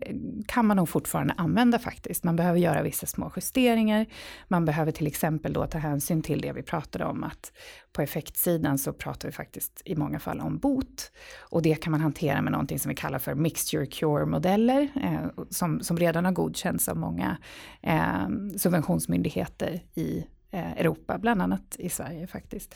kan 0.47 0.65
man 0.65 0.77
nog 0.77 0.89
fortfarande 0.89 1.33
använda 1.37 1.79
faktiskt. 1.79 2.23
Man 2.23 2.35
behöver 2.35 2.59
göra 2.59 2.81
vissa 2.81 3.05
små 3.05 3.31
justeringar. 3.35 4.05
Man 4.47 4.65
behöver 4.65 4.91
till 4.91 5.07
exempel 5.07 5.53
då 5.53 5.67
ta 5.67 5.77
hänsyn 5.77 6.21
till 6.21 6.41
det 6.41 6.53
vi 6.53 6.63
pratade 6.63 7.05
om, 7.05 7.23
att 7.23 7.51
på 7.93 8.01
effektsidan 8.01 8.77
så 8.77 8.93
pratar 8.93 9.27
vi 9.27 9.31
faktiskt 9.31 9.81
i 9.85 9.95
många 9.95 10.19
fall 10.19 10.39
om 10.39 10.57
bot. 10.57 11.11
Och 11.39 11.61
det 11.61 11.75
kan 11.75 11.91
man 11.91 12.01
hantera 12.01 12.41
med 12.41 12.51
någonting 12.51 12.79
som 12.79 12.89
vi 12.89 12.95
kallar 12.95 13.19
för 13.19 13.35
mixture 13.35 13.85
cure-modeller, 13.85 14.87
eh, 15.03 15.43
som, 15.49 15.83
som 15.83 15.97
redan 15.97 16.25
har 16.25 16.31
godkänts 16.31 16.89
av 16.89 16.97
många 16.97 17.37
eh, 17.81 18.27
subventionsmyndigheter 18.57 19.83
i 19.95 20.25
eh, 20.51 20.71
Europa, 20.71 21.17
bland 21.17 21.41
annat 21.41 21.75
i 21.79 21.89
Sverige 21.89 22.27
faktiskt. 22.27 22.75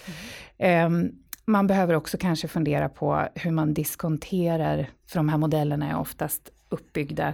Mm. 0.58 1.06
Eh, 1.06 1.12
man 1.46 1.68
behöver 1.68 1.94
också 1.94 2.18
kanske 2.18 2.48
fundera 2.48 2.90
på 2.90 3.28
hur 3.36 3.52
man 3.52 3.74
diskonterar, 3.74 4.90
för 5.08 5.20
de 5.20 5.30
här 5.30 5.38
modellerna 5.38 5.90
är 5.90 5.98
oftast 6.00 6.52
uppbyggda 6.70 7.34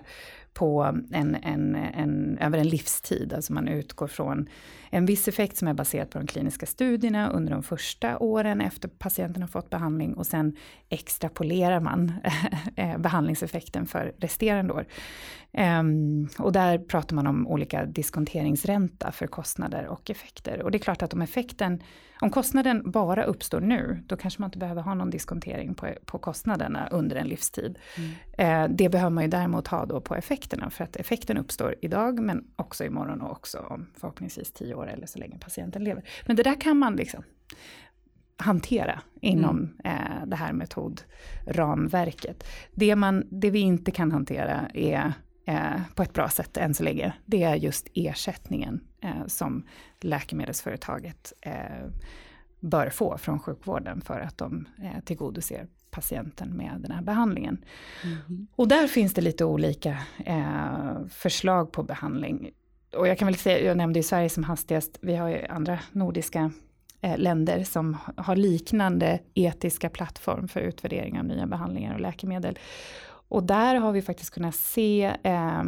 på 0.53 0.81
en, 1.11 1.35
en, 1.43 1.75
en, 1.75 2.37
över 2.37 2.57
en 2.57 2.67
livstid. 2.67 3.33
Alltså 3.33 3.53
man 3.53 3.67
utgår 3.67 4.07
från 4.07 4.49
en 4.93 5.05
viss 5.05 5.27
effekt 5.27 5.57
som 5.57 5.67
är 5.67 5.73
baserad 5.73 6.09
på 6.09 6.17
de 6.17 6.27
kliniska 6.27 6.65
studierna 6.65 7.29
under 7.29 7.51
de 7.51 7.63
första 7.63 8.17
åren 8.17 8.61
efter 8.61 8.87
patienten 8.87 9.43
har 9.43 9.47
fått 9.47 9.69
behandling 9.69 10.13
och 10.13 10.27
sen 10.27 10.55
extrapolerar 10.89 11.79
man 11.79 12.13
eh, 12.75 12.97
behandlingseffekten 12.97 13.85
för 13.85 14.13
resterande 14.17 14.73
år. 14.73 14.85
Um, 15.53 16.29
och 16.39 16.51
där 16.51 16.77
pratar 16.77 17.15
man 17.15 17.27
om 17.27 17.47
olika 17.47 17.85
diskonteringsränta 17.85 19.11
för 19.11 19.27
kostnader 19.27 19.87
och 19.87 20.09
effekter. 20.09 20.61
Och 20.61 20.71
det 20.71 20.77
är 20.77 20.79
klart 20.79 21.01
att 21.01 21.13
om 21.13 21.21
effekten, 21.21 21.83
om 22.21 22.29
kostnaden 22.29 22.91
bara 22.91 23.23
uppstår 23.23 23.61
nu, 23.61 24.03
då 24.07 24.17
kanske 24.17 24.41
man 24.41 24.47
inte 24.47 24.57
behöver 24.57 24.81
ha 24.81 24.93
någon 24.93 25.09
diskontering 25.09 25.73
på, 25.73 25.87
på 26.05 26.17
kostnaderna 26.17 26.87
under 26.91 27.15
en 27.15 27.27
livstid. 27.27 27.79
Mm. 27.97 28.69
Uh, 28.69 28.75
det 28.75 28.89
behöver 28.89 29.09
man 29.09 29.23
ju 29.23 29.29
däremot 29.29 29.67
ha 29.67 29.85
då 29.85 30.01
på 30.01 30.15
effekterna, 30.15 30.69
för 30.69 30.83
att 30.83 30.95
effekten 30.95 31.37
uppstår 31.37 31.75
idag, 31.81 32.19
men 32.19 32.47
också 32.55 32.83
imorgon 32.83 33.21
och 33.21 33.31
också 33.31 33.59
om 33.69 33.87
förhoppningsvis 33.99 34.51
tio 34.51 34.75
år 34.75 34.80
eller 34.87 35.07
så 35.07 35.19
länge 35.19 35.37
patienten 35.39 35.83
lever. 35.83 36.03
Men 36.25 36.35
det 36.35 36.43
där 36.43 36.61
kan 36.61 36.77
man 36.77 36.95
liksom 36.95 37.23
hantera 38.37 39.01
inom 39.21 39.57
mm. 39.57 39.97
eh, 39.97 40.25
det 40.27 40.35
här 40.35 40.53
metodramverket. 40.53 42.43
Det, 42.71 42.95
man, 42.95 43.23
det 43.29 43.49
vi 43.49 43.59
inte 43.59 43.91
kan 43.91 44.11
hantera 44.11 44.67
är 44.73 45.13
eh, 45.45 45.81
på 45.95 46.03
ett 46.03 46.13
bra 46.13 46.29
sätt 46.29 46.57
än 46.57 46.73
så 46.73 46.83
länge, 46.83 47.13
det 47.25 47.43
är 47.43 47.55
just 47.55 47.87
ersättningen 47.93 48.81
eh, 49.01 49.25
som 49.27 49.67
läkemedelsföretaget 49.99 51.33
eh, 51.41 51.87
bör 52.59 52.89
få 52.89 53.17
från 53.17 53.39
sjukvården 53.39 54.01
för 54.01 54.19
att 54.19 54.37
de 54.37 54.67
eh, 54.83 55.03
tillgodoser 55.03 55.67
patienten 55.91 56.57
med 56.57 56.79
den 56.79 56.91
här 56.91 57.01
behandlingen. 57.01 57.65
Mm. 58.03 58.47
Och 58.55 58.67
där 58.67 58.87
finns 58.87 59.13
det 59.13 59.21
lite 59.21 59.45
olika 59.45 59.97
eh, 60.25 61.05
förslag 61.09 61.71
på 61.71 61.83
behandling. 61.83 62.51
Och 62.95 63.07
jag 63.07 63.17
kan 63.17 63.25
väl 63.25 63.35
säga, 63.35 63.65
jag 63.65 63.77
nämnde 63.77 63.99
ju 63.99 64.03
Sverige 64.03 64.29
som 64.29 64.43
hastigast, 64.43 64.97
vi 65.01 65.15
har 65.15 65.29
ju 65.29 65.45
andra 65.45 65.79
nordiska 65.91 66.51
eh, 67.01 67.17
länder 67.17 67.63
som 67.63 67.97
har 68.17 68.35
liknande 68.35 69.19
etiska 69.33 69.89
plattform 69.89 70.47
för 70.47 70.59
utvärdering 70.59 71.19
av 71.19 71.25
nya 71.25 71.47
behandlingar 71.47 71.93
och 71.93 71.99
läkemedel. 71.99 72.59
Och 73.07 73.43
där 73.43 73.75
har 73.75 73.91
vi 73.91 74.01
faktiskt 74.01 74.33
kunnat 74.33 74.55
se, 74.55 75.15
eh, 75.23 75.63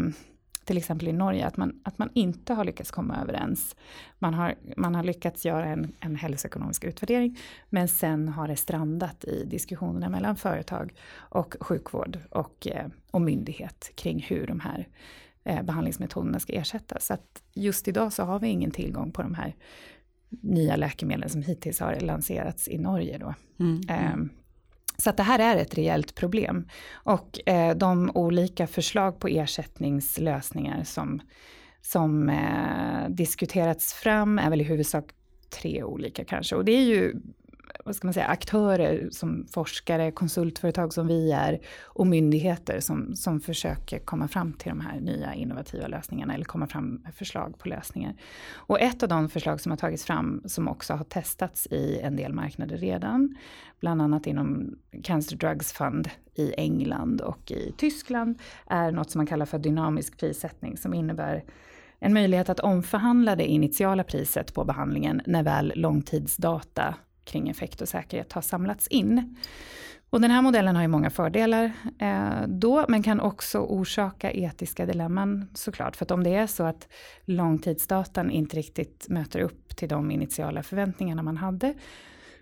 till 0.64 0.78
exempel 0.78 1.08
i 1.08 1.14
Norge, 1.14 1.46
att 1.46 1.58
man, 1.58 1.82
att 1.84 1.98
man 1.98 2.10
inte 2.14 2.54
har 2.54 2.66
lyckats 2.66 2.92
komma 2.92 3.22
överens. 3.22 3.76
Man 4.20 4.34
har, 4.34 4.56
man 4.78 4.96
har 4.96 5.04
lyckats 5.04 5.46
göra 5.46 5.66
en, 5.66 5.94
en 6.00 6.16
hälsoekonomisk 6.16 6.84
utvärdering, 6.84 7.38
men 7.70 7.88
sen 7.88 8.30
har 8.30 8.48
det 8.48 8.56
strandat 8.56 9.24
i 9.24 9.46
diskussionerna 9.46 10.10
mellan 10.10 10.36
företag 10.36 10.94
och 11.14 11.56
sjukvård 11.60 12.20
och, 12.30 12.68
eh, 12.68 12.88
och 13.12 13.22
myndighet 13.22 13.92
kring 13.96 14.26
hur 14.30 14.48
de 14.48 14.60
här 14.60 14.88
behandlingsmetoderna 15.44 16.40
ska 16.40 16.54
ersättas. 16.54 17.06
Så 17.06 17.14
att 17.14 17.44
just 17.54 17.88
idag 17.88 18.14
så 18.14 18.24
har 18.24 18.40
vi 18.40 18.48
ingen 18.48 18.72
tillgång 18.72 19.12
på 19.12 19.22
de 19.22 19.34
här 19.34 19.56
nya 20.30 20.76
läkemedlen 20.76 21.30
som 21.30 21.42
hittills 21.42 21.80
har 21.80 22.00
lanserats 22.00 22.68
i 22.68 22.78
Norge. 22.78 23.18
Då. 23.18 23.34
Mm, 23.60 23.82
mm. 23.90 24.30
Så 24.98 25.10
att 25.10 25.18
det 25.18 25.24
här 25.24 25.40
är 25.40 25.62
ett 25.62 25.78
reellt 25.78 26.16
problem. 26.16 26.68
Och 26.94 27.50
eh, 27.50 27.76
de 27.76 28.12
olika 28.14 28.68
förslag 28.68 29.20
på 29.20 29.28
ersättningslösningar 29.28 30.84
som, 30.84 31.22
som 31.82 32.30
eh, 32.30 33.10
diskuterats 33.10 33.94
fram 33.94 34.40
är 34.40 34.50
väl 34.50 34.62
i 34.62 34.64
huvudsak 34.64 35.06
tre 35.50 35.84
olika 35.84 36.26
kanske. 36.26 36.56
Och 36.56 36.66
det 36.66 36.72
är 36.72 36.84
ju 36.84 37.16
vad 37.86 37.96
ska 37.96 38.08
man 38.08 38.14
säga, 38.14 38.26
aktörer 38.26 39.10
som 39.12 39.48
forskare, 39.52 40.12
konsultföretag 40.12 40.94
som 40.94 41.08
vi 41.08 41.32
är 41.32 41.60
och 41.84 42.08
myndigheter 42.08 42.80
som, 42.80 43.16
som 43.16 43.40
försöker 43.40 44.00
komma 44.00 44.28
fram 44.28 44.54
till 44.54 44.70
de 44.70 44.82
här 44.82 45.00
nya 45.00 45.34
innovativa 45.34 45.88
lösningarna 45.88 46.34
eller 46.34 46.46
komma 46.46 46.68
fram 46.68 46.96
med 46.96 47.16
förslag 47.16 47.58
på 47.58 47.70
lösningar. 47.70 48.16
Och 48.54 48.82
ett 48.82 49.04
av 49.04 49.10
de 49.10 49.30
förslag 49.30 49.62
som 49.62 49.72
har 49.72 49.78
tagits 49.78 50.06
fram 50.06 50.42
som 50.46 50.68
också 50.68 50.94
har 50.94 51.04
testats 51.04 51.68
i 51.68 52.00
en 52.00 52.16
del 52.16 52.34
marknader 52.34 52.78
redan, 52.78 53.36
bland 53.80 54.02
annat 54.02 54.28
inom 54.28 54.76
Cancer 55.04 55.38
Drugs 55.38 55.74
Fund 55.74 56.10
i 56.36 56.54
England 56.58 57.22
och 57.22 57.52
i 57.52 57.74
Tyskland, 57.78 58.40
är 58.68 58.92
något 58.92 59.12
som 59.12 59.20
man 59.20 59.28
kallar 59.28 59.46
för 59.46 59.60
dynamisk 59.60 60.18
prissättning 60.18 60.78
som 60.78 60.94
innebär 60.94 61.44
en 62.00 62.14
möjlighet 62.14 62.50
att 62.50 62.60
omförhandla 62.60 63.36
det 63.36 63.46
initiala 63.46 64.04
priset 64.04 64.54
på 64.54 64.66
behandlingen 64.66 65.22
när 65.26 65.44
väl 65.44 65.74
långtidsdata 65.76 66.96
kring 67.24 67.50
effekt 67.50 67.82
och 67.82 67.90
säkerhet 67.90 68.34
har 68.34 68.42
samlats 68.42 68.88
in. 68.88 69.36
Och 70.10 70.22
den 70.22 70.32
här 70.32 70.42
modellen 70.42 70.76
har 70.76 70.82
ju 70.82 70.88
många 70.88 71.10
fördelar 71.10 71.72
eh, 72.00 72.48
då, 72.48 72.86
men 72.88 73.04
kan 73.04 73.20
också 73.20 73.60
orsaka 73.60 74.32
etiska 74.32 74.86
dilemman 74.86 75.50
såklart. 75.54 75.96
För 75.96 76.06
att 76.06 76.12
om 76.12 76.24
det 76.24 76.36
är 76.36 76.48
så 76.48 76.64
att 76.64 76.88
långtidsdatan 77.26 78.32
inte 78.32 78.58
riktigt 78.58 79.06
möter 79.10 79.40
upp 79.40 79.76
till 79.76 79.90
de 79.90 80.12
initiala 80.12 80.64
förväntningarna 80.64 81.24
man 81.24 81.38
hade, 81.38 81.74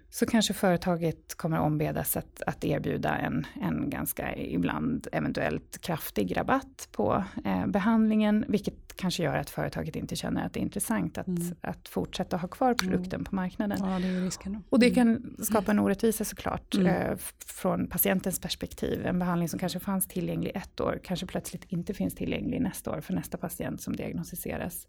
så 0.09 0.25
kanske 0.25 0.53
företaget 0.53 1.35
kommer 1.35 1.59
ombedas 1.59 2.17
att, 2.17 2.41
att 2.45 2.63
erbjuda 2.63 3.17
en, 3.17 3.47
en 3.61 3.89
ganska 3.89 4.35
ibland 4.35 5.07
eventuellt 5.11 5.81
kraftig 5.81 6.37
rabatt 6.37 6.89
på 6.91 7.23
eh, 7.45 7.67
behandlingen, 7.67 8.45
vilket 8.47 8.90
kanske 8.95 9.23
gör 9.23 9.37
att 9.37 9.49
företaget 9.49 9.95
inte 9.95 10.15
känner 10.15 10.45
att 10.45 10.53
det 10.53 10.59
är 10.59 10.61
intressant 10.61 11.17
att, 11.17 11.27
mm. 11.27 11.55
att 11.61 11.87
fortsätta 11.87 12.37
ha 12.37 12.47
kvar 12.47 12.73
produkten 12.73 13.13
mm. 13.13 13.25
på 13.25 13.35
marknaden. 13.35 13.77
Ja, 13.81 13.99
det 13.99 14.07
är 14.07 14.21
risken. 14.21 14.63
Och 14.69 14.79
det 14.79 14.89
kan 14.89 15.07
mm. 15.07 15.35
skapa 15.39 15.71
en 15.71 15.79
orättvisa 15.79 16.25
såklart 16.25 16.75
mm. 16.75 16.87
eh, 16.87 17.17
från 17.45 17.87
patientens 17.87 18.39
perspektiv. 18.39 19.05
En 19.05 19.19
behandling 19.19 19.49
som 19.49 19.59
kanske 19.59 19.79
fanns 19.79 20.07
tillgänglig 20.07 20.51
ett 20.55 20.79
år 20.79 20.99
kanske 21.03 21.25
plötsligt 21.25 21.65
inte 21.67 21.93
finns 21.93 22.15
tillgänglig 22.15 22.61
nästa 22.61 22.91
år 22.91 23.01
för 23.01 23.13
nästa 23.13 23.37
patient 23.37 23.81
som 23.81 23.95
diagnostiseras. 23.95 24.87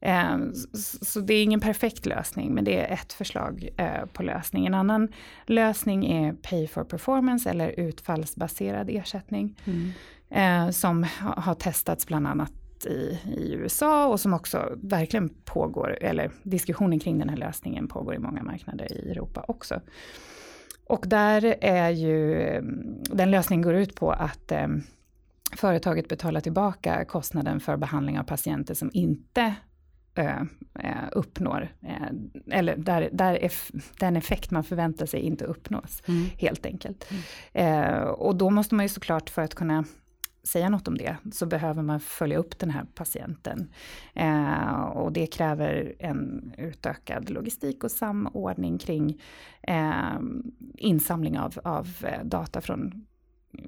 Eh, 0.00 0.38
så, 0.74 1.04
så 1.04 1.20
det 1.20 1.34
är 1.34 1.42
ingen 1.42 1.60
perfekt 1.60 2.06
lösning 2.06 2.54
men 2.54 2.64
det 2.64 2.80
är 2.80 2.92
ett 2.94 3.12
förslag 3.12 3.68
eh, 3.76 4.06
på 4.12 4.22
lösning. 4.22 4.66
En 4.66 4.74
annan 4.74 5.08
lösning 5.46 6.06
är 6.06 6.32
pay 6.32 6.68
for 6.68 6.84
performance 6.84 7.50
eller 7.50 7.68
utfallsbaserad 7.68 8.90
ersättning. 8.90 9.58
Mm. 9.64 9.92
Eh, 10.30 10.70
som 10.70 11.06
har 11.20 11.54
testats 11.54 12.06
bland 12.06 12.26
annat 12.26 12.52
i, 12.86 13.18
i 13.36 13.52
USA 13.52 14.06
och 14.06 14.20
som 14.20 14.34
också 14.34 14.78
verkligen 14.82 15.28
pågår, 15.28 15.98
eller 16.00 16.30
diskussionen 16.42 17.00
kring 17.00 17.18
den 17.18 17.28
här 17.28 17.36
lösningen 17.36 17.88
pågår 17.88 18.14
i 18.14 18.18
många 18.18 18.42
marknader 18.42 18.92
i 18.92 19.10
Europa 19.10 19.44
också. 19.48 19.80
Och 20.86 21.04
där 21.08 21.54
är 21.60 21.90
ju, 21.90 22.60
den 23.00 23.30
lösningen 23.30 23.62
går 23.62 23.74
ut 23.74 23.94
på 23.94 24.10
att 24.10 24.52
eh, 24.52 24.68
företaget 25.56 26.08
betalar 26.08 26.40
tillbaka 26.40 27.04
kostnaden 27.04 27.60
för 27.60 27.76
behandling 27.76 28.18
av 28.18 28.24
patienter 28.24 28.74
som 28.74 28.90
inte 28.92 29.54
eh, 30.14 30.40
eh 30.78 31.08
uppnår, 31.12 31.68
eh, 31.82 32.08
eller 32.50 32.76
där, 32.76 33.08
där 33.12 33.50
den 34.00 34.16
effekt 34.16 34.50
man 34.50 34.64
förväntar 34.64 35.06
sig 35.06 35.20
inte 35.20 35.44
uppnås, 35.44 36.02
mm. 36.06 36.26
helt 36.38 36.66
enkelt. 36.66 37.10
Mm. 37.54 37.84
Eh, 37.92 38.02
och 38.02 38.36
då 38.36 38.50
måste 38.50 38.74
man 38.74 38.84
ju 38.84 38.88
såklart 38.88 39.30
för 39.30 39.42
att 39.42 39.54
kunna 39.54 39.84
säga 40.44 40.68
något 40.68 40.88
om 40.88 40.98
det, 40.98 41.16
så 41.32 41.46
behöver 41.46 41.82
man 41.82 42.00
följa 42.00 42.38
upp 42.38 42.58
den 42.58 42.70
här 42.70 42.84
patienten. 42.94 43.72
Eh, 44.14 44.82
och 44.82 45.12
det 45.12 45.26
kräver 45.26 45.94
en 45.98 46.52
utökad 46.58 47.30
logistik 47.30 47.84
och 47.84 47.90
samordning 47.90 48.78
kring 48.78 49.22
eh, 49.62 50.18
insamling 50.76 51.38
av, 51.38 51.58
av 51.64 51.88
eh, 52.02 52.24
data 52.24 52.60
från 52.60 53.06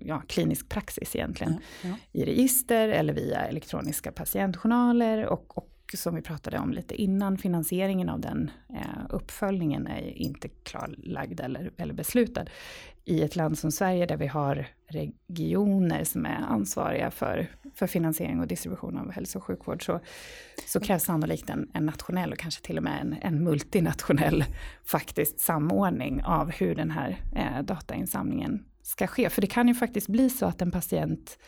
ja, 0.00 0.22
klinisk 0.26 0.68
praxis 0.68 1.16
egentligen. 1.16 1.52
Ja, 1.82 1.88
ja. 1.88 1.96
I 2.12 2.24
register 2.24 2.88
eller 2.88 3.12
via 3.12 3.40
elektroniska 3.40 4.12
patientjournaler 4.12 5.26
och, 5.26 5.58
och 5.58 5.75
som 5.94 6.14
vi 6.14 6.22
pratade 6.22 6.58
om 6.58 6.72
lite 6.72 7.02
innan, 7.02 7.38
finansieringen 7.38 8.08
av 8.08 8.20
den 8.20 8.50
eh, 8.74 9.06
uppföljningen 9.10 9.86
är 9.86 10.18
inte 10.18 10.48
klarlagd 10.48 11.40
eller, 11.40 11.70
eller 11.76 11.94
beslutad. 11.94 12.44
I 13.04 13.22
ett 13.22 13.36
land 13.36 13.58
som 13.58 13.72
Sverige 13.72 14.06
där 14.06 14.16
vi 14.16 14.26
har 14.26 14.66
regioner 14.88 16.04
som 16.04 16.26
är 16.26 16.36
ansvariga 16.48 17.10
för, 17.10 17.46
för 17.74 17.86
finansiering 17.86 18.40
och 18.40 18.46
distribution 18.46 18.98
av 18.98 19.12
hälso 19.12 19.38
och 19.38 19.44
sjukvård 19.44 19.86
så, 19.86 20.00
så 20.66 20.80
krävs 20.80 21.04
sannolikt 21.04 21.50
en, 21.50 21.70
en 21.74 21.86
nationell 21.86 22.32
och 22.32 22.38
kanske 22.38 22.62
till 22.62 22.76
och 22.76 22.84
med 22.84 23.00
en, 23.00 23.16
en 23.22 23.44
multinationell 23.44 24.44
faktiskt 24.84 25.40
samordning 25.40 26.24
av 26.24 26.50
hur 26.50 26.74
den 26.74 26.90
här 26.90 27.20
eh, 27.34 27.62
datainsamlingen 27.62 28.64
ska 28.82 29.06
ske. 29.06 29.30
För 29.30 29.40
det 29.40 29.46
kan 29.46 29.68
ju 29.68 29.74
faktiskt 29.74 30.08
bli 30.08 30.30
så 30.30 30.46
att 30.46 30.62
en 30.62 30.70
patient 30.70 31.38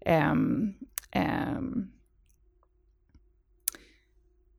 eh, 0.00 0.32
eh, 1.10 1.60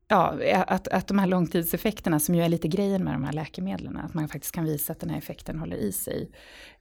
ja, 0.08 0.38
att, 0.66 0.88
att 0.88 1.06
de 1.06 1.18
här 1.18 1.26
långtidseffekterna 1.26 2.20
som 2.20 2.34
ju 2.34 2.42
är 2.42 2.48
lite 2.48 2.68
grejen 2.68 3.04
med 3.04 3.14
de 3.14 3.24
här 3.24 3.32
läkemedlen, 3.32 3.96
att 3.96 4.14
man 4.14 4.28
faktiskt 4.28 4.54
kan 4.54 4.64
visa 4.64 4.92
att 4.92 5.00
den 5.00 5.10
här 5.10 5.18
effekten 5.18 5.58
håller 5.58 5.76
i 5.76 5.92
sig, 5.92 6.30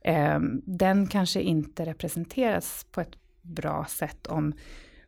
eh, 0.01 0.39
den 0.65 1.07
kanske 1.07 1.41
inte 1.41 1.85
representeras 1.85 2.85
på 2.91 3.01
ett 3.01 3.17
bra 3.41 3.85
sätt 3.89 4.27
om 4.27 4.53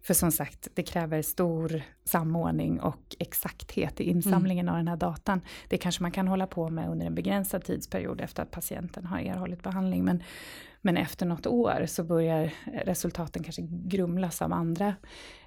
för 0.02 0.14
som 0.14 0.32
sagt, 0.32 0.68
det 0.74 0.84
kräver 0.84 1.22
stor 1.22 1.82
samordning 2.04 2.80
och 2.80 3.16
exakthet 3.20 4.02
i 4.02 4.04
insamlingen 4.04 4.66
mm. 4.66 4.74
av 4.74 4.78
den 4.78 4.88
här 4.88 4.98
datan. 4.98 5.42
Det 5.68 5.78
kanske 5.78 6.02
man 6.02 6.12
kan 6.12 6.28
hålla 6.28 6.48
på 6.48 6.70
med 6.70 6.90
under 6.90 7.06
en 7.06 7.16
begränsad 7.16 7.64
tidsperiod 7.64 8.22
efter 8.22 8.44
att 8.44 8.52
patienten 8.52 9.06
har 9.06 9.20
erhållit 9.20 9.64
behandling. 9.64 10.04
Men, 10.04 10.24
men 10.82 10.98
efter 10.98 11.26
något 11.26 11.48
år 11.48 11.86
så 11.88 12.04
börjar 12.04 12.54
resultaten 12.84 13.44
kanske 13.44 13.62
grumlas 13.70 14.42
av 14.42 14.54
andra 14.54 14.96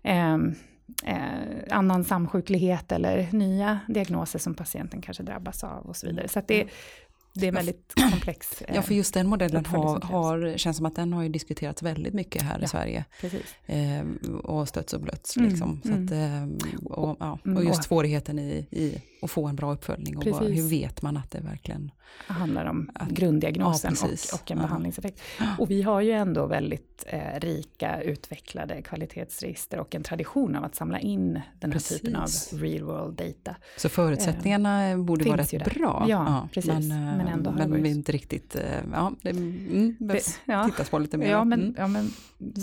eh, 0.02 0.38
eh, 1.04 1.18
annan 1.70 2.04
samsjuklighet 2.04 2.92
eller 2.92 3.28
nya 3.32 3.80
diagnoser 3.88 4.38
som 4.38 4.54
patienten 4.54 5.02
kanske 5.02 5.22
drabbas 5.22 5.64
av 5.64 5.86
och 5.86 5.96
så 5.96 6.06
vidare. 6.06 6.28
Så 6.28 6.42
det, 6.48 6.66
det 7.34 7.46
är 7.46 7.52
väldigt 7.52 7.92
komplex. 8.10 8.62
ja, 8.74 8.82
för 8.82 8.94
just 8.94 9.14
den 9.14 9.26
modellen 9.26 9.64
har, 9.64 10.00
har, 10.00 10.58
känns 10.58 10.76
som 10.76 10.86
att 10.86 10.96
den 10.96 11.12
har 11.12 11.22
ju 11.22 11.28
diskuterats 11.28 11.82
väldigt 11.82 12.14
mycket 12.14 12.42
här 12.42 12.58
ja, 12.58 12.64
i 12.64 12.68
Sverige. 12.68 13.04
Eh, 13.66 14.30
och 14.44 14.68
stötts 14.68 14.92
och 14.92 15.00
blötts. 15.00 15.36
Mm, 15.36 15.48
liksom. 15.48 15.80
Mm. 15.84 16.04
att, 16.04 16.12
eh, 16.12 16.86
och, 16.92 17.16
ja, 17.20 17.38
mm, 17.44 17.56
och 17.56 17.64
just 17.64 17.84
svårigheten 17.84 18.38
i, 18.38 18.66
i 18.70 19.02
att 19.22 19.30
få 19.30 19.46
en 19.46 19.56
bra 19.56 19.72
uppföljning. 19.72 20.16
Och 20.16 20.24
bara, 20.24 20.44
hur 20.44 20.68
vet 20.68 21.02
man 21.02 21.16
att 21.16 21.30
det 21.30 21.40
verkligen 21.40 21.90
handlar 22.26 22.64
om 22.64 22.90
att, 22.94 23.08
grunddiagnosen 23.08 23.94
ja, 24.00 24.06
och, 24.06 24.40
och, 24.40 24.50
en 24.50 24.58
ja. 24.58 24.62
behandlingseffekt. 24.62 25.20
Och 25.58 25.70
vi 25.70 25.82
har 25.82 26.00
ju 26.00 26.10
ändå 26.10 26.46
väldigt 26.46 27.04
eh, 27.06 27.40
rika, 27.40 28.02
utvecklade 28.02 28.82
kvalitetsregister 28.82 29.78
och 29.78 29.94
en 29.94 30.02
tradition 30.02 30.56
av 30.56 30.64
att 30.64 30.74
samla 30.74 30.98
in 30.98 31.40
den 31.60 31.72
här 31.72 31.78
precis. 31.78 32.00
typen 32.00 32.16
av 32.16 32.28
real 32.52 32.82
world 32.82 33.14
data. 33.14 33.56
Så 33.76 33.88
förutsättningarna 33.88 34.90
eh, 34.90 34.98
borde 34.98 35.24
vara 35.24 35.36
rätt 35.36 35.74
bra. 35.74 36.06
Ja, 36.08 36.24
ja, 36.26 36.48
precis. 36.52 36.70
Men, 36.70 36.88
men 36.88 37.22
men 37.24 37.34
ändå 37.34 37.50
har 37.50 37.68
men 37.68 37.82
det 37.82 37.88
inte 37.88 38.12
riktigt, 38.12 38.56
eh, 38.56 38.62
ja, 38.92 39.12
det 39.22 39.30
mm, 39.30 39.96
behövs 39.98 40.40
ja. 40.44 40.64
tittas 40.64 40.90
på 40.90 40.98
lite 40.98 41.18
mer. 41.18 41.30
Ja, 41.30 41.44
men, 41.44 41.60
mm. 41.60 41.74
ja, 41.78 41.86
men 41.86 42.10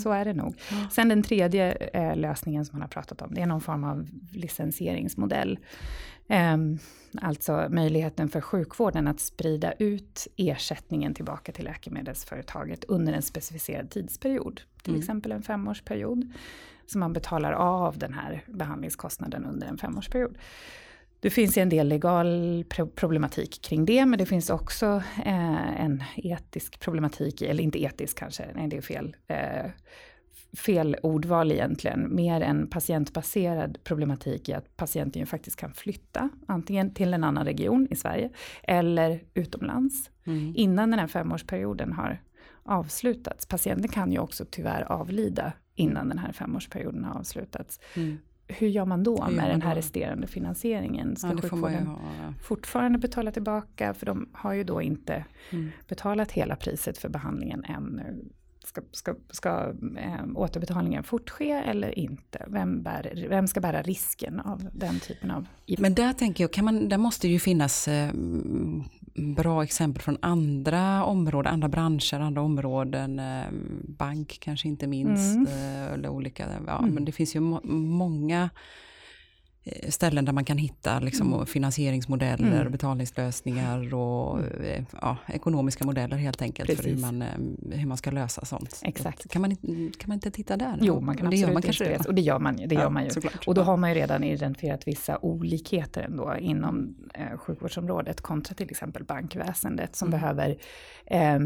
så 0.04 0.12
är 0.12 0.26
det 0.26 0.34
nog. 0.34 0.56
Sen 0.92 1.10
den 1.10 1.24
tredje 1.24 1.72
eh, 1.72 2.16
lösningen 2.16 2.66
som 2.66 2.76
man 2.76 2.82
har 2.82 2.90
pratat 2.90 3.22
om, 3.22 3.34
det 3.34 3.42
är 3.42 3.46
någon 3.46 3.62
form 3.62 3.84
av 3.84 4.08
licensieringsmodell. 4.32 5.60
Eh, 6.30 6.58
alltså 7.22 7.68
möjligheten 7.70 8.30
för 8.30 8.42
sjukvården 8.42 9.08
att 9.08 9.20
sprida 9.20 9.74
ut 9.74 10.28
ersättningen 10.38 11.14
tillbaka 11.14 11.52
till 11.52 11.66
läkemedelsföretaget 11.66 12.84
under 12.84 13.14
en 13.14 13.22
specificerad 13.22 13.90
tidsperiod. 13.90 14.62
Till 14.84 14.94
mm. 14.94 15.00
exempel 15.00 15.32
en 15.32 15.44
femårsperiod. 15.44 16.34
Så 16.86 16.98
man 16.98 17.14
betalar 17.14 17.52
av 17.52 17.98
den 17.98 18.14
här 18.14 18.44
behandlingskostnaden 18.48 19.46
under 19.46 19.68
en 19.68 19.78
femårsperiod. 19.78 20.38
Det 21.22 21.30
finns 21.30 21.58
en 21.58 21.70
del 21.70 21.88
legal 21.88 22.64
problematik 22.96 23.62
kring 23.62 23.86
det, 23.86 24.06
men 24.06 24.20
det 24.20 24.26
finns 24.26 24.50
också 24.50 25.04
eh, 25.26 25.82
en 25.82 26.04
etisk 26.16 26.80
problematik, 26.80 27.42
eller 27.42 27.64
inte 27.64 27.84
etisk 27.84 28.18
kanske, 28.18 28.46
nej 28.56 28.68
det 28.68 28.78
är 28.78 28.82
fel, 28.82 29.16
eh, 29.28 29.72
fel 30.54 30.96
ordval 31.04 31.52
egentligen, 31.52 32.16
mer 32.16 32.42
en 32.42 32.68
patientbaserad 32.68 33.78
problematik 33.84 34.50
i 34.50 34.54
att 34.54 34.78
patienten 34.78 35.20
ju 35.20 35.26
faktiskt 35.26 35.56
kan 35.56 35.74
flytta, 35.74 36.30
antingen 36.48 36.94
till 36.94 37.14
en 37.14 37.24
annan 37.24 37.46
region 37.46 37.88
i 37.92 37.96
Sverige, 37.96 38.30
eller 38.64 39.24
utomlands, 39.34 40.10
mm. 40.26 40.54
innan 40.56 40.92
den 40.92 41.00
här 41.00 41.08
femårsperioden 41.08 41.94
har 41.94 42.22
avslutats. 42.64 43.46
Patienten 43.46 43.92
kan 43.92 44.12
ju 44.12 44.20
också 44.20 44.46
tyvärr 44.52 44.92
avlida 44.92 45.54
innan 45.76 46.10
den 46.10 46.18
här 46.18 46.32
femårsperioden 46.32 47.04
har 47.04 47.20
avslutats. 47.20 47.80
Mm 47.96 48.18
hur 48.50 48.68
gör 48.68 48.86
man 48.86 49.04
då 49.04 49.18
med 49.26 49.36
man 49.36 49.50
den 49.50 49.62
här 49.62 49.70
då? 49.70 49.78
resterande 49.78 50.28
finansieringen? 50.28 51.16
Ska 51.16 51.28
ja, 51.28 51.42
sjukvården 51.42 51.98
fortfarande 52.44 53.00
betala 53.00 53.32
tillbaka? 53.32 53.94
För 53.94 54.06
de 54.06 54.30
har 54.34 54.54
ju 54.54 54.64
då 54.64 54.82
inte 54.82 55.26
mm. 55.50 55.70
betalat 55.88 56.32
hela 56.32 56.56
priset 56.56 56.98
för 56.98 57.10
behandlingen 57.10 57.66
ännu. 57.66 58.30
Ska, 58.70 58.82
ska, 58.92 59.16
ska 59.30 59.74
äh, 59.98 60.26
återbetalningen 60.36 61.04
fortske 61.04 61.60
eller 61.60 62.00
inte? 62.00 62.46
Vem, 62.48 62.84
bär, 62.84 63.26
vem 63.30 63.48
ska 63.48 63.60
bära 63.60 63.82
risken 63.82 64.40
av 64.40 64.70
den 64.74 65.00
typen 65.00 65.32
av... 65.32 65.46
Men 65.78 65.94
där 65.94 66.14
tänker 66.14 66.44
jag, 66.44 66.54
kan 66.54 66.66
man, 66.66 66.90
där 66.90 66.98
måste 66.98 67.28
ju 67.28 67.40
finnas 67.40 67.88
äh, 67.88 68.12
bra 69.36 69.64
exempel 69.64 70.02
från 70.02 70.18
andra 70.22 71.04
områden, 71.04 71.54
andra 71.54 71.68
branscher, 71.68 72.20
andra 72.20 72.42
områden. 72.42 73.20
Eh, 73.20 73.46
bank 73.88 74.38
kanske 74.42 74.68
inte 74.68 74.88
minst. 74.88 75.36
Mm. 75.36 75.48
Eh, 75.48 75.94
eller 75.94 76.10
olika, 76.10 76.46
ja, 76.68 76.80
mm. 76.80 76.94
men 76.94 77.06
det 77.06 77.12
finns 77.12 77.36
ju 77.36 77.40
må 77.40 77.62
många 77.64 78.44
Eh, 78.44 78.50
ställen 79.90 80.26
där 80.26 80.34
man 80.34 80.46
kan 80.46 80.58
hitta 80.58 81.00
liksom, 81.00 81.34
mm. 81.34 81.46
finansieringsmodeller, 81.46 82.62
mm. 82.62 82.72
betalningslösningar 82.72 83.94
och 83.94 84.40
mm. 84.40 84.50
Eh, 84.64 84.84
ja, 85.02 85.18
ekonomiska 85.28 85.86
modeller 85.86 86.18
helt 86.18 86.42
enkelt 86.42 86.70
Precis. 86.70 86.84
för 86.84 86.90
hur 86.90 86.98
man, 86.98 87.22
eh, 87.22 87.78
hur 87.80 87.88
man 87.88 87.98
ska 87.98 88.12
lösa 88.12 88.46
sånt. 88.46 88.82
Exakt. 88.84 89.30
Kan 89.30 89.42
man, 89.42 89.56
kan 89.98 90.08
man 90.08 90.14
inte 90.14 90.32
titta 90.32 90.58
där? 90.58 90.78
Jo, 90.82 91.00
man 91.02 91.18
kan 91.18 91.28
och 91.28 91.32
det 91.32 91.38
gör 91.38 91.54
man 91.54 91.62
kanske 91.62 91.84
det. 91.84 92.06
Och 92.08 92.16
det 92.16 92.22
gör 92.22 92.40
man, 92.40 92.56
det 92.56 92.76
gör 92.76 92.90
man 92.90 93.04
ju. 93.04 93.10
Såklart. 93.10 93.48
Och 93.48 93.56
då 93.56 93.62
har 93.62 93.78
man 93.78 93.90
ju 93.90 93.96
redan 93.96 94.24
identifierat 94.24 94.88
vissa 94.88 95.18
olikheter 95.22 96.02
ändå 96.02 96.36
inom 96.40 96.96
eh, 97.14 97.38
sjukvårdsområdet 97.38 98.22
kontra 98.22 98.56
till 98.56 98.70
exempel 98.70 99.04
bankväsendet 99.04 99.96
som 99.96 100.08
mm. 100.08 100.20
behöver 100.20 100.58
eh, 101.06 101.40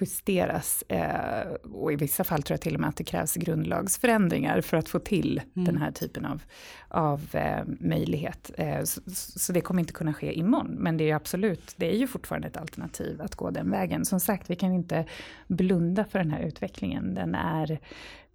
justeras 0.00 0.84
eh, 0.88 1.52
och 1.72 1.92
i 1.92 1.96
vissa 1.96 2.24
fall 2.24 2.42
tror 2.42 2.54
jag 2.54 2.60
till 2.60 2.74
och 2.74 2.80
med 2.80 2.88
att 2.88 2.96
det 2.96 3.04
krävs 3.04 3.34
grundlagsförändringar 3.34 4.60
för 4.60 4.76
att 4.76 4.88
få 4.88 4.98
till 4.98 5.40
mm. 5.56 5.66
den 5.66 5.76
här 5.76 5.92
typen 5.92 6.24
av, 6.24 6.42
av 6.88 7.28
eh, 7.32 7.64
möjlighet. 7.66 8.50
Eh, 8.56 8.82
så, 8.84 9.00
så, 9.14 9.52
det 9.52 9.60
kommer 9.60 9.80
inte 9.80 9.92
kunna 9.92 10.14
ske 10.14 10.38
imorgon, 10.38 10.70
men 10.78 10.96
det 10.96 11.10
är 11.10 11.14
absolut, 11.14 11.74
det 11.76 11.94
är 11.94 11.96
ju 11.96 12.06
fortfarande 12.06 12.48
ett 12.48 12.56
alternativ 12.56 13.22
att 13.22 13.34
gå 13.34 13.50
den 13.50 13.70
vägen. 13.70 14.04
Som 14.04 14.20
sagt, 14.20 14.50
vi 14.50 14.56
kan 14.56 14.72
inte 14.72 15.04
blunda 15.48 16.04
för 16.04 16.18
den 16.18 16.30
här 16.30 16.42
utvecklingen. 16.42 17.14
Den 17.14 17.34
är 17.34 17.78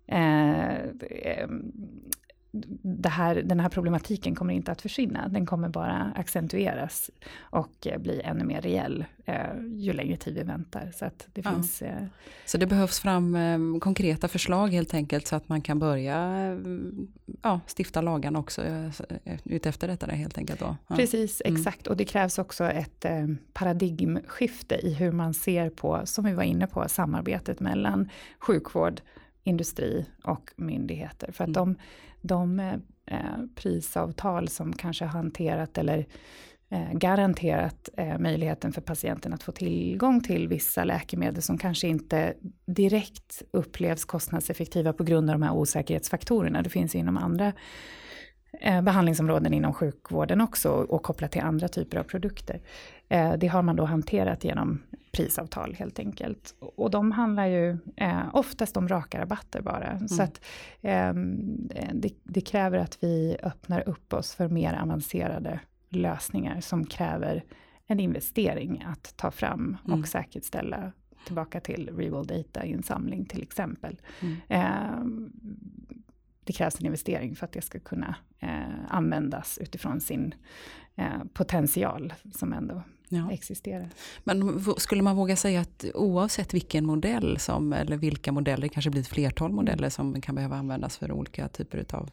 eh, 0.08 0.76
eh, 0.76 1.50
här, 3.06 3.36
den 3.36 3.60
här 3.60 3.70
problematiken 3.70 4.36
kommer 4.36 4.54
inte 4.54 4.72
att 4.72 4.82
försvinna. 4.82 5.28
Den 5.28 5.46
kommer 5.46 5.70
bara 5.70 6.12
accentueras 6.16 7.12
och 7.40 7.88
eh, 7.88 7.98
bli 7.98 8.22
ännu 8.22 8.44
mer 8.44 8.62
reell 8.62 9.06
eh, 9.26 9.36
ju 9.76 9.94
längre 9.94 10.18
tid 10.18 10.34
vi 10.34 10.44
väntar. 10.44 10.92
Så, 10.96 11.06
att 11.06 11.28
det, 11.34 11.42
ja. 11.46 11.52
finns, 11.52 11.82
eh... 11.82 12.06
så 12.46 12.58
det 12.58 12.68
behövs 12.68 13.00
fram 13.00 13.38
konkreta 13.82 14.28
förslag 14.28 14.68
helt 14.68 14.94
enkelt 14.94 15.28
så 15.28 15.36
att 15.36 15.50
man 15.50 15.62
kan 15.62 15.80
börja 15.80 16.48
eh, 16.52 16.58
ja, 17.42 17.60
stifta 17.78 18.02
lagarna 18.02 18.40
också 18.40 18.62
utefter 19.44 19.88
detta 19.88 20.06
helt 20.06 20.38
enkelt. 20.38 20.60
Då. 20.60 20.76
Ja. 20.88 20.96
Precis, 20.96 21.42
mm. 21.46 21.56
exakt. 21.56 21.88
Och 21.88 21.98
det 21.98 22.06
krävs 22.06 22.40
också 22.40 22.64
ett 22.64 23.06
paradigmskifte 23.54 24.76
i 24.76 24.94
hur 24.94 25.12
man 25.12 25.34
ser 25.34 25.70
på, 25.70 26.02
som 26.06 26.26
vi 26.26 26.34
var 26.34 26.44
inne 26.44 26.68
på, 26.68 26.90
samarbetet 26.90 27.60
mellan 27.60 28.10
sjukvård, 28.40 29.02
industri 29.46 30.06
och 30.24 30.52
myndigheter. 30.56 31.32
För 31.32 31.44
att 31.44 31.48
mm. 31.48 31.54
de, 31.54 31.76
de 32.28 32.60
eh, 32.60 32.74
eh, 33.06 33.46
prisavtal 33.56 34.48
som 34.48 34.74
kanske 34.74 35.06
hanterat 35.06 35.78
eller 35.78 36.06
eh, 36.70 36.94
garanterat 36.94 37.90
eh, 37.98 38.18
möjligheten 38.20 38.74
för 38.74 38.82
patienten 38.82 39.34
att 39.34 39.44
få 39.44 39.52
tillgång 39.52 40.24
till 40.24 40.48
vissa 40.48 40.84
läkemedel 40.84 41.42
som 41.42 41.58
kanske 41.58 41.88
inte 41.88 42.34
direkt 42.66 43.44
upplevs 43.52 44.06
kostnadseffektiva 44.06 44.94
på 44.94 45.04
grund 45.04 45.30
av 45.30 45.40
de 45.40 45.44
här 45.46 45.54
osäkerhetsfaktorerna. 45.54 46.62
Det 46.62 46.70
finns 46.70 46.96
inom 46.96 47.18
andra 47.18 47.54
behandlingsområden 48.62 49.54
inom 49.54 49.74
sjukvården 49.74 50.42
också 50.42 50.72
och 50.72 51.04
kopplat 51.04 51.32
till 51.32 51.42
andra 51.42 51.68
typer 51.68 51.98
av 51.98 52.04
produkter. 52.04 52.62
Eh, 53.10 53.34
det 53.34 53.48
har 53.48 53.62
man 53.62 53.76
då 53.76 53.86
hanterat 53.86 54.44
genom 54.44 54.84
prisavtal 55.12 55.74
helt 55.74 56.00
enkelt. 56.00 56.56
Och 56.60 56.92
de 56.92 57.12
handlar 57.12 57.46
ju 57.46 57.78
eh, 57.96 58.22
oftast 58.34 58.78
om 58.78 58.88
raka 58.88 59.22
rabatter 59.22 59.62
bara. 59.62 59.88
Mm. 59.88 60.08
Så 60.08 60.24
att 60.24 60.42
eh, 60.82 61.14
det, 61.94 62.14
det, 62.24 62.42
kräver 62.42 62.78
att 62.78 62.98
vi 63.04 63.38
öppnar 63.44 63.90
upp 63.90 64.14
oss 64.14 64.36
för 64.36 64.48
mer 64.48 64.74
avancerade 64.74 65.60
lösningar 65.90 66.62
som 66.62 66.86
kräver 66.86 67.44
en 67.88 68.00
investering 68.00 68.86
att 68.88 69.18
ta 69.18 69.32
fram 69.32 69.78
och 69.84 69.90
mm. 69.90 70.06
säkerställa 70.06 70.92
tillbaka 71.26 71.60
till 71.60 71.90
real 71.98 72.28
data-insamling 72.28 73.26
till 73.26 73.42
exempel. 73.42 74.02
Mm. 74.22 74.38
Eh, 74.48 75.06
det 76.46 76.54
krävs 76.54 76.80
en 76.80 76.86
investering 76.86 77.36
för 77.36 77.46
att 77.46 77.52
det 77.52 77.62
ska 77.62 77.80
kunna 77.80 78.16
eh, 78.40 78.86
användas 78.90 79.58
utifrån 79.58 80.02
sin 80.02 80.36
eh, 80.96 81.24
potential 81.34 82.14
som 82.34 82.54
ändå 82.54 82.84
ja. 83.10 83.32
existerar. 83.32 83.90
Men 84.24 84.62
skulle 84.78 85.02
man 85.02 85.16
våga 85.16 85.36
säga 85.36 85.62
att 85.62 85.86
oavsett 85.94 86.54
vilken 86.54 86.86
modell 86.86 87.40
som, 87.40 87.74
eller 87.74 87.98
vilka 87.98 88.32
modeller, 88.32 88.62
det 88.62 88.70
kanske 88.70 88.90
blir 88.90 89.02
ett 89.02 89.08
flertal 89.08 89.52
mm. 89.52 89.56
modeller 89.56 89.90
som 89.90 90.22
kan 90.22 90.36
behöva 90.36 90.56
användas 90.56 90.98
för 90.98 91.12
olika 91.12 91.48
typer 91.48 91.86
av 91.96 92.10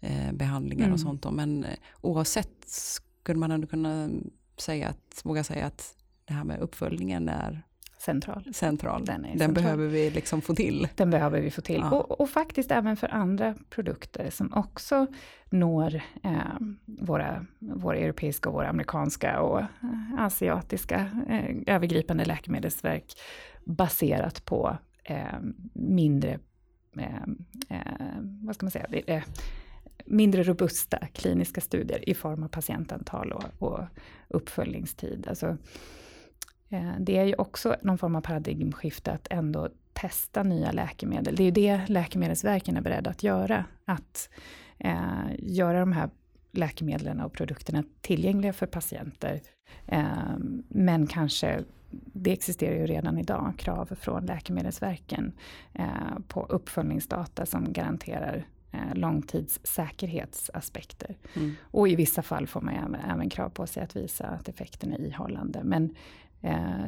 eh, 0.00 0.32
behandlingar 0.32 0.84
mm. 0.84 0.94
och 0.94 1.00
sånt. 1.00 1.22
Då. 1.22 1.30
Men 1.30 1.64
eh, 1.64 1.70
oavsett 2.00 2.64
skulle 2.66 3.38
man 3.38 3.50
ändå 3.50 3.66
kunna 3.66 4.10
säga 4.56 4.88
att, 4.88 5.20
våga 5.24 5.44
säga 5.44 5.66
att 5.66 5.94
det 6.24 6.34
här 6.34 6.44
med 6.44 6.60
uppföljningen 6.60 7.28
är 7.28 7.62
central. 7.98 8.54
central. 8.54 9.04
Den, 9.04 9.22
Den 9.22 9.38
central. 9.38 9.54
behöver 9.54 9.86
vi 9.86 10.10
liksom 10.10 10.42
få 10.42 10.54
till. 10.54 10.88
Den 10.94 11.10
behöver 11.10 11.40
vi 11.40 11.50
få 11.50 11.60
till. 11.60 11.80
Ja. 11.80 11.90
Och, 11.90 12.20
och, 12.20 12.30
faktiskt 12.30 12.70
även 12.70 12.96
för 12.96 13.14
andra 13.14 13.54
produkter 13.70 14.30
som 14.30 14.54
också 14.54 15.06
når 15.50 15.94
eh, 16.22 16.32
våra, 16.84 17.46
våra 17.58 17.98
europeiska, 17.98 18.48
och 18.48 18.54
våra 18.54 18.68
amerikanska 18.68 19.40
och 19.40 19.60
eh, 19.60 19.66
asiatiska 20.18 21.10
eh, 21.28 21.74
övergripande 21.74 22.24
läkemedelsverk 22.24 23.14
baserat 23.64 24.44
på 24.44 24.78
eh, 25.04 25.38
mindre, 25.72 26.38
eh, 26.98 27.22
eh, 27.68 28.12
vad 28.20 28.54
ska 28.54 28.66
man 28.66 28.70
säga, 28.70 29.22
mindre 30.04 30.42
robusta 30.42 30.98
kliniska 31.12 31.60
studier 31.60 32.08
i 32.08 32.14
form 32.14 32.42
av 32.42 32.48
patientantal 32.48 33.32
och, 33.32 33.44
och 33.58 33.80
uppföljningstid. 34.28 35.26
Alltså, 35.28 35.56
det 36.98 37.18
är 37.18 37.24
ju 37.24 37.34
också 37.34 37.76
någon 37.82 37.98
form 37.98 38.16
av 38.16 38.20
paradigmskifte 38.20 39.12
att 39.12 39.26
ändå 39.30 39.68
testa 40.00 40.42
nya 40.42 40.72
läkemedel. 40.72 41.36
Det 41.36 41.42
är 41.42 41.44
ju 41.44 41.50
det 41.50 41.88
Läkemedelsverken 41.88 42.76
är 42.76 42.80
beredda 42.80 43.10
att 43.10 43.22
göra. 43.22 43.64
Att 43.84 44.30
eh, 44.78 45.26
göra 45.38 45.80
de 45.80 45.92
här 45.92 46.10
läkemedlen 46.52 47.20
och 47.20 47.32
produkterna 47.32 47.84
tillgängliga 48.00 48.52
för 48.52 48.66
patienter. 48.66 49.40
Eh, 49.86 50.36
men 50.68 51.06
kanske, 51.06 51.64
det 51.90 52.32
existerar 52.32 52.74
ju 52.74 52.86
redan 52.86 53.18
idag, 53.18 53.54
krav 53.58 53.94
från 54.00 54.26
Läkemedelsverken 54.26 55.32
eh, 55.72 56.18
på 56.28 56.46
uppföljningsdata 56.48 57.46
som 57.46 57.72
garanterar 57.72 58.46
eh, 58.72 58.94
långtidssäkerhetsaspekter. 58.94 61.16
Mm. 61.36 61.54
Och 61.62 61.88
i 61.88 61.96
vissa 61.96 62.22
fall 62.22 62.46
får 62.46 62.60
man 62.60 62.74
även, 62.74 62.94
även 62.94 63.30
krav 63.30 63.48
på 63.48 63.66
sig 63.66 63.82
att 63.82 63.96
visa 63.96 64.26
att 64.26 64.48
effekten 64.48 64.92
är 64.92 65.00
ihållande. 65.00 65.60
Men 65.64 65.84
Eh, 65.84 65.90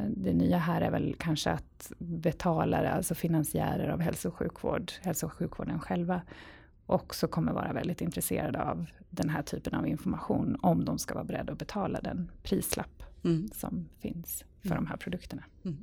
det 0.07 0.33
nya 0.33 0.57
här 0.57 0.81
är 0.81 0.91
väl 0.91 1.15
kanske 1.19 1.51
att 1.51 1.91
betalare, 1.97 2.91
alltså 2.91 3.15
finansiärer 3.15 3.89
av 3.89 3.99
hälso 3.99 4.27
och 4.29 4.35
sjukvård, 4.35 4.91
hälso 5.01 5.25
och 5.25 5.33
sjukvården 5.33 5.79
själva, 5.79 6.21
också 6.85 7.27
kommer 7.27 7.51
vara 7.53 7.73
väldigt 7.73 8.01
intresserade 8.01 8.63
av 8.63 8.85
den 9.09 9.29
här 9.29 9.41
typen 9.41 9.73
av 9.73 9.87
information, 9.87 10.57
om 10.61 10.85
de 10.85 10.97
ska 10.97 11.13
vara 11.13 11.23
beredda 11.23 11.51
att 11.53 11.59
betala 11.59 12.01
den 12.01 12.31
prislapp 12.43 13.03
mm. 13.23 13.49
som 13.53 13.89
finns 13.99 14.43
för 14.61 14.71
mm. 14.71 14.83
de 14.83 14.89
här 14.89 14.97
produkterna. 14.97 15.43
Mm. 15.65 15.77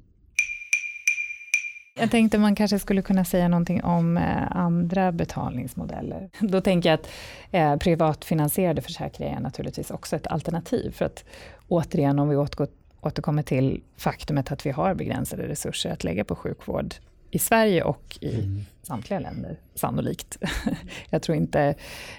Jag 2.01 2.11
tänkte 2.11 2.39
man 2.39 2.55
kanske 2.55 2.79
skulle 2.79 3.03
kunna 3.03 3.25
säga 3.25 3.49
någonting 3.49 3.85
om 3.85 4.17
eh, 4.17 4.57
andra 4.57 5.13
betalningsmodeller. 5.13 6.31
Då 6.41 6.61
tänker 6.61 6.89
jag 6.89 7.01
att 7.01 7.09
eh, 7.51 7.77
privatfinansierade 7.77 8.83
försäkringar 8.83 9.37
är 9.37 9.41
naturligtvis 9.41 9.91
också 9.91 10.17
ett 10.17 10.27
alternativ. 10.27 10.91
För 10.91 11.05
att 11.05 11.25
återigen, 11.69 12.19
om 12.19 12.29
vi 12.29 12.37
återgår 12.37 12.69
återkommer 13.01 13.43
till 13.43 13.83
faktumet 13.97 14.53
att 14.53 14.67
vi 14.67 14.71
har 14.71 14.95
begränsade 14.95 15.49
resurser 15.49 15.91
att 15.91 16.05
lägga 16.05 16.25
på 16.25 16.35
sjukvård 16.37 16.95
i 17.31 17.39
Sverige 17.39 17.83
och 17.83 18.19
i 18.21 18.35
mm. 18.35 18.61
samtliga 18.83 19.21
länder, 19.21 19.57
sannolikt. 19.75 20.37
Jag 21.11 21.23
tror 21.23 21.37
inte... 21.37 21.75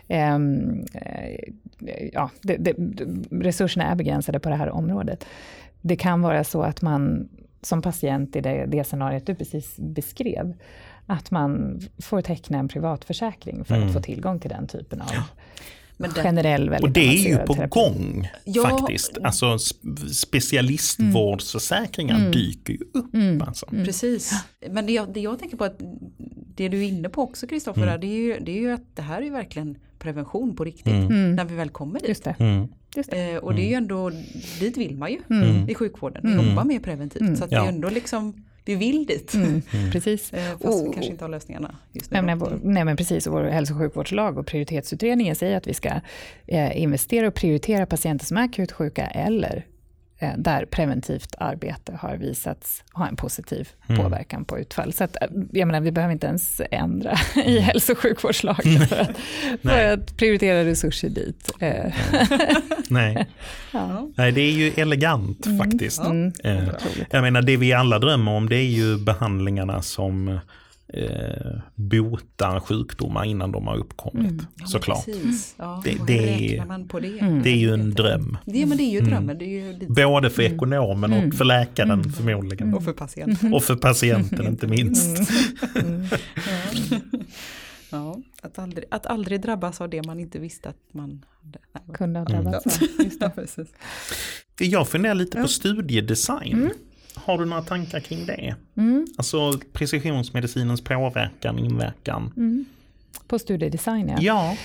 Um, 0.07 0.85
ja, 2.13 2.29
det, 2.41 2.57
det, 2.57 2.75
resurserna 3.31 3.85
är 3.85 3.95
begränsade 3.95 4.39
på 4.39 4.49
det 4.49 4.55
här 4.55 4.69
området. 4.69 5.25
Det 5.81 5.95
kan 5.95 6.21
vara 6.21 6.43
så 6.43 6.61
att 6.61 6.81
man 6.81 7.29
som 7.61 7.81
patient 7.81 8.35
i 8.35 8.41
det, 8.41 8.65
det 8.65 8.83
scenariot 8.83 9.25
du 9.25 9.35
precis 9.35 9.77
beskrev, 9.77 10.53
att 11.05 11.31
man 11.31 11.81
får 12.01 12.21
teckna 12.21 12.57
en 12.57 12.67
privatförsäkring 12.67 13.65
för 13.65 13.75
mm. 13.75 13.87
att 13.87 13.93
få 13.93 14.01
tillgång 14.01 14.39
till 14.39 14.49
den 14.49 14.67
typen 14.67 15.01
av 15.01 15.09
ja. 15.13 15.23
Men 16.01 16.11
det, 16.15 16.21
generell 16.21 16.69
Och 16.69 16.91
det 16.91 17.07
är 17.07 17.29
ju 17.29 17.37
på 17.37 17.53
terapi. 17.53 17.69
gång 17.69 18.29
ja, 18.45 18.69
faktiskt. 18.69 19.17
Alltså 19.23 19.57
specialistvårdsförsäkringar 20.13 22.19
mm. 22.19 22.31
dyker 22.31 22.73
ju 22.73 22.79
upp. 22.93 23.13
Mm. 23.13 23.41
Alltså. 23.41 23.65
Mm. 23.71 23.85
Precis. 23.85 24.33
Men 24.69 24.85
det 24.85 24.93
jag, 24.93 25.13
det 25.13 25.19
jag 25.19 25.39
tänker 25.39 25.57
på, 25.57 25.63
att 25.63 25.79
det 26.55 26.69
du 26.69 26.77
är 26.77 26.83
inne 26.87 27.09
på 27.09 27.21
också 27.21 27.47
Kristoffer, 27.47 27.83
mm. 27.83 27.99
det, 27.99 28.07
är 28.07 28.17
ju, 28.17 28.39
det 28.39 28.51
är 28.51 28.61
ju 28.61 28.71
att 28.71 28.95
det 28.95 29.01
här 29.01 29.17
är 29.17 29.21
ju 29.21 29.31
verkligen 29.31 29.77
prevention 29.99 30.55
på 30.55 30.63
riktigt. 30.63 30.87
Mm. 30.87 31.05
mm. 31.05 31.35
När 31.35 31.45
vi 31.45 31.55
väl 31.55 31.69
kommer 31.69 31.99
dit. 31.99 32.09
Just 32.09 32.23
det. 32.23 32.35
Mm. 32.39 32.67
Just 32.95 33.11
det. 33.11 33.31
Eh, 33.31 33.37
och 33.37 33.55
det 33.55 33.61
är 33.61 33.67
ju 33.67 33.73
ändå, 33.73 34.11
dit 34.59 34.77
vill 34.77 34.97
man 34.97 35.11
ju 35.11 35.19
i 35.67 35.75
sjukvården, 35.75 36.47
jobba 36.47 36.63
mer 36.63 36.79
preventivt. 36.79 37.37
Så 37.37 37.43
att 37.43 37.51
ja. 37.51 37.61
det 37.61 37.65
är 37.65 37.69
ändå 37.69 37.89
liksom 37.89 38.43
vi 38.69 38.75
vill 38.75 39.05
dit. 39.05 39.33
Mm, 39.33 39.47
mm. 39.73 39.91
Precis. 39.91 40.33
Eh, 40.33 40.51
fast 40.51 40.65
och, 40.65 40.87
vi 40.87 40.93
kanske 40.93 41.11
inte 41.11 41.23
har 41.23 41.29
lösningarna 41.29 41.75
just 41.91 42.11
nu. 42.11 42.21
Nej, 42.21 42.35
men, 42.35 42.59
nej 42.63 42.85
men 42.85 42.97
precis, 42.97 43.27
och 43.27 43.33
vår 43.33 43.43
hälso 43.43 43.73
och 43.73 43.79
sjukvårdslag 43.79 44.37
och 44.37 44.47
prioritetsutredningen 44.47 45.35
säger 45.35 45.57
att 45.57 45.67
vi 45.67 45.73
ska 45.73 45.89
eh, 46.47 46.81
investera 46.81 47.27
och 47.27 47.33
prioritera 47.33 47.85
patienter 47.85 48.25
som 48.25 48.37
är 48.37 48.41
akut 48.41 48.71
sjuka 48.71 49.07
eller 49.07 49.65
där 50.37 50.65
preventivt 50.65 51.35
arbete 51.37 51.99
har 52.01 52.17
visats 52.17 52.83
ha 52.93 53.07
en 53.07 53.15
positiv 53.15 53.69
mm. 53.87 54.01
påverkan 54.01 54.45
på 54.45 54.59
utfall. 54.59 54.93
Så 54.93 55.03
att, 55.03 55.15
eh, 55.21 55.27
jag 55.51 55.67
menar, 55.67 55.81
vi 55.81 55.91
behöver 55.91 56.13
inte 56.13 56.27
ens 56.27 56.61
ändra 56.71 57.17
i 57.45 57.59
hälso 57.59 57.91
och 57.91 57.97
sjukvårdslagen 57.97 58.87
för 58.87 58.99
att, 58.99 59.17
för 59.61 59.93
att 59.93 60.17
prioritera 60.17 60.65
resurser 60.65 61.09
dit. 61.09 61.51
Nej. 62.89 63.27
ja. 63.71 64.09
Nej, 64.15 64.31
det 64.31 64.41
är 64.41 64.51
ju 64.51 64.71
elegant 64.75 65.45
mm. 65.45 65.57
faktiskt. 65.57 66.05
Mm. 66.05 66.33
Jag 67.11 67.21
menar, 67.21 67.41
det 67.41 67.57
vi 67.57 67.73
alla 67.73 67.99
drömmer 67.99 68.31
om 68.31 68.49
det 68.49 68.55
är 68.55 68.69
ju 68.69 68.97
behandlingarna 68.97 69.81
som 69.81 70.39
eh, 70.93 71.61
botar 71.75 72.59
sjukdomar 72.59 73.25
innan 73.25 73.51
de 73.51 73.67
har 73.67 73.77
uppkommit. 73.77 74.31
Mm. 74.31 74.45
Ja, 74.55 74.65
såklart. 74.65 75.05
Ja, 75.57 75.81
det, 75.85 75.97
det, 76.07 76.53
är, 76.53 76.65
det? 77.01 77.19
Mm. 77.19 77.43
det 77.43 77.49
är 77.49 77.57
ju 77.57 77.73
en 77.73 77.91
dröm. 77.91 78.37
Det, 78.45 78.65
men 78.65 78.77
det 78.77 78.83
är 78.83 78.91
ju 78.91 78.99
mm. 78.99 79.09
drömmen. 79.09 79.37
Det 79.37 79.45
är 79.45 79.65
ju 79.65 79.73
lite... 79.73 79.93
Både 79.93 80.29
för 80.29 80.41
mm. 80.41 80.55
ekonomen 80.55 81.13
och 81.13 81.33
för 81.33 81.45
läkaren 81.45 81.91
mm. 81.91 82.11
förmodligen. 82.11 82.73
Och 82.73 82.83
för 82.83 82.93
patienten. 82.93 83.53
Och 83.53 83.63
för 83.63 83.75
patienten 83.75 84.47
inte 84.47 84.67
minst. 84.67 85.19
Ja, 87.91 88.21
att, 88.41 88.59
aldrig, 88.59 88.85
att 88.91 89.05
aldrig 89.05 89.41
drabbas 89.41 89.81
av 89.81 89.89
det 89.89 90.05
man 90.05 90.19
inte 90.19 90.39
visste 90.39 90.69
att 90.69 90.77
man 90.91 91.25
hade. 91.73 91.93
kunde 91.93 92.19
ha 92.19 92.25
drabbats 92.25 93.57
av. 93.59 93.67
Jag 94.59 94.87
funderar 94.87 95.15
lite 95.15 95.41
på 95.41 95.47
studiedesign. 95.47 96.71
Har 97.25 97.37
du 97.37 97.45
några 97.45 97.61
tankar 97.61 97.99
kring 97.99 98.25
det? 98.25 98.55
Mm. 98.77 99.07
Alltså 99.17 99.59
precisionsmedicinens 99.73 100.81
påverkan, 100.81 101.59
inverkan. 101.59 102.33
Mm. 102.37 102.65
På 103.27 103.39
studiedesign 103.39 104.09
ja. 104.09 104.55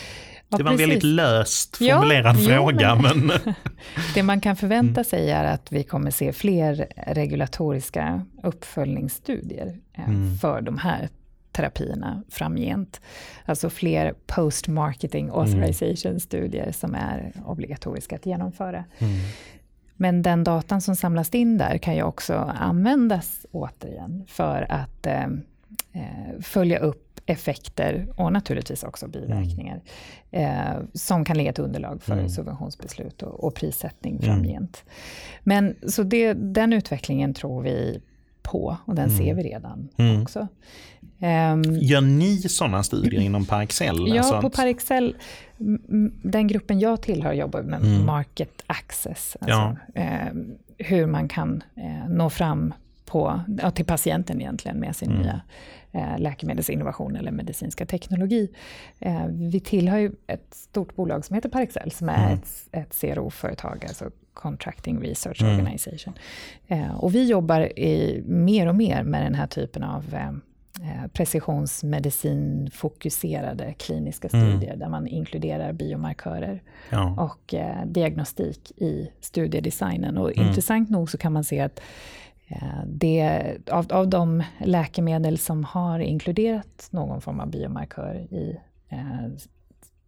Ja, 0.48 0.58
det 0.58 0.62
var 0.62 0.70
en 0.70 0.76
väldigt 0.76 1.02
löst 1.02 1.76
formulerad 1.76 2.36
ja, 2.36 2.48
fråga. 2.48 2.94
men... 2.94 3.32
det 4.14 4.22
man 4.22 4.40
kan 4.40 4.56
förvänta 4.56 5.00
mm. 5.00 5.04
sig 5.04 5.30
är 5.30 5.44
att 5.44 5.72
vi 5.72 5.84
kommer 5.84 6.10
se 6.10 6.32
fler 6.32 6.86
regulatoriska 7.06 8.22
uppföljningsstudier 8.42 9.78
eh, 9.92 10.08
mm. 10.08 10.38
för 10.38 10.60
de 10.60 10.78
här 10.78 11.08
terapierna 11.52 12.22
framgent. 12.30 13.00
Alltså 13.44 13.70
fler 13.70 14.14
post-marketing 14.26 15.24
mm. 15.24 15.36
authorization-studier 15.36 16.72
som 16.72 16.94
är 16.94 17.32
obligatoriska 17.46 18.16
att 18.16 18.26
genomföra. 18.26 18.84
Mm. 19.96 20.14
Men 20.14 20.22
den 20.22 20.44
datan 20.44 20.80
som 20.80 20.96
samlas 20.96 21.30
in 21.30 21.58
där 21.58 21.78
kan 21.78 21.96
ju 21.96 22.02
också 22.02 22.34
användas 22.58 23.46
återigen 23.52 24.24
för 24.28 24.66
att 24.68 25.06
eh, 25.06 25.22
eh, 25.92 26.40
följa 26.42 26.78
upp 26.78 27.20
effekter 27.26 28.06
och 28.16 28.32
naturligtvis 28.32 28.82
också 28.82 29.08
biverkningar 29.08 29.80
mm. 30.30 30.50
eh, 30.50 30.82
som 30.94 31.24
kan 31.24 31.36
ligga 31.36 31.50
ett 31.50 31.58
underlag 31.58 32.02
för 32.02 32.12
mm. 32.12 32.28
subventionsbeslut 32.28 33.22
och, 33.22 33.44
och 33.44 33.54
prissättning 33.54 34.12
mm. 34.14 34.24
framgent. 34.24 34.84
Men 35.42 35.74
så 35.86 36.02
det, 36.02 36.32
den 36.32 36.72
utvecklingen 36.72 37.34
tror 37.34 37.62
vi 37.62 38.00
på 38.42 38.76
och 38.84 38.94
den 38.94 39.04
mm. 39.04 39.18
ser 39.18 39.34
vi 39.34 39.42
redan 39.42 39.88
mm. 39.96 40.22
också. 40.22 40.48
Um, 41.18 41.78
Gör 41.80 42.00
ni 42.00 42.36
sådana 42.36 42.82
studier 42.82 43.20
inom 43.20 43.46
Parexel? 43.46 44.08
Ja, 44.08 44.18
alltså 44.18 44.40
på 44.40 44.50
Parexel, 44.50 45.16
den 46.22 46.46
gruppen 46.46 46.78
jag 46.78 47.02
tillhör 47.02 47.32
jobbar 47.32 47.62
med 47.62 47.80
mm. 47.80 48.06
market 48.06 48.62
access. 48.66 49.36
Alltså, 49.40 49.76
ja. 49.94 50.00
eh, 50.02 50.32
hur 50.78 51.06
man 51.06 51.28
kan 51.28 51.62
eh, 51.76 52.08
nå 52.08 52.30
fram 52.30 52.74
på, 53.04 53.40
ja, 53.62 53.70
till 53.70 53.84
patienten 53.84 54.40
egentligen 54.40 54.80
med 54.80 54.96
sin 54.96 55.10
mm. 55.10 55.22
nya 55.22 55.40
eh, 55.92 56.18
läkemedelsinnovation 56.18 57.16
eller 57.16 57.30
medicinska 57.30 57.86
teknologi. 57.86 58.50
Eh, 58.98 59.26
vi 59.26 59.60
tillhör 59.60 59.98
ju 59.98 60.12
ett 60.26 60.54
stort 60.54 60.96
bolag 60.96 61.24
som 61.24 61.34
heter 61.34 61.48
Parexel 61.48 61.90
som 61.90 62.08
är 62.08 62.26
mm. 62.26 62.34
ett, 62.34 62.68
ett 62.72 63.00
CRO-företag, 63.00 63.84
alltså 63.88 64.10
Contracting 64.34 65.00
Research 65.00 65.42
mm. 65.42 65.54
Organization. 65.54 66.14
Eh, 66.68 66.94
och 66.94 67.14
vi 67.14 67.28
jobbar 67.28 67.78
i, 67.78 68.22
mer 68.26 68.66
och 68.66 68.74
mer 68.74 69.02
med 69.02 69.22
den 69.22 69.34
här 69.34 69.46
typen 69.46 69.82
av 69.82 70.14
eh, 70.14 70.32
precisionsmedicinfokuserade 71.12 73.74
kliniska 73.78 74.28
mm. 74.28 74.50
studier 74.50 74.70
mm. 74.70 74.78
där 74.78 74.88
man 74.88 75.06
inkluderar 75.06 75.72
biomarkörer 75.72 76.62
ja. 76.90 77.14
och 77.18 77.54
eh, 77.54 77.86
diagnostik 77.86 78.72
i 78.76 79.10
studiedesignen. 79.20 80.18
Och 80.18 80.36
mm. 80.36 80.48
intressant 80.48 80.90
nog 80.90 81.10
så 81.10 81.18
kan 81.18 81.32
man 81.32 81.44
se 81.44 81.60
att 81.60 81.80
eh, 82.48 82.84
det, 82.86 83.42
av, 83.70 83.92
av 83.92 84.08
de 84.08 84.42
läkemedel 84.58 85.38
som 85.38 85.64
har 85.64 85.98
inkluderat 85.98 86.88
någon 86.90 87.20
form 87.20 87.40
av 87.40 87.50
biomarkör 87.50 88.14
i 88.14 88.56
eh, 88.88 89.28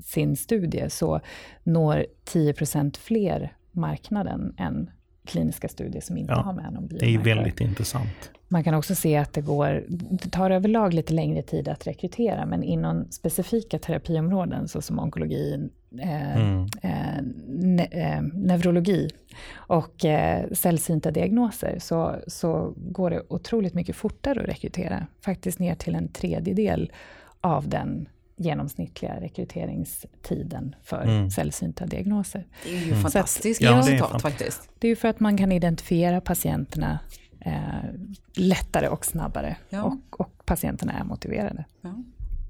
sin 0.04 0.36
studie 0.36 0.90
så 0.90 1.20
når 1.62 2.06
10% 2.24 2.98
fler 2.98 3.52
marknaden 3.70 4.54
än 4.58 4.90
kliniska 5.24 5.68
studier 5.68 6.02
som 6.02 6.16
inte 6.16 6.32
ja, 6.32 6.40
har 6.40 6.52
med 6.52 6.72
någon 6.72 6.86
biomarkör. 6.86 7.06
Det 7.06 7.14
är 7.14 7.34
väldigt 7.34 7.60
intressant. 7.60 8.30
Man 8.49 8.64
kan 8.64 8.74
också 8.74 8.94
se 8.94 9.16
att 9.16 9.32
det 9.32 9.40
går, 9.40 9.84
det 9.88 10.30
tar 10.30 10.51
överlag 10.51 10.94
lite 10.94 11.12
längre 11.12 11.42
tid 11.42 11.68
att 11.68 11.86
rekrytera, 11.86 12.47
men 12.47 12.62
inom 12.62 13.07
specifika 13.11 13.78
terapiområden 13.78 14.68
såsom 14.68 14.99
onkologi, 14.99 15.68
eh, 16.03 16.36
mm. 16.36 16.66
eh, 16.82 17.22
ne, 17.47 17.84
eh, 17.84 18.22
neurologi 18.22 19.11
och 19.55 20.05
eh, 20.05 20.51
sällsynta 20.53 21.11
diagnoser, 21.11 21.78
så, 21.78 22.16
så 22.26 22.74
går 22.76 23.11
det 23.11 23.22
otroligt 23.28 23.74
mycket 23.74 23.97
fortare 23.97 24.40
att 24.40 24.49
rekrytera. 24.49 25.07
Faktiskt 25.20 25.59
ner 25.59 25.74
till 25.74 25.94
en 25.94 26.09
tredjedel 26.09 26.92
av 27.40 27.68
den 27.68 28.09
genomsnittliga 28.36 29.20
rekryteringstiden 29.20 30.74
för 30.82 31.03
mm. 31.03 31.30
sällsynta 31.30 31.86
diagnoser. 31.86 32.47
Det 32.64 32.70
är 32.70 32.80
ju 32.80 32.92
mm. 32.92 33.05
resultat 33.05 34.11
ja, 34.12 34.18
faktiskt. 34.18 34.70
Det 34.78 34.86
är 34.86 34.88
ju 34.88 34.97
för 34.97 35.09
att 35.09 35.20
man 35.20 35.38
kan 35.38 35.53
identifiera 35.53 36.20
patienterna 36.20 36.99
eh, 37.47 37.90
lättare 38.34 38.88
och 38.88 39.07
snabbare 39.07 39.57
ja. 39.68 39.82
och, 39.82 40.20
och, 40.20 40.47
patienterna 40.47 40.92
är 40.92 41.05
motiverade. 41.05 41.64
Ja. 41.80 42.03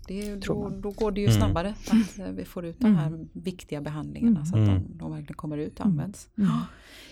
Det 0.07 0.30
är, 0.30 0.36
då, 0.36 0.68
då, 0.68 0.90
går 0.90 1.12
det 1.12 1.20
ju 1.20 1.26
mm. 1.26 1.38
snabbare 1.38 1.74
mm. 1.90 2.03
att 2.03 2.18
eh, 2.18 2.26
vi 2.26 2.44
får 2.44 2.64
ut 2.66 2.80
de 2.80 2.97
här 2.97 3.07
mm. 3.07 3.28
viktiga 3.32 3.80
behandlingarna 3.80 4.47
så 4.47 4.57
att 4.57 4.66
de, 4.66 4.70
mm. 4.70 4.82
de, 4.88 5.11
verkligen 5.11 5.36
kommer 5.36 5.59
ut 5.59 5.80
och 5.80 5.86
används. 5.86 6.28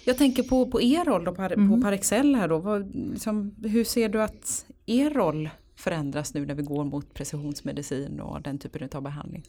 Jag 0.05 0.19
tänker 0.19 0.43
på, 0.43 0.67
på 0.67 0.83
er 0.83 1.05
roll 1.05 1.25
då, 1.25 1.35
på, 1.35 1.49
på 1.49 1.83
Parexel 1.83 2.35
här 2.35 2.49
då. 2.49 2.59
Vad, 2.59 2.95
liksom, 2.95 3.55
hur 3.63 3.85
ser 3.85 4.09
du 4.09 4.23
att 4.23 4.67
er 4.87 5.11
roll 5.11 5.51
förändras 5.77 6.35
nu 6.35 6.47
när 6.47 6.55
vi 6.55 6.63
går 6.63 6.85
mot 6.85 7.15
precisionsmedicin 7.15 8.21
och 8.21 8.43
den 8.43 8.59
typen 8.59 8.89
av 8.93 9.03
behandling? 9.03 9.43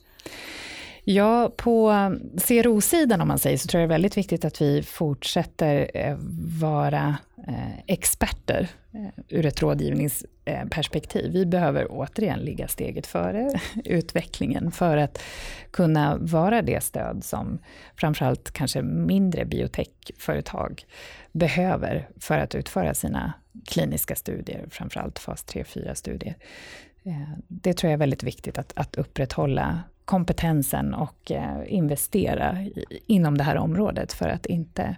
Ja, 1.07 1.51
på 1.57 1.91
CRO-sidan 2.47 3.21
om 3.21 3.27
man 3.27 3.39
säger 3.39 3.57
så 3.57 3.67
tror 3.67 3.81
jag 3.81 3.89
det 3.89 3.93
är 3.93 3.95
väldigt 3.95 4.17
viktigt 4.17 4.45
att 4.45 4.61
vi 4.61 4.83
fortsätter 4.83 5.91
eh, 5.93 6.17
vara 6.61 7.17
eh, 7.47 7.79
experter 7.87 8.69
eh, 8.93 9.23
ur 9.29 9.45
ett 9.45 9.61
rådgivningsperspektiv. 9.61 11.31
Vi 11.31 11.45
behöver 11.45 11.87
återigen 11.89 12.39
ligga 12.39 12.67
steget 12.67 13.07
före 13.07 13.59
utvecklingen 13.85 14.71
för 14.71 14.97
att 14.97 15.21
kunna 15.71 16.17
vara 16.17 16.61
det 16.61 16.83
stöd 16.83 17.23
som 17.23 17.59
framförallt 17.95 18.51
kanske 18.51 18.81
mindre 18.81 19.45
biotechföretag 19.45 20.85
behöver 21.31 22.09
för 22.19 22.37
att 22.37 22.55
utföra 22.55 22.93
sina 22.93 23.33
kliniska 23.65 24.15
studier, 24.15 24.65
framförallt 24.69 25.19
fas 25.19 25.45
3-4-studier. 25.45 26.35
Det 27.47 27.73
tror 27.73 27.89
jag 27.89 27.93
är 27.93 27.99
väldigt 27.99 28.23
viktigt 28.23 28.57
att, 28.57 28.73
att 28.75 28.95
upprätthålla 28.95 29.83
kompetensen 30.05 30.93
och 30.93 31.31
eh, 31.31 31.61
investera 31.67 32.61
i, 32.61 32.85
inom 33.05 33.37
det 33.37 33.43
här 33.43 33.57
området 33.57 34.13
för 34.13 34.29
att 34.29 34.45
inte 34.45 34.95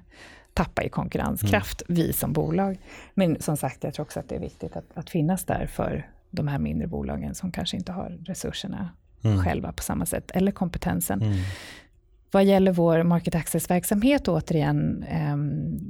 tappa 0.53 0.83
i 0.83 0.89
konkurrenskraft, 0.89 1.81
mm. 1.89 2.01
vi 2.01 2.13
som 2.13 2.33
bolag. 2.33 2.79
Men 3.13 3.41
som 3.41 3.57
sagt, 3.57 3.83
jag 3.83 3.93
tror 3.93 4.05
också 4.05 4.19
att 4.19 4.29
det 4.29 4.35
är 4.35 4.39
viktigt 4.39 4.75
att, 4.75 4.85
att 4.93 5.09
finnas 5.09 5.45
där 5.45 5.67
för 5.67 6.09
de 6.31 6.47
här 6.47 6.59
mindre 6.59 6.87
bolagen 6.87 7.35
som 7.35 7.51
kanske 7.51 7.77
inte 7.77 7.91
har 7.91 8.17
resurserna 8.25 8.89
mm. 9.23 9.43
själva 9.43 9.71
på 9.71 9.83
samma 9.83 10.05
sätt, 10.05 10.31
eller 10.33 10.51
kompetensen. 10.51 11.21
Mm. 11.21 11.37
Vad 12.31 12.45
gäller 12.45 12.71
vår 12.71 13.03
market 13.03 13.35
access-verksamhet, 13.35 14.27
återigen 14.27 15.03
eh, 15.03 15.37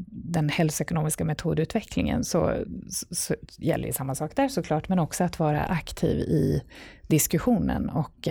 den 0.08 0.50
hälsoekonomiska 0.50 1.26
metodutvecklingen, 1.26 2.24
så, 2.24 2.54
så, 2.90 3.06
så 3.12 3.36
gäller 3.58 3.88
ju 3.88 3.94
samma 3.94 4.16
sak 4.16 4.36
där 4.36 4.48
såklart, 4.48 4.90
men 4.90 5.00
också 5.00 5.24
att 5.24 5.40
vara 5.40 5.64
aktiv 5.64 6.20
i 6.20 6.64
diskussionen 7.08 7.90
och 7.90 8.28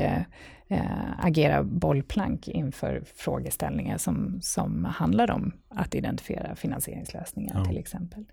eh, 0.68 0.78
eh, 0.78 1.24
agera 1.26 1.62
bollplank 1.62 2.48
inför 2.48 3.02
frågeställningar 3.16 3.98
som, 3.98 4.38
som 4.42 4.84
handlar 4.84 5.30
om 5.30 5.52
att 5.68 5.94
identifiera 5.94 6.56
finansieringslösningar 6.56 7.58
ja. 7.58 7.64
till 7.64 7.78
exempel. 7.78 8.24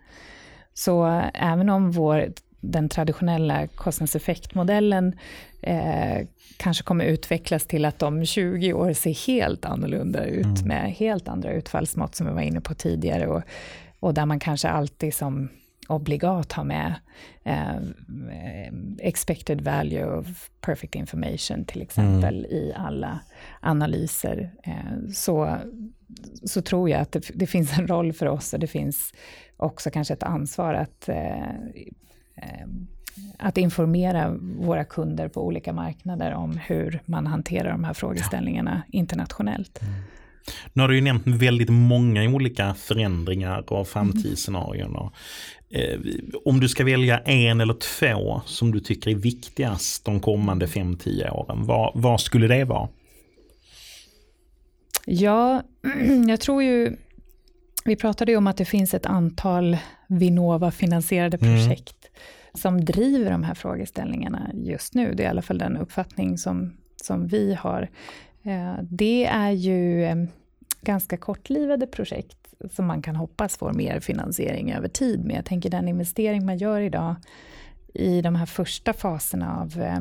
Så 0.74 1.08
äh, 1.08 1.24
även 1.34 1.70
om 1.70 1.92
vår, 1.92 2.34
den 2.60 2.90
traditionella 2.90 3.68
kostnadseffektmodellen 3.68 5.16
eh, 5.62 6.28
kanske 6.58 6.84
kommer 6.84 7.06
utvecklas 7.06 7.66
till 7.66 7.86
att 7.86 8.04
om 8.04 8.26
20 8.26 8.74
år 8.74 8.94
ser 8.94 9.28
helt 9.28 9.66
annorlunda 9.66 10.26
ut 10.26 10.46
mm. 10.46 10.68
med 10.68 10.92
helt 10.92 11.28
andra 11.28 11.52
utfallsmått 11.52 12.16
som 12.16 12.28
vi 12.28 12.34
var 12.34 12.42
inne 12.42 12.62
på 12.62 12.74
tidigare 12.74 13.28
och, 13.28 13.42
och 14.00 14.14
där 14.14 14.26
man 14.26 14.40
kanske 14.40 14.70
alltid 14.70 15.14
som 15.14 15.50
obligat 15.96 16.52
ha 16.52 16.64
med 16.64 16.96
eh, 17.44 17.76
expected 19.00 19.62
value 19.62 20.06
of 20.06 20.50
perfect 20.62 20.96
information 20.96 21.66
till 21.66 21.82
exempel 21.82 22.46
mm. 22.46 22.52
i 22.52 22.74
alla 22.76 23.20
analyser. 23.62 24.52
Eh, 24.64 25.12
så 25.14 25.58
så 26.44 26.62
tror 26.62 26.90
jag 26.90 27.02
att 27.02 27.12
det, 27.12 27.32
det, 27.34 27.48
finns 27.48 27.78
en 27.78 27.88
roll 27.88 28.14
för 28.14 28.26
oss 28.26 28.54
och 28.54 28.60
det 28.60 28.68
finns 28.68 29.14
också 29.58 29.90
kanske 29.90 30.14
ett 30.14 30.24
ansvar 30.24 30.74
att, 30.74 31.10
eh, 31.10 31.50
eh, 32.36 32.68
att 33.38 33.58
informera 33.58 34.36
våra 34.42 34.84
kunder 34.84 35.28
på 35.28 35.46
olika 35.46 35.74
marknader 35.74 36.34
om 36.34 36.58
hur 36.58 37.00
man 37.06 37.28
hanterar 37.28 37.72
de 37.72 37.84
här 37.84 37.94
frågeställningarna 37.94 38.84
internationellt. 38.92 39.82
Mm. 39.82 39.94
Nu 40.74 40.82
har 40.82 40.90
du 40.90 40.96
ju 40.96 41.02
nämnt 41.02 41.28
väldigt 41.28 41.70
många 41.70 42.24
olika 42.24 42.74
förändringar 42.74 43.74
och 43.74 43.88
framtidsscenarion. 43.88 44.96
Och, 44.96 45.14
eh, 45.74 46.00
om 46.46 46.60
du 46.60 46.70
ska 46.70 46.84
välja 46.84 47.20
en 47.20 47.62
eller 47.62 47.74
två 47.74 48.42
som 48.46 48.72
du 48.72 48.80
tycker 48.80 49.12
är 49.12 49.16
viktigast 49.16 50.06
de 50.06 50.20
kommande 50.20 50.66
5-10 50.66 51.30
åren, 51.30 51.66
vad, 51.66 51.92
vad 51.96 52.22
skulle 52.22 52.48
det 52.48 52.64
vara? 52.66 52.90
Ja, 55.06 55.64
jag 56.28 56.40
tror 56.40 56.64
ju... 56.64 56.96
Vi 57.86 57.96
pratade 57.96 58.32
ju 58.32 58.38
om 58.38 58.48
att 58.48 58.58
det 58.58 58.66
finns 58.66 58.94
ett 58.94 59.06
antal 59.06 59.78
Vinnova-finansierade 60.08 61.38
mm. 61.42 61.56
projekt 61.56 61.98
mm. 62.02 62.62
som 62.62 62.86
driver 62.86 63.32
de 63.32 63.44
här 63.44 63.54
frågeställningarna 63.54 64.52
just 64.54 64.94
nu. 64.94 65.14
Det 65.14 65.24
är 65.24 65.26
i 65.26 65.30
alla 65.30 65.42
fall 65.42 65.58
den 65.58 65.78
uppfattning 65.78 66.38
som, 66.38 66.78
som 66.96 67.28
vi 67.28 67.54
har. 67.54 67.90
Eh, 68.44 68.74
det 68.82 69.26
är 69.26 69.52
ju 69.52 70.04
eh, 70.04 70.16
ganska 70.82 71.18
kortlivade 71.18 71.88
projekt 71.88 72.43
som 72.72 72.86
man 72.86 73.02
kan 73.02 73.16
hoppas 73.16 73.58
får 73.58 73.74
mer 73.74 74.00
finansiering 74.00 74.74
över 74.74 74.88
tid. 74.88 75.26
Men 75.26 75.36
jag 75.36 75.46
tänker 75.46 75.70
den 75.70 75.88
investering 75.88 76.46
man 76.46 76.58
gör 76.58 76.82
idag 76.82 77.16
i 77.94 78.22
de 78.22 78.36
här 78.36 78.46
första 78.46 78.94
faserna 78.94 79.60
av, 79.62 79.82
eh, 79.82 80.00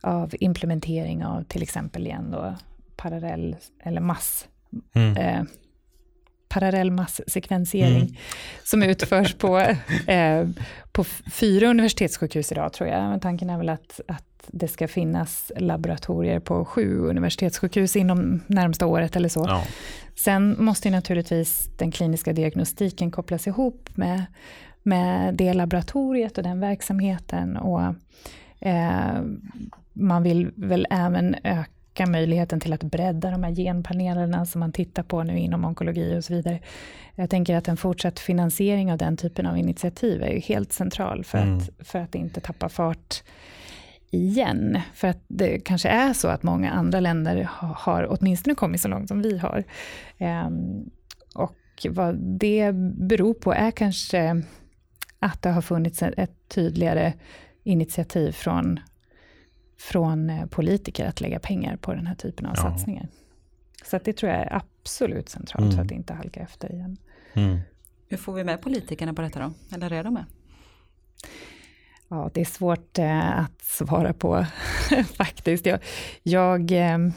av 0.00 0.34
implementering 0.40 1.24
av 1.24 1.42
till 1.42 1.62
exempel 1.62 2.06
igen 2.06 2.30
då 2.30 2.54
parallell 2.96 3.56
eller 3.82 4.00
mass 4.00 4.48
mm. 4.94 5.16
eh, 5.16 5.44
parallell 6.48 6.90
massekvensering 6.90 7.96
mm. 7.96 8.14
som 8.64 8.82
utförs 8.82 9.34
på, 9.34 9.58
eh, 10.06 10.48
på 10.92 11.04
fyra 11.32 11.68
universitetssjukhus 11.68 12.52
idag 12.52 12.72
tror 12.72 12.88
jag. 12.88 13.10
Men 13.10 13.20
tanken 13.20 13.50
är 13.50 13.58
väl 13.58 13.68
att, 13.68 14.00
att 14.08 14.31
det 14.46 14.68
ska 14.68 14.88
finnas 14.88 15.52
laboratorier 15.56 16.40
på 16.40 16.64
sju 16.64 16.98
universitetssjukhus 16.98 17.96
inom 17.96 18.40
närmsta 18.46 18.86
året 18.86 19.16
eller 19.16 19.28
så. 19.28 19.44
Ja. 19.48 19.64
Sen 20.14 20.56
måste 20.58 20.90
naturligtvis 20.90 21.70
den 21.78 21.90
kliniska 21.90 22.32
diagnostiken 22.32 23.10
kopplas 23.10 23.46
ihop 23.46 23.88
med, 23.94 24.24
med 24.82 25.34
det 25.34 25.54
laboratoriet 25.54 26.38
och 26.38 26.44
den 26.44 26.60
verksamheten. 26.60 27.56
Och, 27.56 27.94
eh, 28.60 29.22
man 29.92 30.22
vill 30.22 30.50
väl 30.54 30.86
även 30.90 31.34
öka 31.44 31.70
öka 31.92 32.06
möjligheten 32.06 32.60
till 32.60 32.72
att 32.72 32.82
bredda 32.82 33.30
de 33.30 33.44
här 33.44 33.54
genpanelerna 33.54 34.46
som 34.46 34.60
man 34.60 34.72
tittar 34.72 35.02
på 35.02 35.22
nu 35.22 35.38
inom 35.38 35.64
onkologi 35.64 36.18
och 36.18 36.24
så 36.24 36.34
vidare. 36.34 36.60
Jag 37.14 37.30
tänker 37.30 37.56
att 37.56 37.68
en 37.68 37.76
fortsatt 37.76 38.20
finansiering 38.20 38.92
av 38.92 38.98
den 38.98 39.16
typen 39.16 39.46
av 39.46 39.58
initiativ 39.58 40.22
är 40.22 40.30
ju 40.30 40.38
helt 40.38 40.72
central 40.72 41.24
för, 41.24 41.38
mm. 41.38 41.58
att, 41.58 41.86
för 41.86 41.98
att 41.98 42.14
inte 42.14 42.40
tappa 42.40 42.68
fart 42.68 43.22
igen. 44.12 44.80
För 44.94 45.08
att 45.08 45.24
det 45.28 45.58
kanske 45.58 45.88
är 45.88 46.12
så 46.12 46.28
att 46.28 46.42
många 46.42 46.70
andra 46.70 47.00
länder 47.00 47.48
har, 47.50 47.68
har 47.68 48.06
åtminstone 48.10 48.54
kommit 48.54 48.80
så 48.80 48.88
långt 48.88 49.08
som 49.08 49.22
vi 49.22 49.38
har. 49.38 49.64
Um, 50.18 50.90
och 51.34 51.86
vad 51.90 52.16
det 52.16 52.72
beror 52.96 53.34
på 53.34 53.52
är 53.52 53.70
kanske 53.70 54.42
att 55.18 55.42
det 55.42 55.50
har 55.50 55.62
funnits 55.62 56.02
ett 56.02 56.48
tydligare 56.48 57.12
initiativ 57.62 58.32
från 58.32 58.80
från 59.78 60.30
eh, 60.30 60.46
politiker 60.46 61.06
att 61.06 61.20
lägga 61.20 61.38
pengar 61.38 61.76
på 61.76 61.94
den 61.94 62.06
här 62.06 62.14
typen 62.14 62.46
av 62.46 62.52
ja. 62.56 62.62
satsningar. 62.62 63.08
Så 63.84 64.00
det 64.04 64.12
tror 64.12 64.32
jag 64.32 64.40
är 64.40 64.62
absolut 64.82 65.28
centralt 65.28 65.64
mm. 65.64 65.76
för 65.76 65.82
att 65.84 65.90
inte 65.90 66.14
halka 66.14 66.40
efter 66.40 66.72
igen. 66.72 66.96
Mm. 67.34 67.58
Hur 68.08 68.16
får 68.16 68.32
vi 68.32 68.44
med 68.44 68.62
politikerna 68.62 69.14
på 69.14 69.22
detta 69.22 69.40
då? 69.40 69.76
Eller 69.76 69.92
är 69.92 70.04
de 70.04 70.14
med? 70.14 70.24
Ja, 72.12 72.30
det 72.34 72.40
är 72.40 72.44
svårt 72.44 72.98
eh, 72.98 73.38
att 73.38 73.62
svara 73.62 74.12
på 74.12 74.46
faktiskt. 75.16 75.66
Jag, 75.66 75.78
jag 76.22 76.70
ehm, 76.72 77.12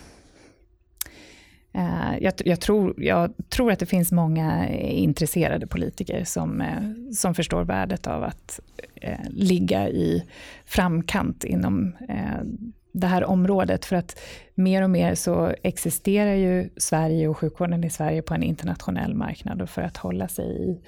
eh, 1.74 2.18
jag, 2.22 2.34
jag, 2.46 2.62
tror, 2.62 2.94
jag, 2.98 3.34
tror, 3.50 3.72
att 3.72 3.80
det 3.80 3.86
finns 3.86 4.12
många 4.12 4.68
eh, 4.68 5.04
intresserade 5.04 5.68
politiker 5.68 6.24
som, 6.24 6.62
eh, 6.62 7.14
som 7.14 7.36
förstår 7.36 7.64
värdet 7.64 8.08
av 8.08 8.24
att 8.24 8.60
eh, 8.96 9.30
ligga 9.30 9.90
i 9.90 10.24
framkant 10.66 11.44
inom 11.44 11.96
eh, 12.10 12.44
det 12.92 13.08
här 13.08 13.24
området. 13.24 13.86
För 13.86 13.96
att 13.96 14.20
mer 14.54 14.82
och 14.82 14.90
mer 14.90 15.16
så 15.16 15.54
existerar 15.64 16.34
ju 16.34 16.70
Sverige 16.78 17.28
och 17.28 17.38
sjukvården 17.38 17.84
i 17.84 17.90
Sverige 17.90 18.22
på 18.22 18.34
en 18.34 18.44
internationell 18.44 19.16
marknad. 19.16 19.62
Och 19.62 19.70
för 19.70 19.82
att 19.82 19.98
hålla 19.98 20.28
sig 20.28 20.80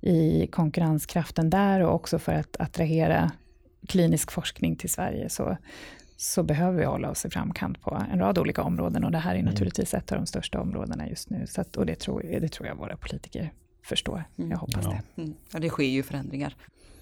i, 0.00 0.10
i 0.10 0.46
konkurrenskraften 0.46 1.50
där 1.50 1.80
och 1.80 1.94
också 1.94 2.18
för 2.18 2.32
att 2.32 2.56
attrahera 2.58 3.30
klinisk 3.88 4.30
forskning 4.30 4.76
till 4.76 4.90
Sverige 4.90 5.28
så, 5.28 5.56
så 6.16 6.42
behöver 6.42 6.78
vi 6.78 6.84
hålla 6.84 7.10
oss 7.10 7.24
i 7.24 7.30
framkant 7.30 7.80
på 7.80 8.02
en 8.12 8.18
rad 8.18 8.38
olika 8.38 8.62
områden 8.62 9.04
och 9.04 9.10
det 9.10 9.18
här 9.18 9.34
är 9.34 9.38
mm. 9.38 9.52
naturligtvis 9.52 9.94
ett 9.94 10.12
av 10.12 10.18
de 10.18 10.26
största 10.26 10.60
områdena 10.60 11.08
just 11.08 11.30
nu. 11.30 11.46
Så 11.46 11.60
att, 11.60 11.76
och 11.76 11.86
det 11.86 11.94
tror, 11.94 12.22
det 12.40 12.48
tror 12.48 12.68
jag 12.68 12.76
våra 12.76 12.96
politiker 12.96 13.52
förstår. 13.82 14.24
Mm. 14.38 14.50
Jag 14.50 14.58
hoppas 14.58 14.84
ja. 14.84 14.90
det. 14.90 15.22
Mm. 15.22 15.34
Ja, 15.52 15.58
det 15.58 15.68
sker 15.68 15.84
ju 15.84 16.02
förändringar. 16.02 16.54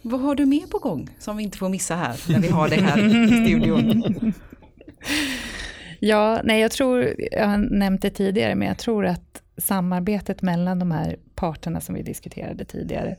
Vad 0.02 0.20
har 0.20 0.34
du 0.34 0.46
mer 0.46 0.66
på 0.66 0.78
gång 0.78 1.08
som 1.18 1.36
vi 1.36 1.42
inte 1.42 1.58
får 1.58 1.68
missa 1.68 1.96
här 1.96 2.20
när 2.28 2.40
vi 2.40 2.48
har 2.48 2.68
det 2.68 2.80
här 2.80 2.98
i 3.24 3.44
studion? 3.46 4.32
ja, 6.00 6.40
nej 6.44 6.60
jag 6.60 6.70
tror, 6.70 7.14
jag 7.32 7.48
har 7.48 7.58
nämnt 7.58 8.02
det 8.02 8.10
tidigare, 8.10 8.54
men 8.54 8.68
jag 8.68 8.78
tror 8.78 9.06
att 9.06 9.42
samarbetet 9.56 10.42
mellan 10.42 10.78
de 10.78 10.90
här 10.90 11.16
parterna 11.34 11.80
som 11.80 11.94
vi 11.94 12.02
diskuterade 12.02 12.64
tidigare, 12.64 13.16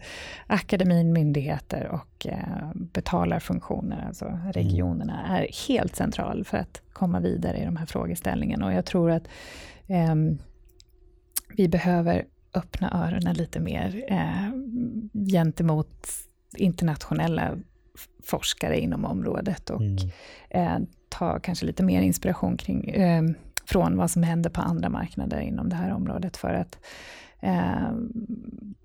akademin, 0.48 1.14
myndigheter 1.14 1.88
och 1.88 2.28
eh, 2.28 2.72
betalarfunktioner, 2.74 4.06
alltså 4.08 4.40
regionerna, 4.54 5.38
är 5.38 5.68
helt 5.68 5.96
central 5.96 6.44
för 6.44 6.58
att 6.58 6.82
komma 6.94 7.20
vidare 7.20 7.58
i 7.58 7.66
de 7.66 7.76
här 7.76 7.86
frågeställningarna. 7.86 8.66
Och 8.66 8.74
jag 8.74 8.86
tror 8.86 9.12
att 9.12 9.28
eh, 9.88 10.16
vi 11.58 11.68
behöver 11.68 12.26
öppna 12.54 13.06
öronen 13.06 13.36
lite 13.36 13.60
mer 13.60 14.06
eh, 14.08 14.52
gentemot 15.32 16.08
internationella 16.58 17.58
forskare 18.24 18.80
inom 18.80 19.06
området 19.06 19.70
och 19.70 19.82
mm. 19.82 20.10
eh, 20.50 20.78
ta 21.10 21.40
kanske 21.40 21.66
lite 21.66 21.84
mer 21.84 22.02
inspiration 22.02 22.58
kring 22.58 22.90
eh, 22.90 23.24
från 23.66 23.98
vad 23.98 24.12
som 24.12 24.24
händer 24.24 24.50
på 24.50 24.62
andra 24.62 24.90
marknader 24.90 25.40
inom 25.40 25.70
det 25.70 25.76
här 25.76 25.94
området. 25.94 26.38
För 26.38 26.54
att 26.54 26.80
eh, 27.40 27.90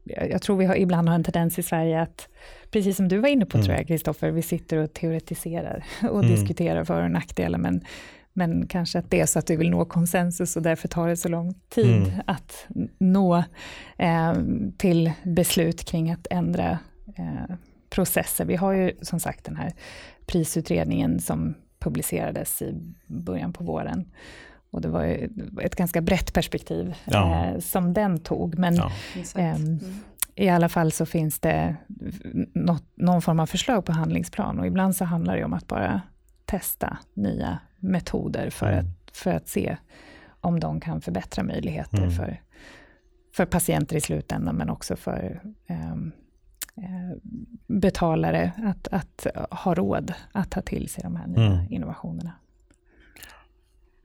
jag 0.04 0.42
tror 0.42 0.56
vi 0.56 0.64
har, 0.64 0.74
ibland 0.74 1.08
har 1.08 1.14
en 1.14 1.24
tendens 1.24 1.58
i 1.58 1.62
Sverige 1.62 2.02
att, 2.02 2.28
precis 2.70 2.96
som 2.96 3.08
du 3.08 3.18
var 3.18 3.28
inne 3.28 3.46
på 3.46 3.56
mm. 3.56 3.64
tror 3.64 3.76
jag, 3.76 3.86
Kristoffer, 3.86 4.30
vi 4.30 4.42
sitter 4.42 4.76
och 4.76 4.92
teoretiserar 4.92 5.84
och 6.02 6.24
mm. 6.24 6.30
diskuterar 6.30 6.84
för 6.84 7.02
och 7.02 7.10
nackdelar, 7.10 7.58
men, 7.58 7.84
men 8.32 8.66
kanske 8.66 8.98
att 8.98 9.10
det 9.10 9.20
är 9.20 9.26
så 9.26 9.38
att 9.38 9.50
vi 9.50 9.56
vill 9.56 9.70
nå 9.70 9.84
konsensus 9.84 10.56
och 10.56 10.62
därför 10.62 10.88
tar 10.88 11.08
det 11.08 11.16
så 11.16 11.28
lång 11.28 11.54
tid 11.68 12.02
mm. 12.02 12.20
att 12.26 12.66
nå 12.98 13.44
eh, 13.98 14.34
till 14.78 15.12
beslut 15.22 15.84
kring 15.84 16.10
att 16.10 16.26
ändra 16.30 16.78
eh, 17.16 17.56
processer. 17.90 18.44
Vi 18.44 18.56
har 18.56 18.72
ju 18.72 18.92
som 19.02 19.20
sagt 19.20 19.44
den 19.44 19.56
här 19.56 19.72
prisutredningen 20.26 21.20
som 21.20 21.54
publicerades 21.78 22.62
i 22.62 22.94
början 23.06 23.52
på 23.52 23.64
våren. 23.64 24.10
Och 24.70 24.80
det 24.80 24.88
var 24.88 25.28
ett 25.62 25.76
ganska 25.76 26.00
brett 26.00 26.32
perspektiv 26.32 26.94
ja. 27.04 27.46
eh, 27.46 27.58
som 27.58 27.94
den 27.94 28.18
tog. 28.18 28.58
Men 28.58 28.74
ja. 28.74 28.92
eh, 29.36 29.56
i 30.34 30.48
alla 30.48 30.68
fall 30.68 30.92
så 30.92 31.06
finns 31.06 31.40
det 31.40 31.76
något, 32.54 32.84
någon 32.94 33.22
form 33.22 33.40
av 33.40 33.46
förslag 33.46 33.84
på 33.84 33.92
handlingsplan. 33.92 34.58
Och 34.58 34.66
ibland 34.66 34.96
så 34.96 35.04
handlar 35.04 35.36
det 35.36 35.44
om 35.44 35.52
att 35.52 35.66
bara 35.66 36.00
testa 36.44 36.98
nya 37.14 37.58
metoder 37.78 38.50
för, 38.50 38.72
mm. 38.72 38.78
att, 38.78 39.16
för 39.16 39.30
att 39.30 39.48
se 39.48 39.76
om 40.40 40.60
de 40.60 40.80
kan 40.80 41.00
förbättra 41.00 41.44
möjligheter 41.44 41.98
mm. 41.98 42.10
för, 42.10 42.40
för 43.36 43.46
patienter 43.46 43.96
i 43.96 44.00
slutändan, 44.00 44.56
men 44.56 44.70
också 44.70 44.96
för 44.96 45.42
ehm, 45.66 46.12
eh, 46.76 47.16
betalare 47.66 48.52
att, 48.64 48.88
att 48.88 49.26
ha 49.50 49.74
råd 49.74 50.12
att 50.32 50.50
ta 50.50 50.62
till 50.62 50.88
sig 50.88 51.02
de 51.02 51.16
här 51.16 51.26
nya 51.26 51.46
mm. 51.46 51.66
innovationerna. 51.70 52.32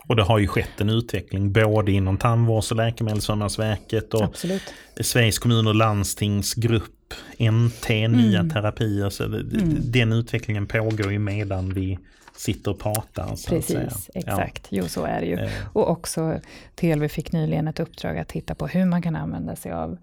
Och 0.08 0.16
det 0.16 0.24
har 0.24 0.40
ju 0.40 0.48
skett 0.48 0.82
en 0.82 0.90
utveckling 0.90 1.52
både 1.52 1.92
inom 1.92 2.18
Tandvårds 2.18 2.72
och 2.72 2.78
Läkemedelsförmånsverket 2.78 4.14
och 4.14 4.24
Absolut. 4.24 4.74
Sveriges 5.02 5.40
kommun 5.40 5.68
och 5.68 5.76
landstingsgrupp, 5.76 7.14
NT, 7.40 7.90
nya 7.90 8.40
mm. 8.40 8.50
terapier. 8.50 9.10
Så 9.10 9.28
det, 9.28 9.62
mm. 9.62 9.78
Den 9.92 10.14
utvecklingen 10.14 10.68
pågår 10.68 11.12
ju 11.12 11.20
medan 11.20 11.74
vi 11.74 12.00
sitter 12.36 12.72
och 12.72 12.80
pratar. 12.80 13.50
Precis, 13.50 14.10
exakt. 14.14 14.68
Ja. 14.70 14.78
Jo, 14.82 14.88
så 14.88 15.06
är 15.06 15.22
det 15.22 15.28
ju. 15.28 15.34
Eh. 15.34 15.52
Och 15.74 15.90
också 15.90 16.40
TLV 16.76 17.08
fick 17.08 17.32
nyligen 17.32 17.68
ett 17.68 17.80
uppdrag 17.80 18.18
att 18.18 18.28
titta 18.28 18.56
på 18.56 18.68
hur 18.68 18.86
man 18.86 19.02
kan 19.02 19.16
använda 19.16 19.56
sig 19.56 19.72
av 19.72 19.98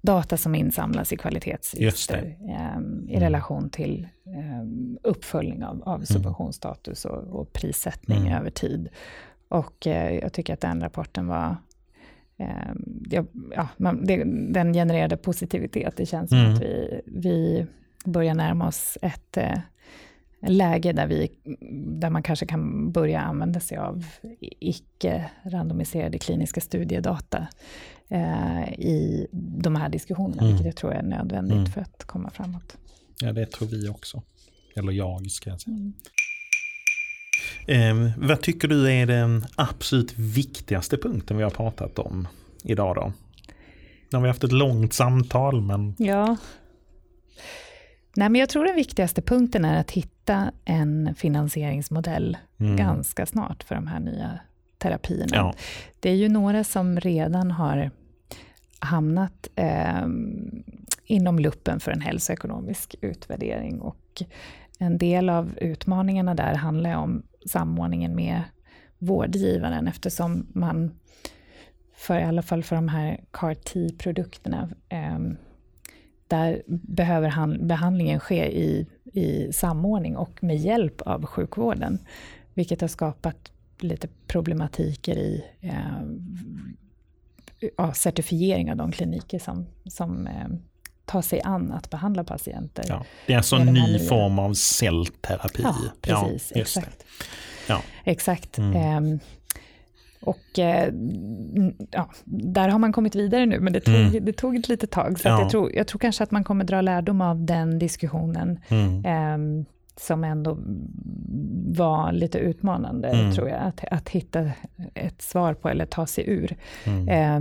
data 0.00 0.36
som 0.36 0.54
insamlas 0.54 1.12
i 1.12 1.16
kvalitetsregister 1.16 2.36
eh, 2.40 2.78
i 3.08 3.14
mm. 3.14 3.20
relation 3.20 3.70
till 3.70 4.08
eh, 4.26 4.66
uppföljning 5.02 5.64
av, 5.64 5.82
av 5.82 5.94
mm. 5.94 6.06
subventionsstatus 6.06 7.04
och, 7.04 7.40
och 7.40 7.52
prissättning 7.52 8.18
mm. 8.18 8.32
över 8.32 8.50
tid. 8.50 8.88
Och 9.48 9.86
eh, 9.86 10.14
jag 10.14 10.32
tycker 10.32 10.54
att 10.54 10.60
den 10.60 10.80
rapporten 10.80 11.26
var 11.26 11.56
eh, 12.36 12.72
ja, 13.54 13.68
man, 13.76 14.06
det, 14.06 14.24
den 14.52 14.72
genererade 14.72 15.16
positivitet. 15.16 15.96
Det 15.96 16.06
känns 16.06 16.30
som 16.30 16.38
mm. 16.38 16.54
att 16.54 16.62
vi, 16.62 17.00
vi 17.06 17.66
börjar 18.04 18.34
närma 18.34 18.68
oss 18.68 18.98
ett 19.02 19.36
eh, 19.36 19.58
läge 20.40 20.92
där, 20.92 21.06
vi, 21.06 21.30
där 22.00 22.10
man 22.10 22.22
kanske 22.22 22.46
kan 22.46 22.92
börja 22.92 23.20
använda 23.20 23.60
sig 23.60 23.78
av 23.78 24.04
icke-randomiserade 24.40 26.18
kliniska 26.18 26.60
studiedata 26.60 27.48
eh, 28.08 28.72
i 28.72 29.26
de 29.32 29.76
här 29.76 29.88
diskussionerna, 29.88 30.42
mm. 30.42 30.48
vilket 30.48 30.66
jag 30.66 30.76
tror 30.76 30.92
är 30.92 31.02
nödvändigt 31.02 31.56
mm. 31.56 31.66
för 31.66 31.80
att 31.80 32.04
komma 32.04 32.30
framåt. 32.30 32.76
Ja, 33.20 33.32
det 33.32 33.46
tror 33.46 33.68
vi 33.68 33.88
också. 33.88 34.22
Eller 34.74 34.92
jag, 34.92 35.30
ska 35.30 35.50
jag 35.50 35.60
säga. 35.60 35.76
Mm. 35.76 35.92
Eh, 37.68 38.10
vad 38.16 38.40
tycker 38.40 38.68
du 38.68 38.92
är 38.92 39.06
den 39.06 39.46
absolut 39.56 40.18
viktigaste 40.18 40.96
punkten 40.96 41.36
vi 41.36 41.42
har 41.42 41.50
pratat 41.50 41.98
om 41.98 42.28
idag 42.64 42.96
då? 42.96 43.12
Nu 44.10 44.16
har 44.18 44.22
vi 44.22 44.28
haft 44.28 44.44
ett 44.44 44.52
långt 44.52 44.92
samtal 44.92 45.60
men... 45.60 45.94
Ja. 45.98 46.36
Nej, 48.16 48.28
men 48.28 48.40
jag 48.40 48.48
tror 48.48 48.64
den 48.64 48.76
viktigaste 48.76 49.22
punkten 49.22 49.64
är 49.64 49.80
att 49.80 49.90
hitta 49.90 50.52
en 50.64 51.14
finansieringsmodell 51.14 52.36
mm. 52.58 52.76
ganska 52.76 53.26
snart 53.26 53.62
för 53.62 53.74
de 53.74 53.86
här 53.86 54.00
nya 54.00 54.38
terapierna. 54.78 55.36
Ja. 55.36 55.54
Det 56.00 56.10
är 56.10 56.14
ju 56.14 56.28
några 56.28 56.64
som 56.64 57.00
redan 57.00 57.50
har 57.50 57.90
hamnat 58.78 59.48
eh, 59.54 60.06
inom 61.04 61.38
luppen 61.38 61.80
för 61.80 61.92
en 61.92 62.00
hälsoekonomisk 62.00 62.94
utvärdering 63.00 63.80
och 63.80 64.22
en 64.78 64.98
del 64.98 65.28
av 65.28 65.58
utmaningarna 65.60 66.34
där 66.34 66.54
handlar 66.54 66.96
om 66.96 67.22
samordningen 67.46 68.14
med 68.14 68.42
vårdgivaren 68.98 69.88
eftersom 69.88 70.46
man, 70.52 70.98
för 71.94 72.20
i 72.20 72.24
alla 72.24 72.42
fall 72.42 72.62
för 72.62 72.76
de 72.76 72.88
här 72.88 73.20
CAR-T-produkterna, 73.30 74.68
eh, 74.88 75.18
där 76.28 76.62
behöver 76.66 77.28
han, 77.28 77.66
behandlingen 77.66 78.20
ske 78.20 78.60
i, 78.60 78.86
i 79.04 79.52
samordning 79.52 80.16
och 80.16 80.44
med 80.44 80.56
hjälp 80.56 81.00
av 81.00 81.26
sjukvården, 81.26 81.98
vilket 82.54 82.80
har 82.80 82.88
skapat 82.88 83.52
lite 83.80 84.08
problematiker 84.26 85.16
i 85.16 85.44
eh, 85.60 86.02
ja, 87.76 87.92
certifiering 87.92 88.70
av 88.70 88.76
de 88.76 88.92
kliniker 88.92 89.38
som, 89.38 89.66
som 89.84 90.26
eh, 90.26 90.48
tar 91.08 91.22
sig 91.22 91.40
an 91.44 91.72
att 91.72 91.90
behandla 91.90 92.24
patienter. 92.24 92.84
Ja, 92.88 93.04
det 93.26 93.32
är 93.32 93.36
alltså 93.36 93.56
en 93.56 93.66
ny 93.66 93.80
nya... 93.80 93.98
form 93.98 94.38
av 94.38 94.54
cellterapi. 94.54 95.62
Ja, 95.62 95.76
precis. 96.00 96.52
Ja, 96.54 96.60
exakt. 96.60 97.04
Ja. 97.68 97.82
Exakt. 98.04 98.58
Mm. 98.58 99.04
Um, 99.04 99.20
och 100.20 100.58
eh, 100.58 100.92
ja, 101.90 102.10
där 102.24 102.68
har 102.68 102.78
man 102.78 102.92
kommit 102.92 103.14
vidare 103.14 103.46
nu, 103.46 103.60
men 103.60 103.72
det 103.72 103.80
tog, 103.80 103.94
mm. 103.94 104.24
det 104.24 104.32
tog 104.32 104.56
ett 104.56 104.68
litet 104.68 104.90
tag. 104.90 105.20
Så 105.20 105.28
ja. 105.28 105.40
jag, 105.40 105.50
tror, 105.50 105.72
jag 105.74 105.86
tror 105.86 105.98
kanske 105.98 106.24
att 106.24 106.30
man 106.30 106.44
kommer 106.44 106.64
dra 106.64 106.80
lärdom 106.80 107.20
av 107.20 107.44
den 107.44 107.78
diskussionen. 107.78 108.60
Mm. 108.68 109.04
Eh, 109.04 109.64
som 109.96 110.24
ändå 110.24 110.58
var 111.76 112.12
lite 112.12 112.38
utmanande, 112.38 113.08
mm. 113.08 113.32
tror 113.32 113.48
jag, 113.48 113.60
att, 113.60 113.84
att 113.90 114.08
hitta 114.08 114.50
ett 114.94 115.22
svar 115.22 115.54
på 115.54 115.68
eller 115.68 115.86
ta 115.86 116.06
sig 116.06 116.24
ur. 116.28 116.56
Eh, 117.08 117.40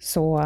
så 0.00 0.42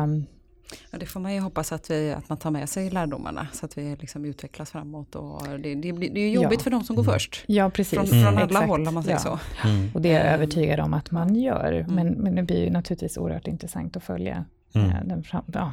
Ja, 0.90 0.98
det 0.98 1.06
får 1.06 1.20
man 1.20 1.34
ju 1.34 1.40
hoppas 1.40 1.72
att, 1.72 1.90
vi, 1.90 2.12
att 2.12 2.28
man 2.28 2.38
tar 2.38 2.50
med 2.50 2.68
sig 2.68 2.90
lärdomarna 2.90 3.46
så 3.52 3.66
att 3.66 3.78
vi 3.78 3.96
liksom 3.96 4.24
utvecklas 4.24 4.70
framåt. 4.70 5.14
Och 5.14 5.42
det, 5.58 5.74
det, 5.74 5.92
det 5.92 6.20
är 6.20 6.30
jobbigt 6.30 6.60
ja. 6.60 6.64
för 6.64 6.70
de 6.70 6.84
som 6.84 6.96
går 6.96 7.02
mm. 7.02 7.14
först. 7.14 7.44
Ja, 7.46 7.70
precis. 7.70 7.98
Från, 7.98 8.06
från 8.06 8.20
mm. 8.20 8.38
alla 8.38 8.66
håll 8.66 8.88
om 8.88 8.94
man 8.94 9.02
säger 9.02 9.20
ja. 9.24 9.38
så. 9.62 9.68
Mm. 9.68 9.90
Och 9.94 10.02
det 10.02 10.12
är 10.12 10.24
jag 10.24 10.34
övertygad 10.34 10.80
om 10.80 10.94
att 10.94 11.10
man 11.10 11.34
gör. 11.34 11.72
Mm. 11.72 11.94
Men, 11.94 12.08
men 12.08 12.34
det 12.34 12.42
blir 12.42 12.64
ju 12.64 12.70
naturligtvis 12.70 13.18
oerhört 13.18 13.46
intressant 13.46 13.96
att 13.96 14.04
följa 14.04 14.44
mm. 14.74 14.90
eh, 14.90 15.04
den 15.04 15.24
fram, 15.24 15.44
ja, 15.52 15.72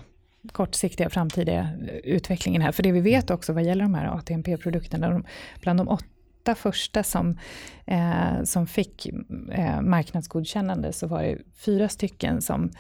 kortsiktiga 0.52 1.10
framtida 1.10 1.70
utvecklingen 2.04 2.62
här. 2.62 2.72
För 2.72 2.84
det 2.84 2.92
vi 2.92 3.02
vet 3.02 3.30
också 3.30 3.54
vad 3.54 3.64
gäller 3.64 3.84
de 3.84 3.94
här 3.94 4.06
ATMP-produkterna, 4.06 5.24
bland 5.62 5.80
de 5.80 5.88
åtta 5.88 6.56
första 6.56 7.04
som, 7.04 7.38
eh, 7.86 8.44
som 8.44 8.68
fick 8.68 9.08
eh, 9.52 9.82
marknadsgodkännande 9.82 10.94
så 10.94 11.08
var 11.08 11.24
det 11.24 11.38
fyra 11.56 11.90
stycken 11.90 12.42
som, 12.42 12.72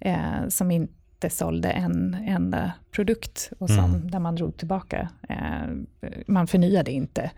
eh, 0.00 0.48
som 0.48 0.70
inte 0.70 1.01
inte 1.24 1.36
sålde 1.36 1.70
en 1.70 2.16
enda 2.26 2.72
produkt 2.90 3.52
och 3.58 3.70
som, 3.70 3.94
mm. 3.94 4.10
där 4.10 4.18
man 4.18 4.34
drog 4.34 4.56
tillbaka. 4.56 5.08
Eh, 5.28 5.38
man 6.26 6.46
förnyade 6.46 6.92
inte 6.92 7.30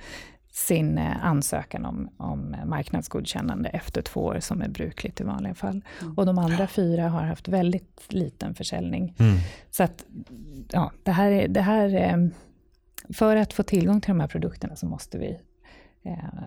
sin 0.53 0.99
eh, 0.99 1.24
ansökan 1.24 1.85
om, 1.85 2.11
om 2.16 2.57
marknadsgodkännande 2.66 3.68
efter 3.68 4.03
två 4.03 4.20
år 4.20 4.41
som 4.41 4.62
är 4.62 4.68
brukligt 4.68 5.20
i 5.20 5.24
vanliga 5.24 5.55
fall. 5.55 5.85
Mm. 6.01 6.14
Och 6.14 6.26
de 6.26 6.39
andra 6.39 6.66
fyra 6.66 7.09
har 7.09 7.22
haft 7.22 7.49
väldigt 7.49 8.03
liten 8.09 8.55
försäljning. 8.55 9.14
Mm. 9.18 9.39
Så 9.70 9.82
att, 9.82 10.05
ja, 10.72 10.93
det 11.03 11.12
här, 11.12 11.49
det 11.49 11.61
här, 11.61 11.95
eh, 11.95 12.16
för 13.14 13.37
att 13.37 13.53
få 13.53 13.62
tillgång 13.62 14.01
till 14.01 14.11
de 14.11 14.20
här 14.20 14.28
produkterna 14.28 14.76
så 14.76 14.87
måste 14.87 15.18
vi 15.18 15.39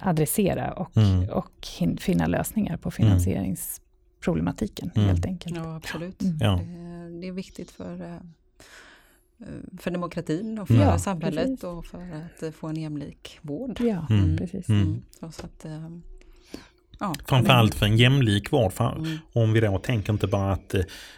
adressera 0.01 0.73
och, 0.73 0.97
mm. 0.97 1.29
och 1.29 1.67
finna 1.99 2.27
lösningar 2.27 2.77
på 2.77 2.91
finansieringsproblematiken 2.91 4.91
mm. 4.95 5.07
helt 5.07 5.25
enkelt. 5.25 5.55
Ja, 5.55 5.75
absolut. 5.75 6.21
Mm. 6.21 6.37
Ja 6.41 6.59
det 7.21 7.27
är 7.27 7.31
viktigt 7.31 7.71
för, 7.71 8.01
eh, 8.01 8.17
för 9.79 9.91
demokratin 9.91 10.59
och 10.59 10.67
för 10.67 10.75
ja, 10.75 10.99
samhället 10.99 11.45
precis. 11.45 11.63
och 11.63 11.85
för 11.85 12.27
att 12.47 12.55
få 12.55 12.67
en 12.67 12.75
jämlik 12.75 13.39
vård. 13.41 13.79
Ja, 13.79 14.07
mm. 14.09 14.37
precis. 14.37 14.69
Mm. 14.69 15.01
Så 15.21 15.45
att, 15.45 15.65
eh, 15.65 15.89
ja, 16.99 17.15
Framförallt 17.25 17.75
för 17.75 17.85
en 17.85 17.97
jämlik 17.97 18.51
vård. 18.51 18.73
För 18.73 18.95
mm. 18.95 19.17
Om 19.33 19.53
vi 19.53 19.59
då 19.59 19.79
tänker 19.79 20.13
inte 20.13 20.27
bara 20.27 20.53
ett 20.53 20.75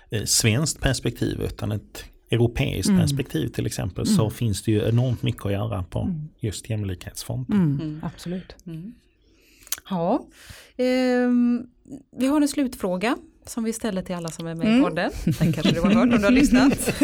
eh, 0.10 0.24
svenskt 0.24 0.80
perspektiv 0.80 1.42
utan 1.42 1.72
ett 1.72 2.04
europeiskt 2.32 2.90
mm. 2.90 3.02
perspektiv 3.02 3.48
till 3.48 3.66
exempel 3.66 4.06
så 4.06 4.22
mm. 4.22 4.32
finns 4.32 4.64
det 4.64 4.72
ju 4.72 4.90
enormt 4.90 5.24
mycket 5.24 5.46
att 5.46 5.52
göra 5.52 5.84
på 5.84 6.00
mm. 6.00 6.30
just 6.40 6.70
jämlikhetsfronten. 6.70 8.02
Absolut. 8.04 8.56
Ja, 9.90 10.26
eh, 10.78 11.30
vi 12.18 12.28
har 12.28 12.42
en 12.42 12.48
slutfråga 12.48 13.18
som 13.46 13.64
vi 13.64 13.74
ställer 13.74 14.02
till 14.02 14.16
alla 14.16 14.30
som 14.30 14.48
är 14.48 14.56
med 14.56 14.68
mm. 14.68 14.80
i 14.80 14.84
podden. 14.84 15.12
Den 15.40 15.54
kanske 15.54 15.72
du 15.72 15.82
har 15.82 15.92
hört 15.92 16.14
om 16.14 16.18
du 16.18 16.24
har 16.24 16.32
lyssnat. 16.32 17.02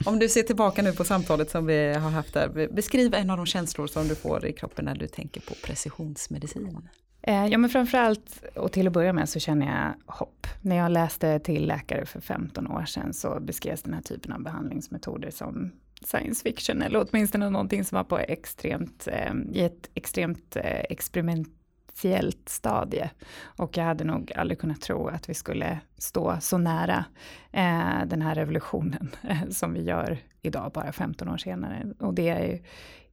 om 0.04 0.18
du 0.18 0.28
ser 0.28 0.42
tillbaka 0.42 0.82
nu 0.82 0.92
på 0.92 1.04
samtalet 1.04 1.50
som 1.50 1.66
vi 1.66 1.92
har 1.94 2.10
haft 2.10 2.34
där, 2.34 2.68
beskriv 2.72 3.14
en 3.14 3.30
av 3.30 3.36
de 3.36 3.46
känslor 3.46 3.86
som 3.86 4.08
du 4.08 4.14
får 4.14 4.46
i 4.46 4.52
kroppen 4.52 4.84
när 4.84 4.94
du 4.94 5.06
tänker 5.06 5.40
på 5.40 5.54
precisionsmedicin. 5.54 6.88
Eh, 7.22 7.46
ja 7.46 7.58
men 7.58 7.70
framförallt, 7.70 8.44
och 8.54 8.72
till 8.72 8.86
att 8.86 8.92
börja 8.92 9.12
med 9.12 9.28
så 9.28 9.40
känner 9.40 9.66
jag 9.66 10.14
hopp. 10.14 10.46
När 10.60 10.76
jag 10.76 10.92
läste 10.92 11.38
till 11.38 11.66
läkare 11.66 12.06
för 12.06 12.20
15 12.20 12.66
år 12.66 12.84
sedan 12.84 13.12
så 13.12 13.40
beskrevs 13.40 13.82
den 13.82 13.94
här 13.94 14.02
typen 14.02 14.32
av 14.32 14.42
behandlingsmetoder 14.42 15.30
som 15.30 15.72
science 16.04 16.42
fiction 16.42 16.82
eller 16.82 17.06
åtminstone 17.08 17.50
någonting 17.50 17.84
som 17.84 17.96
var 17.96 18.04
på 18.04 18.18
extremt, 18.18 19.08
eh, 19.08 19.34
i 19.52 19.60
ett 19.60 19.90
extremt 19.94 20.56
eh, 20.56 20.80
experiment 20.90 21.55
initiellt 21.96 22.48
stadie. 22.48 23.10
Och 23.44 23.76
jag 23.76 23.84
hade 23.84 24.04
nog 24.04 24.32
aldrig 24.36 24.58
kunnat 24.58 24.80
tro 24.80 25.08
att 25.08 25.28
vi 25.28 25.34
skulle 25.34 25.80
stå 25.98 26.36
så 26.40 26.58
nära 26.58 27.04
eh, 27.52 28.06
den 28.06 28.22
här 28.22 28.34
revolutionen 28.34 29.10
eh, 29.22 29.48
som 29.50 29.72
vi 29.72 29.82
gör 29.82 30.18
idag, 30.42 30.70
bara 30.74 30.92
15 30.92 31.28
år 31.28 31.36
senare. 31.36 31.86
Och 31.98 32.14
det 32.14 32.28
är 32.28 32.46
ju 32.46 32.58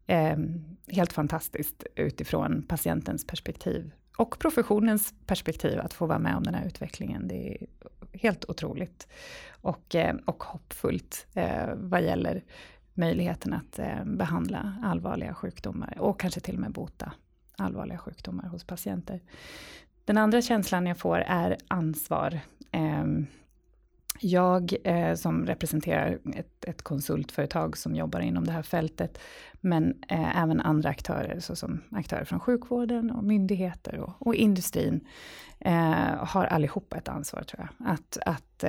eh, 0.08 0.38
helt 0.88 1.14
fantastiskt 1.14 1.84
utifrån 1.96 2.64
patientens 2.68 3.28
perspektiv 3.28 3.92
och 4.18 4.40
professionens 4.40 5.14
perspektiv 5.26 5.80
att 5.80 5.94
få 5.94 6.06
vara 6.06 6.20
med 6.20 6.36
om 6.36 6.44
den 6.44 6.54
här 6.54 6.66
utvecklingen. 6.66 7.28
Det 7.28 7.54
är 7.54 7.68
helt 8.14 8.46
otroligt 8.46 9.08
och, 9.62 9.96
eh, 9.96 10.16
och 10.26 10.44
hoppfullt 10.44 11.28
eh, 11.34 11.70
vad 11.76 12.02
gäller 12.04 12.44
möjligheten 12.94 13.54
att 13.54 13.80
eh, 13.80 14.06
behandla 14.06 14.76
allvarliga 14.84 15.34
sjukdomar 15.34 15.98
och 16.00 16.20
kanske 16.20 16.40
till 16.40 16.56
och 16.56 16.62
med 16.62 16.72
bota 16.72 17.14
allvarliga 17.64 17.98
sjukdomar 17.98 18.48
hos 18.48 18.64
patienter. 18.64 19.22
Den 20.06 20.18
andra 20.18 20.42
känslan 20.42 20.86
jag 20.86 20.98
får 20.98 21.18
är 21.18 21.58
ansvar. 21.68 22.40
Ehm, 22.72 23.28
jag 24.20 24.74
eh, 24.84 25.16
som 25.16 25.46
representerar 25.46 26.20
ett, 26.36 26.66
ett, 26.66 26.82
konsultföretag 26.82 27.78
som 27.78 27.96
jobbar 27.96 28.20
inom 28.20 28.46
det 28.46 28.52
här 28.52 28.64
fältet, 28.64 29.20
men 29.62 30.04
eh, 30.08 30.44
även 30.44 30.62
andra 30.62 30.90
aktörer, 30.90 31.40
såsom 31.40 31.82
aktörer 31.92 32.26
från 32.26 32.40
sjukvården 32.40 33.12
och 33.12 33.24
myndigheter 33.24 34.00
och, 34.00 34.28
och 34.28 34.36
industrin, 34.36 35.08
eh, 35.60 36.26
har 36.26 36.46
allihopa 36.46 36.98
ett 36.98 37.08
ansvar 37.08 37.44
tror 37.44 37.68
jag. 37.68 37.88
Att, 37.94 38.18
att 38.26 38.64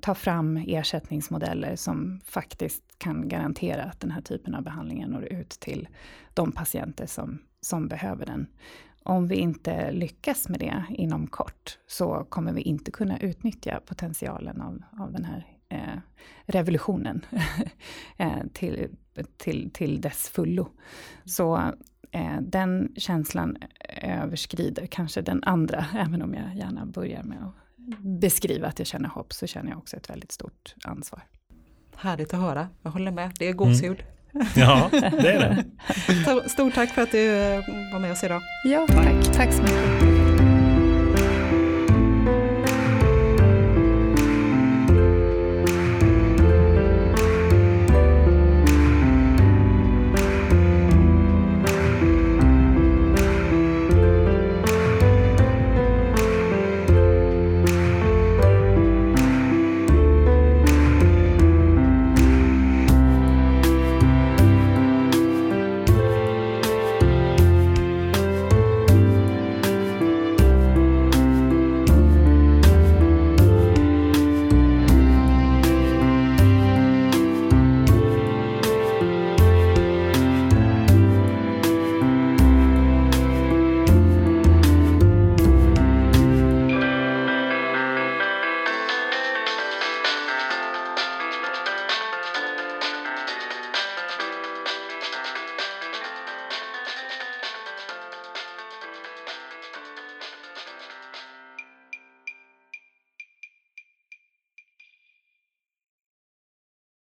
ta 0.00 0.14
fram 0.14 0.56
ersättningsmodeller 0.56 1.76
som 1.76 2.20
faktiskt 2.24 2.82
kan 2.98 3.28
garantera 3.28 3.82
att 3.84 4.00
den 4.00 4.10
här 4.10 4.20
typen 4.20 4.54
av 4.54 4.62
behandlingar 4.62 5.08
når 5.08 5.24
ut 5.24 5.50
till 5.50 5.88
de 6.34 6.52
patienter 6.52 7.06
som, 7.06 7.38
som 7.60 7.88
behöver 7.88 8.26
den. 8.26 8.46
Om 9.02 9.28
vi 9.28 9.36
inte 9.36 9.92
lyckas 9.92 10.48
med 10.48 10.60
det 10.60 10.84
inom 10.90 11.26
kort 11.26 11.78
så 11.86 12.26
kommer 12.28 12.52
vi 12.52 12.60
inte 12.60 12.90
kunna 12.90 13.18
utnyttja 13.18 13.80
potentialen 13.86 14.60
av, 14.60 14.82
av 15.00 15.12
den 15.12 15.24
här 15.24 15.46
eh, 15.68 16.00
revolutionen 16.46 17.26
eh, 18.16 18.46
till, 18.52 18.88
till, 19.36 19.70
till 19.70 20.00
dess 20.00 20.28
fullo. 20.28 20.68
Så 21.24 21.56
eh, 22.10 22.40
den 22.40 22.92
känslan 22.96 23.56
överskrider 24.02 24.86
kanske 24.86 25.22
den 25.22 25.44
andra, 25.44 25.86
även 25.94 26.22
om 26.22 26.34
jag 26.34 26.54
gärna 26.56 26.86
börjar 26.86 27.22
med 27.22 27.38
att 27.44 27.54
beskriva 28.20 28.68
att 28.68 28.78
jag 28.78 28.86
känner 28.86 29.08
hopp 29.08 29.32
så 29.32 29.46
känner 29.46 29.70
jag 29.70 29.78
också 29.78 29.96
ett 29.96 30.10
väldigt 30.10 30.32
stort 30.32 30.74
ansvar. 30.84 31.22
Härligt 31.96 32.34
att 32.34 32.40
höra, 32.40 32.68
jag 32.82 32.90
håller 32.90 33.10
med, 33.10 33.32
det 33.38 33.48
är 33.48 33.52
gåshud. 33.52 34.00
Mm. 34.00 34.17
Ja, 34.54 34.88
det 34.92 35.32
är 35.32 35.38
det. 35.38 36.48
Stort 36.48 36.74
tack 36.74 36.94
för 36.94 37.02
att 37.02 37.12
du 37.12 37.36
eh, 37.36 37.60
var 37.92 37.98
med 37.98 38.12
oss 38.12 38.24
idag. 38.24 38.42
Ja, 38.64 38.86
tack. 38.88 39.34
Tack 39.36 39.52
så 39.52 39.62
mycket. 39.62 40.27